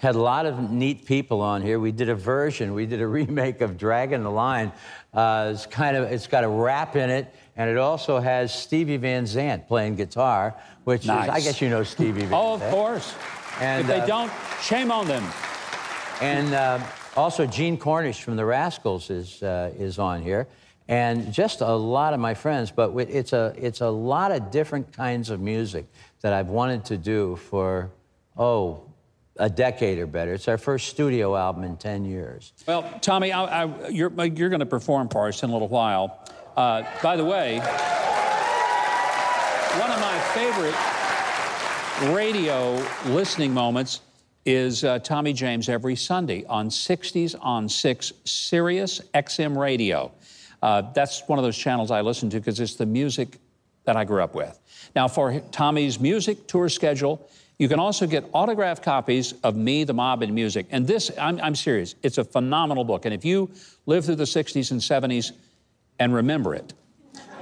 had 0.00 0.16
a 0.16 0.20
lot 0.20 0.46
of 0.46 0.72
neat 0.72 1.06
people 1.06 1.40
on 1.40 1.62
here. 1.62 1.78
We 1.78 1.92
did 1.92 2.08
a 2.08 2.14
version, 2.14 2.74
we 2.74 2.86
did 2.86 3.00
a 3.00 3.06
remake 3.18 3.60
of 3.60 3.78
Dragging 3.78 4.24
the 4.24 4.30
Line. 4.30 4.72
Uh, 5.14 5.52
it's 5.54 5.64
kind 5.64 5.96
of, 5.96 6.10
it's 6.10 6.26
got 6.26 6.42
a 6.42 6.48
rap 6.48 6.96
in 6.96 7.08
it, 7.08 7.32
and 7.56 7.70
it 7.70 7.78
also 7.78 8.18
has 8.18 8.52
Stevie 8.52 8.96
Van 8.96 9.26
Zandt 9.26 9.68
playing 9.68 9.94
guitar, 9.94 10.54
which 10.82 11.04
is, 11.04 11.10
I 11.10 11.40
guess 11.40 11.60
you 11.60 11.68
know 11.68 11.84
Stevie 11.84 12.22
Van 12.26 12.34
Oh, 12.34 12.54
of 12.54 12.62
course. 12.62 13.14
And, 13.60 13.82
if 13.82 13.86
they 13.86 14.00
uh, 14.00 14.06
don't, 14.06 14.32
shame 14.60 14.90
on 14.90 15.06
them. 15.06 15.24
And 16.20 16.54
uh, 16.54 16.80
also, 17.16 17.46
Gene 17.46 17.76
Cornish 17.76 18.22
from 18.22 18.36
the 18.36 18.44
Rascals 18.44 19.10
is, 19.10 19.42
uh, 19.42 19.72
is 19.78 19.98
on 19.98 20.22
here. 20.22 20.46
And 20.88 21.32
just 21.32 21.60
a 21.60 21.74
lot 21.74 22.14
of 22.14 22.20
my 22.20 22.34
friends, 22.34 22.70
but 22.70 22.92
it's 22.96 23.32
a, 23.32 23.52
it's 23.56 23.80
a 23.80 23.88
lot 23.88 24.30
of 24.32 24.50
different 24.50 24.92
kinds 24.92 25.30
of 25.30 25.40
music 25.40 25.86
that 26.20 26.32
I've 26.32 26.48
wanted 26.48 26.84
to 26.86 26.96
do 26.96 27.36
for, 27.36 27.90
oh, 28.36 28.82
a 29.38 29.50
decade 29.50 29.98
or 29.98 30.06
better. 30.06 30.32
It's 30.32 30.48
our 30.48 30.58
first 30.58 30.88
studio 30.88 31.36
album 31.36 31.64
in 31.64 31.76
10 31.76 32.04
years. 32.04 32.52
Well, 32.66 32.82
Tommy, 33.02 33.32
I, 33.32 33.64
I, 33.64 33.88
you're, 33.88 34.10
you're 34.24 34.48
going 34.48 34.60
to 34.60 34.66
perform 34.66 35.08
for 35.08 35.28
us 35.28 35.42
in 35.42 35.50
a 35.50 35.52
little 35.52 35.68
while. 35.68 36.24
Uh, 36.56 36.84
by 37.02 37.16
the 37.16 37.24
way, 37.24 37.58
one 39.78 39.90
of 39.90 40.00
my 40.00 40.18
favorite 40.32 40.74
radio 42.14 42.82
listening 43.12 43.52
moments 43.52 44.00
is 44.46 44.84
uh, 44.84 45.00
Tommy 45.00 45.32
James 45.32 45.68
every 45.68 45.96
Sunday 45.96 46.44
on 46.46 46.68
60s 46.68 47.34
on 47.40 47.68
6 47.68 48.12
Sirius 48.24 49.00
XM 49.12 49.56
Radio. 49.56 50.12
Uh, 50.62 50.82
that's 50.94 51.26
one 51.26 51.38
of 51.38 51.44
those 51.44 51.58
channels 51.58 51.90
I 51.90 52.00
listen 52.00 52.30
to 52.30 52.38
because 52.38 52.60
it's 52.60 52.76
the 52.76 52.86
music 52.86 53.38
that 53.84 53.96
I 53.96 54.04
grew 54.04 54.22
up 54.22 54.34
with. 54.34 54.58
Now, 54.94 55.08
for 55.08 55.40
Tommy's 55.50 55.98
music 55.98 56.46
tour 56.46 56.68
schedule, 56.68 57.28
you 57.58 57.68
can 57.68 57.80
also 57.80 58.06
get 58.06 58.24
autographed 58.32 58.82
copies 58.82 59.34
of 59.42 59.56
Me, 59.56 59.84
the 59.84 59.94
Mob, 59.94 60.22
and 60.22 60.32
Music. 60.34 60.66
And 60.70 60.86
this, 60.86 61.10
I'm, 61.18 61.40
I'm 61.40 61.54
serious, 61.54 61.96
it's 62.02 62.18
a 62.18 62.24
phenomenal 62.24 62.84
book. 62.84 63.04
And 63.04 63.12
if 63.12 63.24
you 63.24 63.50
lived 63.86 64.06
through 64.06 64.16
the 64.16 64.24
60s 64.24 64.70
and 64.70 64.80
70s 64.80 65.32
and 65.98 66.14
remember 66.14 66.54
it, 66.54 66.72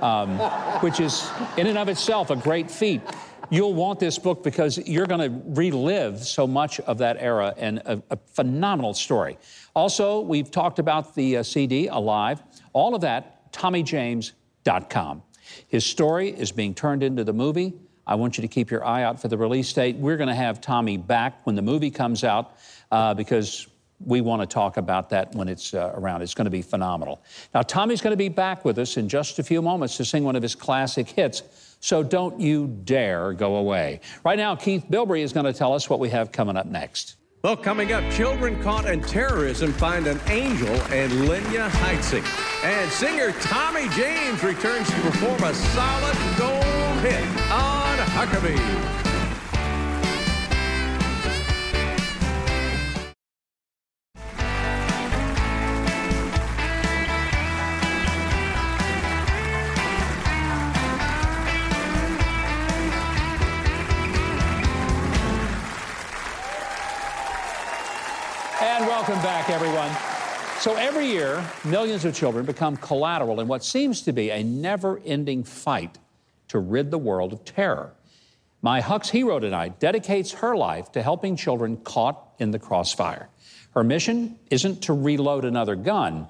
um, 0.00 0.38
which 0.80 1.00
is 1.00 1.28
in 1.58 1.66
and 1.66 1.76
of 1.76 1.88
itself 1.88 2.30
a 2.30 2.36
great 2.36 2.70
feat, 2.70 3.02
you'll 3.50 3.74
want 3.74 4.00
this 4.00 4.18
book 4.18 4.42
because 4.42 4.78
you're 4.78 5.06
going 5.06 5.30
to 5.30 5.42
relive 5.60 6.24
so 6.24 6.46
much 6.46 6.80
of 6.80 6.98
that 6.98 7.16
era 7.18 7.54
and 7.56 7.78
a, 7.78 8.02
a 8.10 8.18
phenomenal 8.32 8.94
story. 8.94 9.38
Also, 9.74 10.20
we've 10.20 10.50
talked 10.50 10.78
about 10.78 11.14
the 11.14 11.38
uh, 11.38 11.42
CD, 11.42 11.88
Alive, 11.88 12.42
all 12.72 12.94
of 12.94 13.00
that, 13.02 13.52
TommyJames.com. 13.52 15.22
His 15.68 15.84
story 15.84 16.30
is 16.30 16.52
being 16.52 16.74
turned 16.74 17.02
into 17.02 17.24
the 17.24 17.32
movie. 17.32 17.74
I 18.06 18.16
want 18.16 18.36
you 18.36 18.42
to 18.42 18.48
keep 18.48 18.70
your 18.70 18.84
eye 18.84 19.02
out 19.02 19.20
for 19.20 19.28
the 19.28 19.38
release 19.38 19.72
date. 19.72 19.96
We're 19.96 20.16
going 20.16 20.28
to 20.28 20.34
have 20.34 20.60
Tommy 20.60 20.96
back 20.96 21.46
when 21.46 21.56
the 21.56 21.62
movie 21.62 21.90
comes 21.90 22.24
out 22.24 22.56
uh, 22.90 23.14
because 23.14 23.66
we 24.00 24.20
want 24.20 24.42
to 24.42 24.46
talk 24.46 24.76
about 24.76 25.10
that 25.10 25.34
when 25.34 25.48
it's 25.48 25.72
uh, 25.72 25.92
around. 25.94 26.22
It's 26.22 26.34
going 26.34 26.44
to 26.46 26.50
be 26.50 26.62
phenomenal. 26.62 27.22
Now, 27.54 27.62
Tommy's 27.62 28.00
going 28.00 28.12
to 28.12 28.18
be 28.18 28.28
back 28.28 28.64
with 28.64 28.78
us 28.78 28.96
in 28.96 29.08
just 29.08 29.38
a 29.38 29.42
few 29.42 29.62
moments 29.62 29.96
to 29.96 30.04
sing 30.04 30.24
one 30.24 30.36
of 30.36 30.42
his 30.42 30.54
classic 30.54 31.08
hits. 31.08 31.42
So 31.84 32.02
don't 32.02 32.40
you 32.40 32.66
dare 32.66 33.34
go 33.34 33.56
away. 33.56 34.00
Right 34.24 34.38
now, 34.38 34.56
Keith 34.56 34.86
Bilbrey 34.90 35.20
is 35.20 35.34
going 35.34 35.44
to 35.44 35.52
tell 35.52 35.74
us 35.74 35.90
what 35.90 36.00
we 36.00 36.08
have 36.08 36.32
coming 36.32 36.56
up 36.56 36.64
next. 36.64 37.16
Well, 37.42 37.58
coming 37.58 37.92
up, 37.92 38.10
children 38.10 38.58
caught 38.62 38.86
in 38.86 39.02
terrorism 39.02 39.70
find 39.74 40.06
an 40.06 40.18
angel 40.28 40.74
in 40.90 41.10
Lenya 41.28 41.68
Heitzig. 41.68 42.24
And 42.64 42.90
singer 42.90 43.32
Tommy 43.42 43.90
James 43.90 44.42
returns 44.42 44.88
to 44.88 45.00
perform 45.02 45.42
a 45.42 45.52
solid 45.52 46.16
gold 46.38 47.00
hit 47.04 47.22
on 47.52 47.98
Huckabee. 47.98 49.13
Back, 69.46 69.54
everyone. 69.54 69.90
So 70.60 70.74
every 70.76 71.06
year, 71.06 71.44
millions 71.64 72.04
of 72.04 72.14
children 72.14 72.46
become 72.46 72.76
collateral 72.76 73.40
in 73.40 73.48
what 73.48 73.64
seems 73.64 74.02
to 74.02 74.12
be 74.12 74.30
a 74.30 74.42
never 74.42 75.00
ending 75.04 75.44
fight 75.44 75.98
to 76.48 76.58
rid 76.58 76.90
the 76.90 76.98
world 76.98 77.32
of 77.32 77.44
terror. 77.44 77.92
My 78.62 78.80
Hux 78.80 79.10
hero 79.10 79.38
tonight 79.38 79.80
dedicates 79.80 80.32
her 80.32 80.56
life 80.56 80.92
to 80.92 81.02
helping 81.02 81.36
children 81.36 81.76
caught 81.78 82.34
in 82.38 82.52
the 82.52 82.58
crossfire. 82.58 83.28
Her 83.74 83.84
mission 83.84 84.38
isn't 84.50 84.82
to 84.84 84.94
reload 84.94 85.44
another 85.44 85.74
gun, 85.76 86.26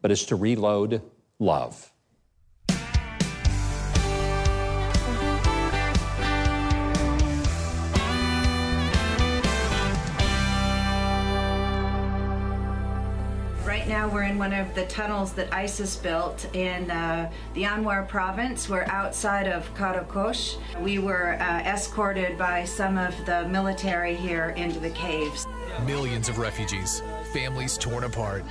but 0.00 0.10
is 0.10 0.26
to 0.26 0.36
reload 0.36 1.02
love. 1.38 1.91
Now 14.02 14.08
we're 14.08 14.24
in 14.24 14.36
one 14.36 14.52
of 14.52 14.74
the 14.74 14.84
tunnels 14.86 15.32
that 15.32 15.54
ISIS 15.54 15.94
built 15.94 16.52
in 16.56 16.90
uh, 16.90 17.30
the 17.54 17.62
Anwar 17.62 18.08
province. 18.08 18.68
We're 18.68 18.86
outside 18.86 19.46
of 19.46 19.72
Karakosh. 19.74 20.56
We 20.80 20.98
were 20.98 21.34
uh, 21.34 21.60
escorted 21.60 22.36
by 22.36 22.64
some 22.64 22.98
of 22.98 23.14
the 23.26 23.46
military 23.46 24.16
here 24.16 24.54
into 24.56 24.80
the 24.80 24.90
caves. 24.90 25.46
Millions 25.86 26.28
of 26.28 26.38
refugees, 26.38 27.00
families 27.32 27.78
torn 27.78 28.02
apart, 28.02 28.44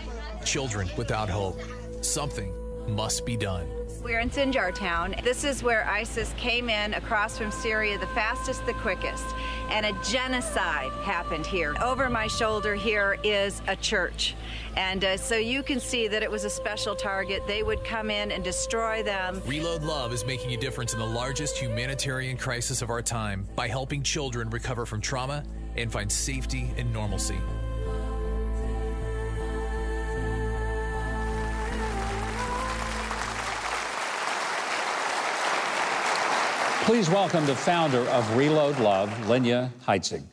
children 0.46 0.90
without 0.96 1.30
hope. 1.30 1.60
Something 2.00 2.56
must 2.88 3.26
be 3.26 3.36
done. 3.36 3.68
We're 4.04 4.20
in 4.20 4.32
Sinjar 4.32 4.74
town. 4.74 5.14
This 5.24 5.44
is 5.44 5.62
where 5.62 5.88
ISIS 5.88 6.34
came 6.36 6.72
in 6.72 6.96
across 6.96 7.38
from 7.38 7.52
Syria 7.52 8.00
the 8.00 8.08
fastest, 8.08 8.66
the 8.66 8.74
quickest. 8.74 9.24
And 9.70 9.86
a 9.86 9.94
genocide 10.04 10.92
happened 11.04 11.46
here. 11.46 11.76
Over 11.80 12.10
my 12.10 12.26
shoulder 12.26 12.74
here 12.74 13.20
is 13.24 13.62
a 13.68 13.76
church. 13.76 14.34
And 14.76 15.06
uh, 15.06 15.18
so 15.18 15.36
you 15.36 15.62
can 15.62 15.80
see 15.80 16.08
that 16.08 16.24
it 16.24 16.32
was 16.32 16.46
a 16.46 16.50
special 16.50 16.96
target. 16.96 17.46
They 17.46 17.62
would 17.62 17.84
come 17.84 18.10
in 18.10 18.32
and 18.32 18.44
destroy 18.44 19.04
them. 19.04 19.40
Reload 19.46 19.84
Love 19.84 20.14
is 20.14 20.26
making 20.26 20.52
a 20.56 20.58
difference 20.58 20.94
in 20.94 21.00
the 21.00 21.06
largest 21.06 21.60
humanitarian 21.60 22.38
crisis 22.38 22.82
of 22.82 22.90
our 22.90 23.04
time 23.04 23.48
by 23.56 23.68
helping 23.68 24.02
children 24.02 24.50
recover 24.50 24.88
from 24.88 25.00
trauma 25.00 25.44
and 25.76 25.92
find 25.92 26.12
safety 26.12 26.72
and 26.76 26.92
normalcy. 26.92 27.38
Please 36.92 37.10
welcome 37.10 37.46
the 37.46 37.56
founder 37.56 38.02
of 38.10 38.36
Reload 38.36 38.78
Love, 38.82 39.10
Lenya 39.26 39.72
Heitzig. 39.88 40.24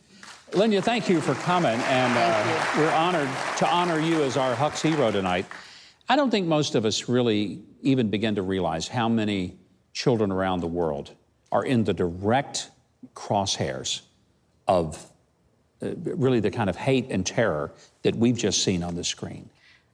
Lenya, 0.50 0.82
thank 0.82 1.08
you 1.08 1.20
for 1.20 1.34
coming, 1.34 1.78
and 1.82 2.12
uh, 2.16 2.74
we're 2.76 2.90
honored 2.90 3.28
to 3.58 3.68
honor 3.68 4.00
you 4.00 4.24
as 4.24 4.36
our 4.36 4.56
Hux 4.56 4.80
hero 4.82 5.12
tonight. 5.12 5.46
I 6.08 6.16
don't 6.16 6.32
think 6.32 6.48
most 6.48 6.74
of 6.74 6.84
us 6.84 7.08
really 7.08 7.62
even 7.82 8.10
begin 8.10 8.34
to 8.34 8.42
realize 8.42 8.88
how 8.88 9.08
many 9.08 9.56
children 9.92 10.32
around 10.32 10.58
the 10.58 10.66
world 10.66 11.12
are 11.52 11.64
in 11.64 11.84
the 11.84 11.94
direct 11.94 12.72
crosshairs 13.14 14.00
of 14.66 15.06
uh, 15.80 15.90
really 15.94 16.40
the 16.40 16.50
kind 16.50 16.68
of 16.68 16.74
hate 16.74 17.06
and 17.08 17.24
terror 17.24 17.70
that 18.02 18.16
we've 18.16 18.36
just 18.36 18.64
seen 18.64 18.82
on 18.82 18.96
the 18.96 19.04
screen. 19.04 19.48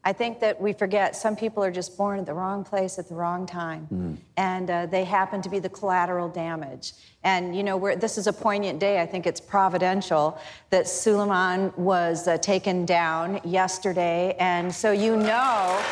I 0.07 0.13
think 0.13 0.41
that 0.41 0.61
we 0.61 0.75
forget 0.75 1.17
some 1.17 1.35
people 1.35 1.65
are 1.65 1.71
just 1.71 1.97
born 1.97 2.21
at 2.21 2.27
the 2.27 2.35
wrong 2.35 2.63
place 2.63 2.99
at 2.99 3.09
the 3.09 3.15
wrong 3.15 3.47
time, 3.47 3.89
mm. 3.93 4.17
and 4.37 4.71
uh, 4.71 4.87
they 4.87 5.05
happen 5.05 5.41
to 5.43 5.49
be 5.49 5.59
the 5.59 5.71
collateral 5.71 6.29
damage. 6.29 6.93
And 7.23 7.57
you 7.57 7.63
know, 7.63 7.97
this 7.97 8.19
is 8.19 8.27
a 8.27 8.33
poignant 8.33 8.79
day. 8.81 9.01
I 9.01 9.07
think 9.07 9.27
it's 9.27 9.41
providential 9.41 10.39
that 10.69 10.87
Suleiman 10.87 11.73
was 11.77 12.29
uh, 12.29 12.37
taken 12.37 12.85
down 12.85 13.41
yesterday, 13.45 14.37
and 14.39 14.73
so 14.73 14.93
you 14.93 15.17
know, 15.17 15.83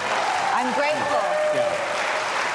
I'm 0.52 0.74
grateful. 0.74 1.24
Yeah. 1.54 1.92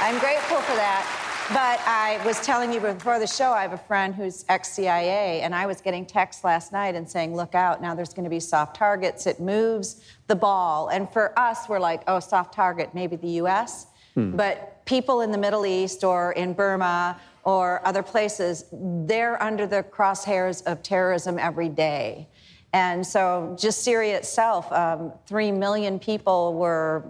I'm 0.02 0.20
grateful 0.20 0.58
for 0.62 0.76
that. 0.76 1.27
But 1.50 1.80
I 1.88 2.22
was 2.26 2.42
telling 2.42 2.74
you 2.74 2.82
before 2.82 3.20
the 3.20 3.28
show, 3.28 3.52
I 3.52 3.62
have 3.62 3.72
a 3.72 3.78
friend 3.78 4.14
who's 4.14 4.44
ex 4.50 4.74
CIA, 4.74 5.40
and 5.42 5.56
I 5.56 5.66
was 5.66 5.80
getting 5.80 6.06
texts 6.06 6.44
last 6.44 6.74
night 6.74 6.94
and 6.94 7.10
saying, 7.10 7.34
Look 7.34 7.56
out, 7.56 7.82
now 7.82 7.96
there's 7.96 8.14
going 8.14 8.26
to 8.26 8.30
be 8.30 8.42
soft 8.42 8.76
targets. 8.76 9.26
It 9.26 9.40
moves 9.40 10.02
the 10.28 10.36
ball. 10.36 10.90
And 10.90 11.10
for 11.10 11.38
us, 11.40 11.70
we're 11.70 11.80
like, 11.80 12.02
Oh, 12.06 12.20
soft 12.20 12.54
target, 12.54 12.90
maybe 12.94 13.16
the 13.16 13.30
US. 13.44 13.88
Hmm. 14.16 14.36
But 14.36 14.86
people 14.86 15.22
in 15.22 15.32
the 15.32 15.38
Middle 15.38 15.66
East 15.66 16.04
or 16.04 16.34
in 16.34 16.52
Burma 16.52 17.18
or 17.46 17.80
other 17.88 18.04
places, 18.04 18.66
they're 18.74 19.42
under 19.42 19.66
the 19.66 19.84
crosshairs 19.84 20.66
of 20.66 20.84
terrorism 20.84 21.40
every 21.40 21.70
day. 21.70 22.28
And 22.74 23.08
so, 23.08 23.56
just 23.58 23.84
Syria 23.84 24.18
itself, 24.18 24.70
um, 24.74 25.14
three 25.26 25.54
million 25.54 25.98
people 25.98 26.56
were 26.56 27.06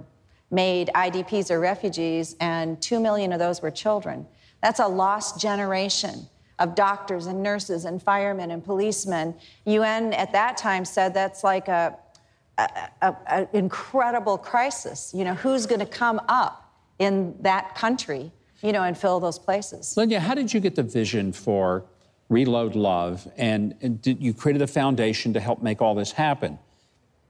made 0.49 0.89
IDPs 0.95 1.51
or 1.51 1.59
refugees, 1.59 2.35
and 2.39 2.81
two 2.81 2.99
million 2.99 3.33
of 3.33 3.39
those 3.39 3.61
were 3.61 3.71
children. 3.71 4.25
That's 4.61 4.79
a 4.79 4.87
lost 4.87 5.39
generation 5.39 6.27
of 6.59 6.73
doctors 6.73 7.27
and 7.27 7.43
nurses 7.43 7.85
and 7.85 8.01
firemen 8.01 8.51
and 8.51 8.63
policemen. 8.63 9.35
UN 9.65 10.13
at 10.13 10.31
that 10.31 10.57
time 10.57 10.85
said 10.85 11.13
that's 11.13 11.43
like 11.43 11.67
a, 11.67 11.97
an 12.57 13.47
incredible 13.53 14.37
crisis. 14.37 15.13
You 15.13 15.23
know, 15.25 15.35
who's 15.35 15.65
going 15.65 15.79
to 15.79 15.85
come 15.85 16.19
up 16.27 16.73
in 16.99 17.35
that 17.41 17.75
country, 17.75 18.31
you 18.61 18.71
know, 18.71 18.83
and 18.83 18.97
fill 18.97 19.19
those 19.19 19.37
places? 19.37 19.93
Lenya, 19.95 20.19
how 20.19 20.33
did 20.33 20.53
you 20.53 20.59
get 20.59 20.75
the 20.75 20.83
vision 20.83 21.31
for 21.31 21.85
Reload 22.29 22.75
Love, 22.75 23.27
and, 23.37 23.75
and 23.81 24.01
did, 24.01 24.21
you 24.21 24.33
created 24.33 24.61
a 24.61 24.67
foundation 24.67 25.33
to 25.33 25.39
help 25.39 25.61
make 25.61 25.81
all 25.81 25.95
this 25.95 26.11
happen? 26.11 26.59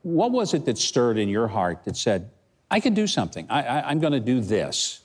What 0.01 0.31
was 0.31 0.53
it 0.53 0.65
that 0.65 0.77
stirred 0.77 1.17
in 1.17 1.29
your 1.29 1.47
heart 1.47 1.83
that 1.83 1.97
said, 1.97 2.31
I 2.69 2.79
can 2.79 2.93
do 2.93 3.07
something. 3.07 3.47
I, 3.49 3.91
am 3.91 3.99
going 3.99 4.13
to 4.13 4.19
do 4.19 4.41
this. 4.41 5.01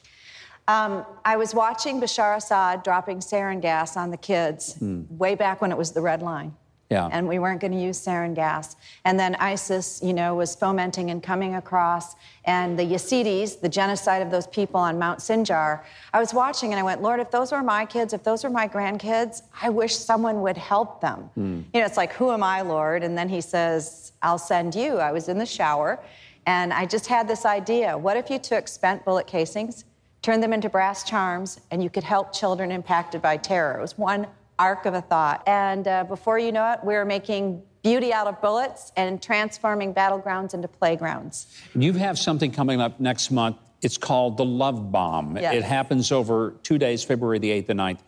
Um, 0.69 1.05
I 1.25 1.37
was 1.37 1.55
watching 1.55 2.01
Bashar 2.01 2.37
Assad 2.37 2.83
dropping 2.83 3.19
sarin 3.19 3.61
gas 3.61 3.97
on 3.97 4.11
the 4.11 4.17
kids 4.17 4.77
hmm. 4.77 5.03
way 5.11 5.35
back 5.35 5.61
when 5.61 5.71
it 5.73 5.79
was 5.79 5.93
the 5.93 6.01
red 6.01 6.23
line. 6.23 6.55
Yeah. 6.93 7.09
And 7.11 7.27
we 7.27 7.39
weren't 7.39 7.61
going 7.61 7.73
to 7.73 7.81
use 7.81 7.99
sarin 7.99 8.35
gas. 8.35 8.77
And 9.07 9.19
then 9.19 9.35
ISIS, 9.37 10.03
you 10.03 10.13
know, 10.13 10.35
was 10.35 10.55
fomenting 10.55 11.11
and 11.11 11.23
coming 11.23 11.55
across. 11.55 12.17
And 12.45 12.79
the 12.79 12.83
Yazidis, 12.83 13.59
the 13.59 13.69
genocide 13.69 14.21
of 14.21 14.31
those 14.31 14.47
people 14.47 14.79
on 14.79 14.99
Mount 14.99 15.21
Sinjar, 15.21 15.85
I 16.13 16.21
was 16.21 16.35
watching 16.35 16.73
and 16.73 16.79
I 16.79 16.83
went, 16.83 17.01
Lord, 17.01 17.19
if 17.19 17.31
those 17.31 17.51
were 17.51 17.63
my 17.63 17.87
kids, 17.87 18.13
if 18.13 18.23
those 18.23 18.45
were 18.45 18.51
my 18.51 18.69
grandkids, 18.69 19.41
I 19.63 19.71
wish 19.71 19.97
someone 19.97 20.43
would 20.43 20.59
help 20.59 21.01
them. 21.01 21.31
Mm. 21.39 21.65
You 21.73 21.81
know, 21.81 21.87
it's 21.87 21.97
like, 21.97 22.13
who 22.13 22.31
am 22.31 22.43
I, 22.43 22.61
Lord? 22.61 23.03
And 23.03 23.17
then 23.17 23.29
he 23.31 23.41
says, 23.41 24.13
I'll 24.21 24.37
send 24.37 24.75
you. 24.75 24.99
I 24.99 25.13
was 25.13 25.31
in 25.31 25.39
the 25.39 25.47
shower 25.47 25.99
and 26.47 26.73
I 26.73 26.87
just 26.87 27.07
had 27.07 27.29
this 27.29 27.45
idea 27.45 27.97
what 27.97 28.17
if 28.17 28.31
you 28.31 28.39
took 28.39 28.69
spent 28.69 29.05
bullet 29.05 29.27
casings, 29.27 29.85
turned 30.23 30.43
them 30.43 30.53
into 30.53 30.69
brass 30.69 31.05
charms, 31.05 31.61
and 31.71 31.83
you 31.83 31.91
could 31.91 32.05
help 32.05 32.33
children 32.33 32.71
impacted 32.73 33.23
by 33.23 33.37
terror? 33.37 33.79
It 33.79 33.83
was 33.83 33.99
one 33.99 34.27
arc 34.59 34.87
of 34.87 34.95
a 34.95 35.01
thought. 35.01 35.43
And 35.47 35.89
uh, 35.89 36.05
before 36.05 36.39
you 36.39 36.53
know 36.53 36.73
it, 36.73 36.81
we 36.85 36.95
were 36.95 37.05
making 37.05 37.63
beauty 37.83 38.13
out 38.13 38.27
of 38.27 38.41
bullets 38.41 38.93
and 38.97 39.21
transforming 39.21 39.93
battlegrounds 39.93 40.55
into 40.55 40.69
playgrounds. 40.69 41.47
You 41.75 41.93
have 41.95 42.19
something 42.19 42.53
coming 42.53 42.81
up 42.81 43.01
next 43.01 43.31
month. 43.31 43.57
It's 43.83 43.99
called 43.99 44.37
the 44.37 44.45
Love 44.45 44.93
Bomb. 44.93 45.37
Yes. 45.37 45.55
It 45.55 45.65
happens 45.65 46.13
over 46.13 46.55
two 46.63 46.79
days, 46.79 47.03
February 47.03 47.41
the 47.41 47.51
8th 47.51 47.71
and 47.71 47.81
9th. 47.81 47.99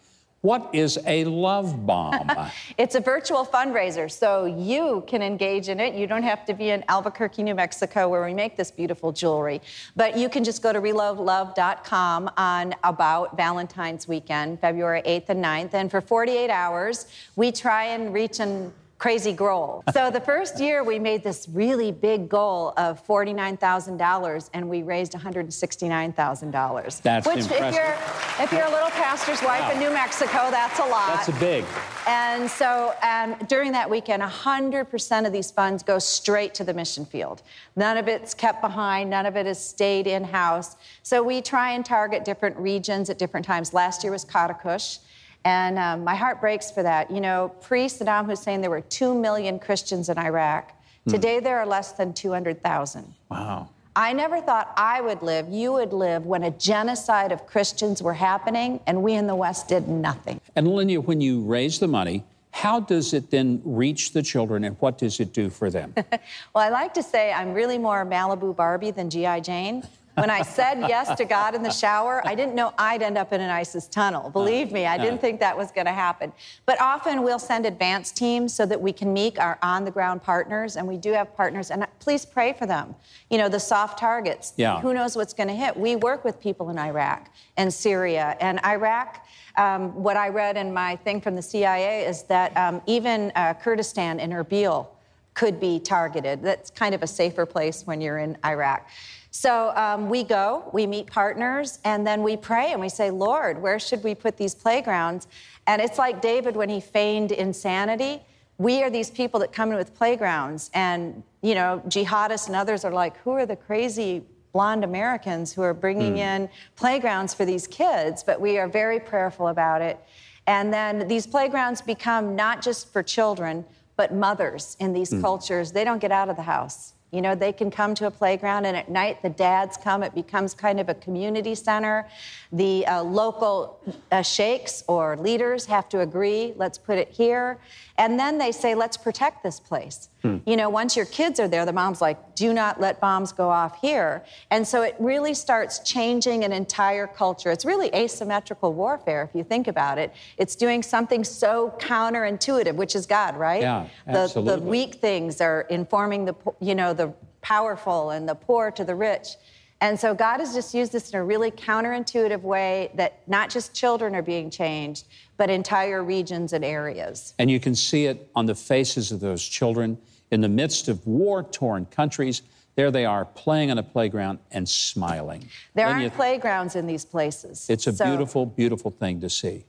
What 0.44 0.74
is 0.74 0.98
a 1.06 1.24
love 1.24 1.86
bomb? 1.86 2.30
it's 2.76 2.96
a 2.96 3.00
virtual 3.00 3.46
fundraiser, 3.46 4.10
so 4.10 4.44
you 4.44 5.02
can 5.06 5.22
engage 5.22 5.70
in 5.70 5.80
it. 5.80 5.94
You 5.94 6.06
don't 6.06 6.22
have 6.22 6.44
to 6.44 6.52
be 6.52 6.68
in 6.68 6.84
Albuquerque, 6.88 7.42
New 7.42 7.54
Mexico, 7.54 8.10
where 8.10 8.22
we 8.22 8.34
make 8.34 8.54
this 8.54 8.70
beautiful 8.70 9.10
jewelry. 9.10 9.62
But 9.96 10.18
you 10.18 10.28
can 10.28 10.44
just 10.44 10.60
go 10.60 10.70
to 10.70 10.82
reloadlove.com 10.82 12.30
on 12.36 12.74
about 12.84 13.38
Valentine's 13.38 14.06
weekend, 14.06 14.60
February 14.60 15.00
8th 15.06 15.30
and 15.30 15.42
9th. 15.42 15.72
And 15.72 15.90
for 15.90 16.02
48 16.02 16.50
hours, 16.50 17.06
we 17.36 17.50
try 17.50 17.84
and 17.84 18.12
reach 18.12 18.38
and 18.38 18.70
crazy 18.98 19.32
goal. 19.32 19.82
So 19.92 20.10
the 20.10 20.20
first 20.20 20.60
year 20.60 20.82
we 20.84 20.98
made 20.98 21.22
this 21.22 21.48
really 21.52 21.92
big 21.92 22.28
goal 22.28 22.72
of 22.76 23.04
$49,000 23.06 24.50
and 24.54 24.68
we 24.68 24.82
raised 24.82 25.12
$169,000. 25.12 27.02
That's 27.02 27.26
Which 27.26 27.38
impressive. 27.38 27.66
if 27.66 27.74
you're 27.74 28.44
if 28.44 28.52
you're 28.52 28.66
a 28.66 28.70
little 28.70 28.90
pastor's 28.90 29.42
wife 29.42 29.60
wow. 29.60 29.70
in 29.72 29.78
New 29.78 29.90
Mexico, 29.90 30.50
that's 30.50 30.78
a 30.78 30.84
lot. 30.84 31.14
That's 31.14 31.28
a 31.28 31.40
big. 31.40 31.64
And 32.06 32.50
so 32.50 32.94
um, 33.02 33.36
during 33.46 33.72
that 33.72 33.88
weekend, 33.88 34.22
100% 34.22 35.26
of 35.26 35.32
these 35.32 35.50
funds 35.50 35.82
go 35.82 35.98
straight 35.98 36.54
to 36.54 36.64
the 36.64 36.74
mission 36.74 37.06
field. 37.06 37.42
None 37.76 37.96
of 37.96 38.08
it's 38.08 38.34
kept 38.34 38.60
behind, 38.60 39.10
none 39.10 39.26
of 39.26 39.36
it 39.36 39.46
has 39.46 39.64
stayed 39.64 40.06
in-house. 40.06 40.76
So 41.02 41.22
we 41.22 41.40
try 41.42 41.72
and 41.72 41.84
target 41.84 42.24
different 42.24 42.56
regions 42.56 43.08
at 43.08 43.18
different 43.18 43.46
times. 43.46 43.72
Last 43.72 44.02
year 44.02 44.12
was 44.12 44.24
Karakush. 44.24 44.98
And 45.44 45.78
um, 45.78 46.04
my 46.04 46.14
heart 46.14 46.40
breaks 46.40 46.70
for 46.70 46.82
that. 46.82 47.10
You 47.10 47.20
know, 47.20 47.52
pre 47.60 47.86
Saddam 47.86 48.26
Hussein, 48.26 48.60
there 48.60 48.70
were 48.70 48.80
2 48.80 49.14
million 49.14 49.58
Christians 49.58 50.08
in 50.08 50.18
Iraq. 50.18 50.72
Hmm. 51.04 51.10
Today, 51.10 51.40
there 51.40 51.58
are 51.58 51.66
less 51.66 51.92
than 51.92 52.14
200,000. 52.14 53.14
Wow. 53.30 53.68
I 53.96 54.12
never 54.12 54.40
thought 54.40 54.72
I 54.76 55.00
would 55.00 55.22
live, 55.22 55.48
you 55.48 55.72
would 55.72 55.92
live, 55.92 56.26
when 56.26 56.42
a 56.42 56.50
genocide 56.50 57.30
of 57.30 57.46
Christians 57.46 58.02
were 58.02 58.14
happening 58.14 58.80
and 58.88 59.04
we 59.04 59.14
in 59.14 59.28
the 59.28 59.36
West 59.36 59.68
did 59.68 59.86
nothing. 59.86 60.40
And 60.56 60.66
Lenya, 60.66 61.04
when 61.04 61.20
you 61.20 61.42
raise 61.42 61.78
the 61.78 61.86
money, 61.86 62.24
how 62.50 62.80
does 62.80 63.14
it 63.14 63.30
then 63.30 63.60
reach 63.64 64.12
the 64.12 64.22
children 64.22 64.64
and 64.64 64.76
what 64.80 64.98
does 64.98 65.20
it 65.20 65.32
do 65.32 65.48
for 65.48 65.70
them? 65.70 65.94
well, 65.96 66.18
I 66.54 66.70
like 66.70 66.94
to 66.94 67.04
say 67.04 67.32
I'm 67.32 67.52
really 67.52 67.78
more 67.78 68.04
Malibu 68.04 68.54
Barbie 68.54 68.90
than 68.90 69.10
G.I. 69.10 69.40
Jane. 69.40 69.84
When 70.14 70.30
I 70.30 70.42
said 70.42 70.80
yes 70.88 71.16
to 71.18 71.24
God 71.24 71.54
in 71.54 71.62
the 71.62 71.70
shower, 71.70 72.22
I 72.24 72.36
didn't 72.36 72.54
know 72.54 72.72
I'd 72.78 73.02
end 73.02 73.18
up 73.18 73.32
in 73.32 73.40
an 73.40 73.50
ISIS 73.50 73.88
tunnel. 73.88 74.30
Believe 74.30 74.70
me, 74.70 74.86
I 74.86 74.96
didn't 74.96 75.20
think 75.20 75.40
that 75.40 75.56
was 75.56 75.72
going 75.72 75.86
to 75.86 75.92
happen. 75.92 76.32
But 76.66 76.80
often 76.80 77.22
we'll 77.22 77.40
send 77.40 77.66
advance 77.66 78.12
teams 78.12 78.54
so 78.54 78.64
that 78.66 78.80
we 78.80 78.92
can 78.92 79.12
meet 79.12 79.38
our 79.38 79.58
on 79.62 79.84
the 79.84 79.90
ground 79.90 80.22
partners, 80.22 80.76
and 80.76 80.86
we 80.86 80.96
do 80.96 81.12
have 81.12 81.34
partners, 81.36 81.70
and 81.70 81.86
please 81.98 82.24
pray 82.24 82.52
for 82.52 82.66
them. 82.66 82.94
You 83.28 83.38
know, 83.38 83.48
the 83.48 83.58
soft 83.58 83.98
targets. 83.98 84.52
Yeah. 84.56 84.80
Who 84.80 84.94
knows 84.94 85.16
what's 85.16 85.34
going 85.34 85.48
to 85.48 85.54
hit? 85.54 85.76
We 85.76 85.96
work 85.96 86.24
with 86.24 86.40
people 86.40 86.70
in 86.70 86.78
Iraq 86.78 87.30
and 87.56 87.72
Syria. 87.72 88.36
And 88.40 88.64
Iraq, 88.64 89.26
um, 89.56 89.94
what 90.00 90.16
I 90.16 90.28
read 90.28 90.56
in 90.56 90.72
my 90.72 90.96
thing 90.96 91.20
from 91.20 91.34
the 91.34 91.42
CIA 91.42 92.06
is 92.06 92.22
that 92.24 92.56
um, 92.56 92.82
even 92.86 93.32
uh, 93.34 93.54
Kurdistan 93.54 94.20
and 94.20 94.32
Erbil, 94.32 94.86
could 95.34 95.58
be 95.58 95.80
targeted. 95.80 96.42
That's 96.42 96.70
kind 96.70 96.94
of 96.94 97.02
a 97.02 97.06
safer 97.06 97.44
place 97.44 97.84
when 97.86 98.00
you're 98.00 98.18
in 98.18 98.38
Iraq. 98.44 98.88
So 99.36 99.72
um, 99.74 100.08
we 100.08 100.22
go, 100.22 100.70
we 100.72 100.86
meet 100.86 101.08
partners, 101.08 101.80
and 101.84 102.06
then 102.06 102.22
we 102.22 102.36
pray 102.36 102.70
and 102.70 102.80
we 102.80 102.88
say, 102.88 103.10
Lord, 103.10 103.60
where 103.60 103.80
should 103.80 104.04
we 104.04 104.14
put 104.14 104.36
these 104.36 104.54
playgrounds? 104.54 105.26
And 105.66 105.82
it's 105.82 105.98
like 105.98 106.22
David 106.22 106.54
when 106.54 106.68
he 106.68 106.80
feigned 106.80 107.32
insanity. 107.32 108.22
We 108.58 108.84
are 108.84 108.90
these 108.90 109.10
people 109.10 109.40
that 109.40 109.52
come 109.52 109.72
in 109.72 109.76
with 109.76 109.92
playgrounds, 109.92 110.70
and 110.72 111.24
you 111.42 111.56
know, 111.56 111.82
jihadists 111.88 112.46
and 112.46 112.54
others 112.54 112.84
are 112.84 112.92
like, 112.92 113.16
who 113.18 113.32
are 113.32 113.44
the 113.44 113.56
crazy 113.56 114.22
blonde 114.52 114.84
Americans 114.84 115.52
who 115.52 115.62
are 115.62 115.74
bringing 115.74 116.14
mm. 116.14 116.18
in 116.18 116.48
playgrounds 116.76 117.34
for 117.34 117.44
these 117.44 117.66
kids? 117.66 118.22
But 118.22 118.40
we 118.40 118.56
are 118.58 118.68
very 118.68 119.00
prayerful 119.00 119.48
about 119.48 119.82
it. 119.82 119.98
And 120.46 120.72
then 120.72 121.08
these 121.08 121.26
playgrounds 121.26 121.82
become 121.82 122.36
not 122.36 122.62
just 122.62 122.92
for 122.92 123.02
children, 123.02 123.64
but 123.96 124.14
mothers 124.14 124.76
in 124.78 124.92
these 124.92 125.10
mm. 125.10 125.20
cultures. 125.20 125.72
They 125.72 125.82
don't 125.82 126.00
get 126.00 126.12
out 126.12 126.28
of 126.28 126.36
the 126.36 126.42
house. 126.42 126.93
You 127.14 127.22
know, 127.22 127.36
they 127.36 127.52
can 127.52 127.70
come 127.70 127.94
to 127.94 128.06
a 128.06 128.10
playground, 128.10 128.66
and 128.66 128.76
at 128.76 128.88
night 128.90 129.22
the 129.22 129.30
dads 129.30 129.76
come. 129.76 130.02
It 130.02 130.16
becomes 130.16 130.52
kind 130.52 130.80
of 130.80 130.88
a 130.88 130.94
community 130.94 131.54
center. 131.54 132.08
The 132.50 132.84
uh, 132.86 133.04
local 133.04 133.78
uh, 134.10 134.22
sheikhs 134.22 134.82
or 134.88 135.16
leaders 135.16 135.64
have 135.66 135.88
to 135.90 136.00
agree, 136.00 136.54
let's 136.56 136.76
put 136.76 136.98
it 136.98 137.10
here. 137.10 137.60
And 137.98 138.18
then 138.18 138.38
they 138.38 138.50
say, 138.50 138.74
let's 138.74 138.96
protect 138.96 139.44
this 139.44 139.60
place. 139.60 140.08
Hmm. 140.24 140.38
You 140.46 140.56
know, 140.56 140.70
once 140.70 140.96
your 140.96 141.04
kids 141.04 141.38
are 141.38 141.48
there, 141.48 141.66
the 141.66 141.72
mom's 141.74 142.00
like, 142.00 142.34
do 142.34 142.54
not 142.54 142.80
let 142.80 142.98
bombs 142.98 143.30
go 143.30 143.50
off 143.50 143.78
here. 143.82 144.24
And 144.50 144.66
so 144.66 144.80
it 144.80 144.96
really 144.98 145.34
starts 145.34 145.80
changing 145.80 146.44
an 146.44 146.52
entire 146.52 147.06
culture. 147.06 147.50
It's 147.50 147.66
really 147.66 147.94
asymmetrical 147.94 148.72
warfare, 148.72 149.22
if 149.22 149.36
you 149.36 149.44
think 149.44 149.68
about 149.68 149.98
it. 149.98 150.14
It's 150.38 150.56
doing 150.56 150.82
something 150.82 151.24
so 151.24 151.74
counterintuitive, 151.78 152.74
which 152.74 152.96
is 152.96 153.04
God, 153.04 153.36
right? 153.36 153.60
Yeah, 153.60 153.86
absolutely. 154.06 154.54
The, 154.54 154.60
the 154.60 154.66
weak 154.66 154.94
things 154.94 155.42
are 155.42 155.66
informing 155.68 156.24
the, 156.24 156.34
you 156.58 156.74
know, 156.74 156.94
the 156.94 157.12
powerful 157.42 158.08
and 158.08 158.26
the 158.26 158.34
poor 158.34 158.70
to 158.70 158.82
the 158.82 158.94
rich. 158.94 159.36
And 159.82 160.00
so 160.00 160.14
God 160.14 160.40
has 160.40 160.54
just 160.54 160.72
used 160.72 160.92
this 160.92 161.10
in 161.10 161.18
a 161.18 161.24
really 161.24 161.50
counterintuitive 161.50 162.40
way 162.40 162.90
that 162.94 163.20
not 163.26 163.50
just 163.50 163.74
children 163.74 164.14
are 164.14 164.22
being 164.22 164.48
changed, 164.48 165.04
but 165.36 165.50
entire 165.50 166.02
regions 166.02 166.54
and 166.54 166.64
areas. 166.64 167.34
And 167.38 167.50
you 167.50 167.60
can 167.60 167.74
see 167.74 168.06
it 168.06 168.30
on 168.34 168.46
the 168.46 168.54
faces 168.54 169.12
of 169.12 169.20
those 169.20 169.46
children 169.46 169.98
in 170.30 170.40
the 170.40 170.48
midst 170.48 170.88
of 170.88 171.06
war 171.06 171.42
torn 171.42 171.86
countries. 171.86 172.42
There 172.76 172.90
they 172.90 173.04
are 173.04 173.24
playing 173.24 173.70
on 173.70 173.78
a 173.78 173.82
playground 173.82 174.40
and 174.50 174.68
smiling. 174.68 175.48
There 175.74 175.86
and 175.86 175.94
aren't 175.94 176.04
you, 176.04 176.10
playgrounds 176.10 176.76
in 176.76 176.86
these 176.86 177.04
places. 177.04 177.66
It's 177.70 177.86
a 177.86 177.92
so. 177.92 178.04
beautiful, 178.04 178.46
beautiful 178.46 178.90
thing 178.90 179.20
to 179.20 179.30
see. 179.30 179.64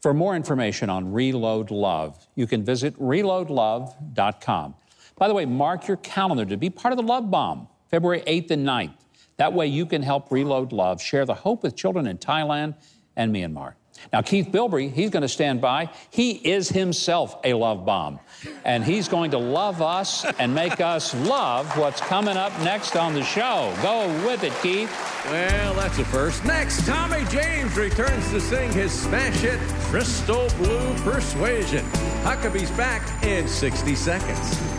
For 0.00 0.14
more 0.14 0.36
information 0.36 0.88
on 0.88 1.12
Reload 1.12 1.70
Love, 1.70 2.28
you 2.36 2.46
can 2.46 2.62
visit 2.62 2.96
reloadlove.com. 3.00 4.74
By 5.16 5.28
the 5.28 5.34
way, 5.34 5.46
mark 5.46 5.88
your 5.88 5.96
calendar 5.96 6.44
to 6.44 6.56
be 6.56 6.70
part 6.70 6.92
of 6.92 6.98
the 6.98 7.02
Love 7.02 7.30
Bomb, 7.30 7.66
February 7.90 8.22
8th 8.26 8.50
and 8.52 8.66
9th. 8.66 8.94
That 9.38 9.52
way 9.52 9.66
you 9.66 9.86
can 9.86 10.02
help 10.02 10.30
Reload 10.30 10.72
Love 10.72 11.02
share 11.02 11.24
the 11.24 11.34
hope 11.34 11.62
with 11.62 11.74
children 11.74 12.06
in 12.06 12.18
Thailand 12.18 12.74
and 13.16 13.34
Myanmar. 13.34 13.74
Now, 14.12 14.22
Keith 14.22 14.48
Bilbrey, 14.48 14.92
he's 14.92 15.10
going 15.10 15.22
to 15.22 15.28
stand 15.28 15.60
by. 15.60 15.90
He 16.10 16.32
is 16.32 16.68
himself 16.68 17.36
a 17.44 17.54
love 17.54 17.84
bomb. 17.84 18.20
And 18.64 18.84
he's 18.84 19.08
going 19.08 19.30
to 19.32 19.38
love 19.38 19.82
us 19.82 20.24
and 20.38 20.54
make 20.54 20.80
us 20.80 21.14
love 21.26 21.66
what's 21.76 22.00
coming 22.00 22.36
up 22.36 22.52
next 22.60 22.96
on 22.96 23.14
the 23.14 23.24
show. 23.24 23.74
Go 23.82 24.06
with 24.26 24.44
it, 24.44 24.52
Keith. 24.62 24.90
Well, 25.26 25.74
that's 25.74 25.98
a 25.98 26.04
first. 26.04 26.44
Next, 26.44 26.86
Tommy 26.86 27.24
James 27.30 27.76
returns 27.76 28.30
to 28.30 28.40
sing 28.40 28.72
his 28.72 28.92
smash 28.92 29.36
hit, 29.36 29.60
Crystal 29.90 30.48
Blue 30.58 30.94
Persuasion. 30.98 31.84
Huckabee's 32.22 32.70
back 32.72 33.24
in 33.24 33.48
60 33.48 33.94
seconds. 33.94 34.75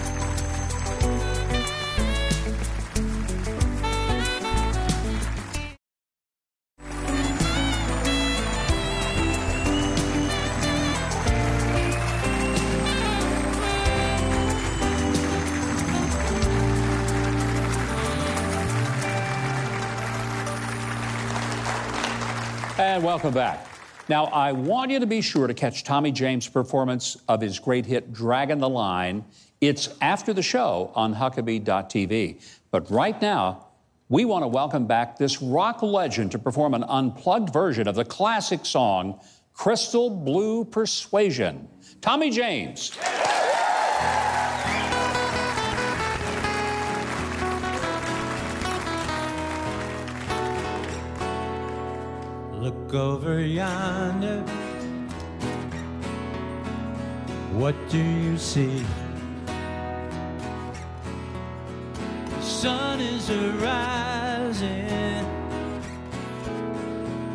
And 22.98 23.06
welcome 23.06 23.32
back. 23.32 23.68
Now, 24.10 24.26
I 24.26 24.52
want 24.52 24.90
you 24.90 25.00
to 25.00 25.06
be 25.06 25.22
sure 25.22 25.46
to 25.46 25.54
catch 25.54 25.84
Tommy 25.84 26.12
James' 26.12 26.48
performance 26.48 27.16
of 27.28 27.42
his 27.42 27.60
great 27.60 27.86
hit, 27.86 28.12
Dragging 28.12 28.58
the 28.58 28.68
Line. 28.68 29.24
It's 29.62 29.90
after 30.02 30.34
the 30.34 30.42
show 30.42 30.92
on 30.96 31.14
Huckabee.tv. 31.14 32.42
But 32.72 32.90
right 32.90 33.22
now, 33.22 33.68
we 34.10 34.26
want 34.26 34.42
to 34.46 34.48
welcome 34.48 34.88
back 34.88 35.16
this 35.16 35.44
rock 35.44 35.84
legend 35.84 36.32
to 36.32 36.40
perform 36.40 36.74
an 36.74 36.86
unplugged 36.86 37.54
version 37.54 37.88
of 37.88 37.94
the 37.94 38.04
classic 38.04 38.66
song, 38.66 39.20
Crystal 39.54 40.10
Blue 40.10 40.66
Persuasion. 40.66 41.68
Tommy 42.02 42.32
James. 42.32 42.98
Look 52.68 52.94
over 52.94 53.40
yonder. 53.40 54.42
What 57.54 57.76
do 57.88 57.98
you 57.98 58.38
see? 58.38 58.84
The 62.26 62.42
sun 62.42 63.00
is 63.00 63.30
arising, 63.30 65.26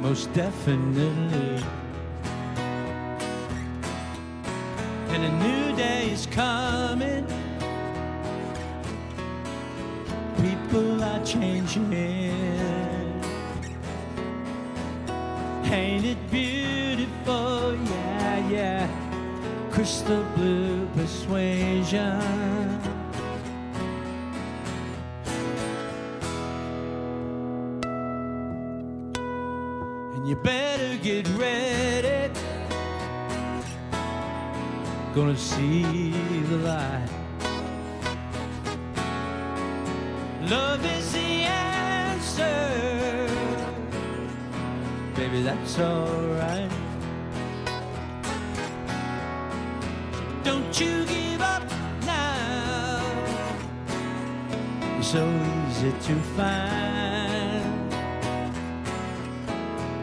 most 0.03 0.31
definitely. 0.35 1.65
And 5.13 5.25
a 5.25 5.33
new 5.45 5.75
day 5.77 6.11
is 6.11 6.27
coming. 6.27 7.27
People 10.37 11.03
are 11.03 11.25
changing. 11.25 12.52
Ain't 15.73 16.05
it 16.05 16.31
beautiful? 16.31 17.75
Yeah, 17.75 18.49
yeah. 18.51 19.71
Crystal 19.71 20.23
blue 20.37 20.87
persuasion. 20.89 22.21
And 30.15 30.29
you 30.29 30.37
better 30.37 30.99
get 30.99 31.27
ready. 31.39 32.31
Gonna 35.15 35.39
see 35.39 36.11
the 36.51 36.59
light. 36.59 37.22
That's 45.55 45.79
alright. 45.79 46.71
Don't 50.43 50.81
you 50.81 51.05
give 51.05 51.43
up 51.43 51.63
now. 52.07 53.03
You're 54.95 55.03
so 55.03 55.23
easy 55.69 55.93
to 56.07 56.15
find. 56.37 57.93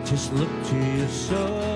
Just 0.05 0.33
look 0.33 0.53
to 0.69 0.75
your 0.97 1.07
soul, 1.07 1.68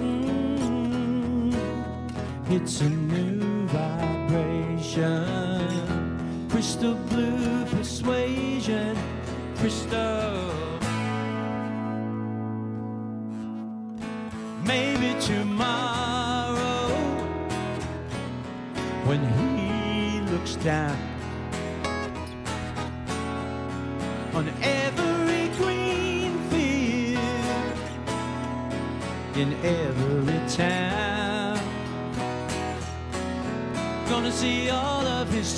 Mm-hmm. 0.00 1.52
It's 2.52 2.80
a 2.80 2.88
new 2.88 3.66
vibration. 3.66 5.18
Crystal 6.48 6.94
blue 6.94 7.53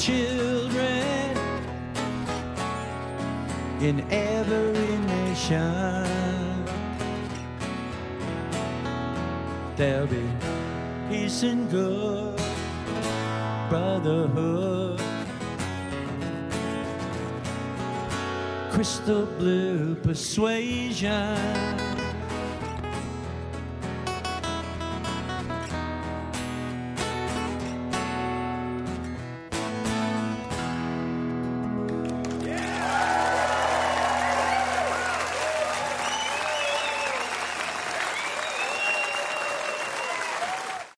children 0.07 1.36
in 3.80 4.07
every 4.09 4.98
nation. 4.98 6.07
There'll 9.74 10.07
be 10.07 10.22
peace 11.11 11.42
and 11.42 11.68
good 11.68 12.40
brotherhood. 13.68 15.00
Crystal 18.70 19.26
blue 19.26 19.96
persuasion. 19.96 21.86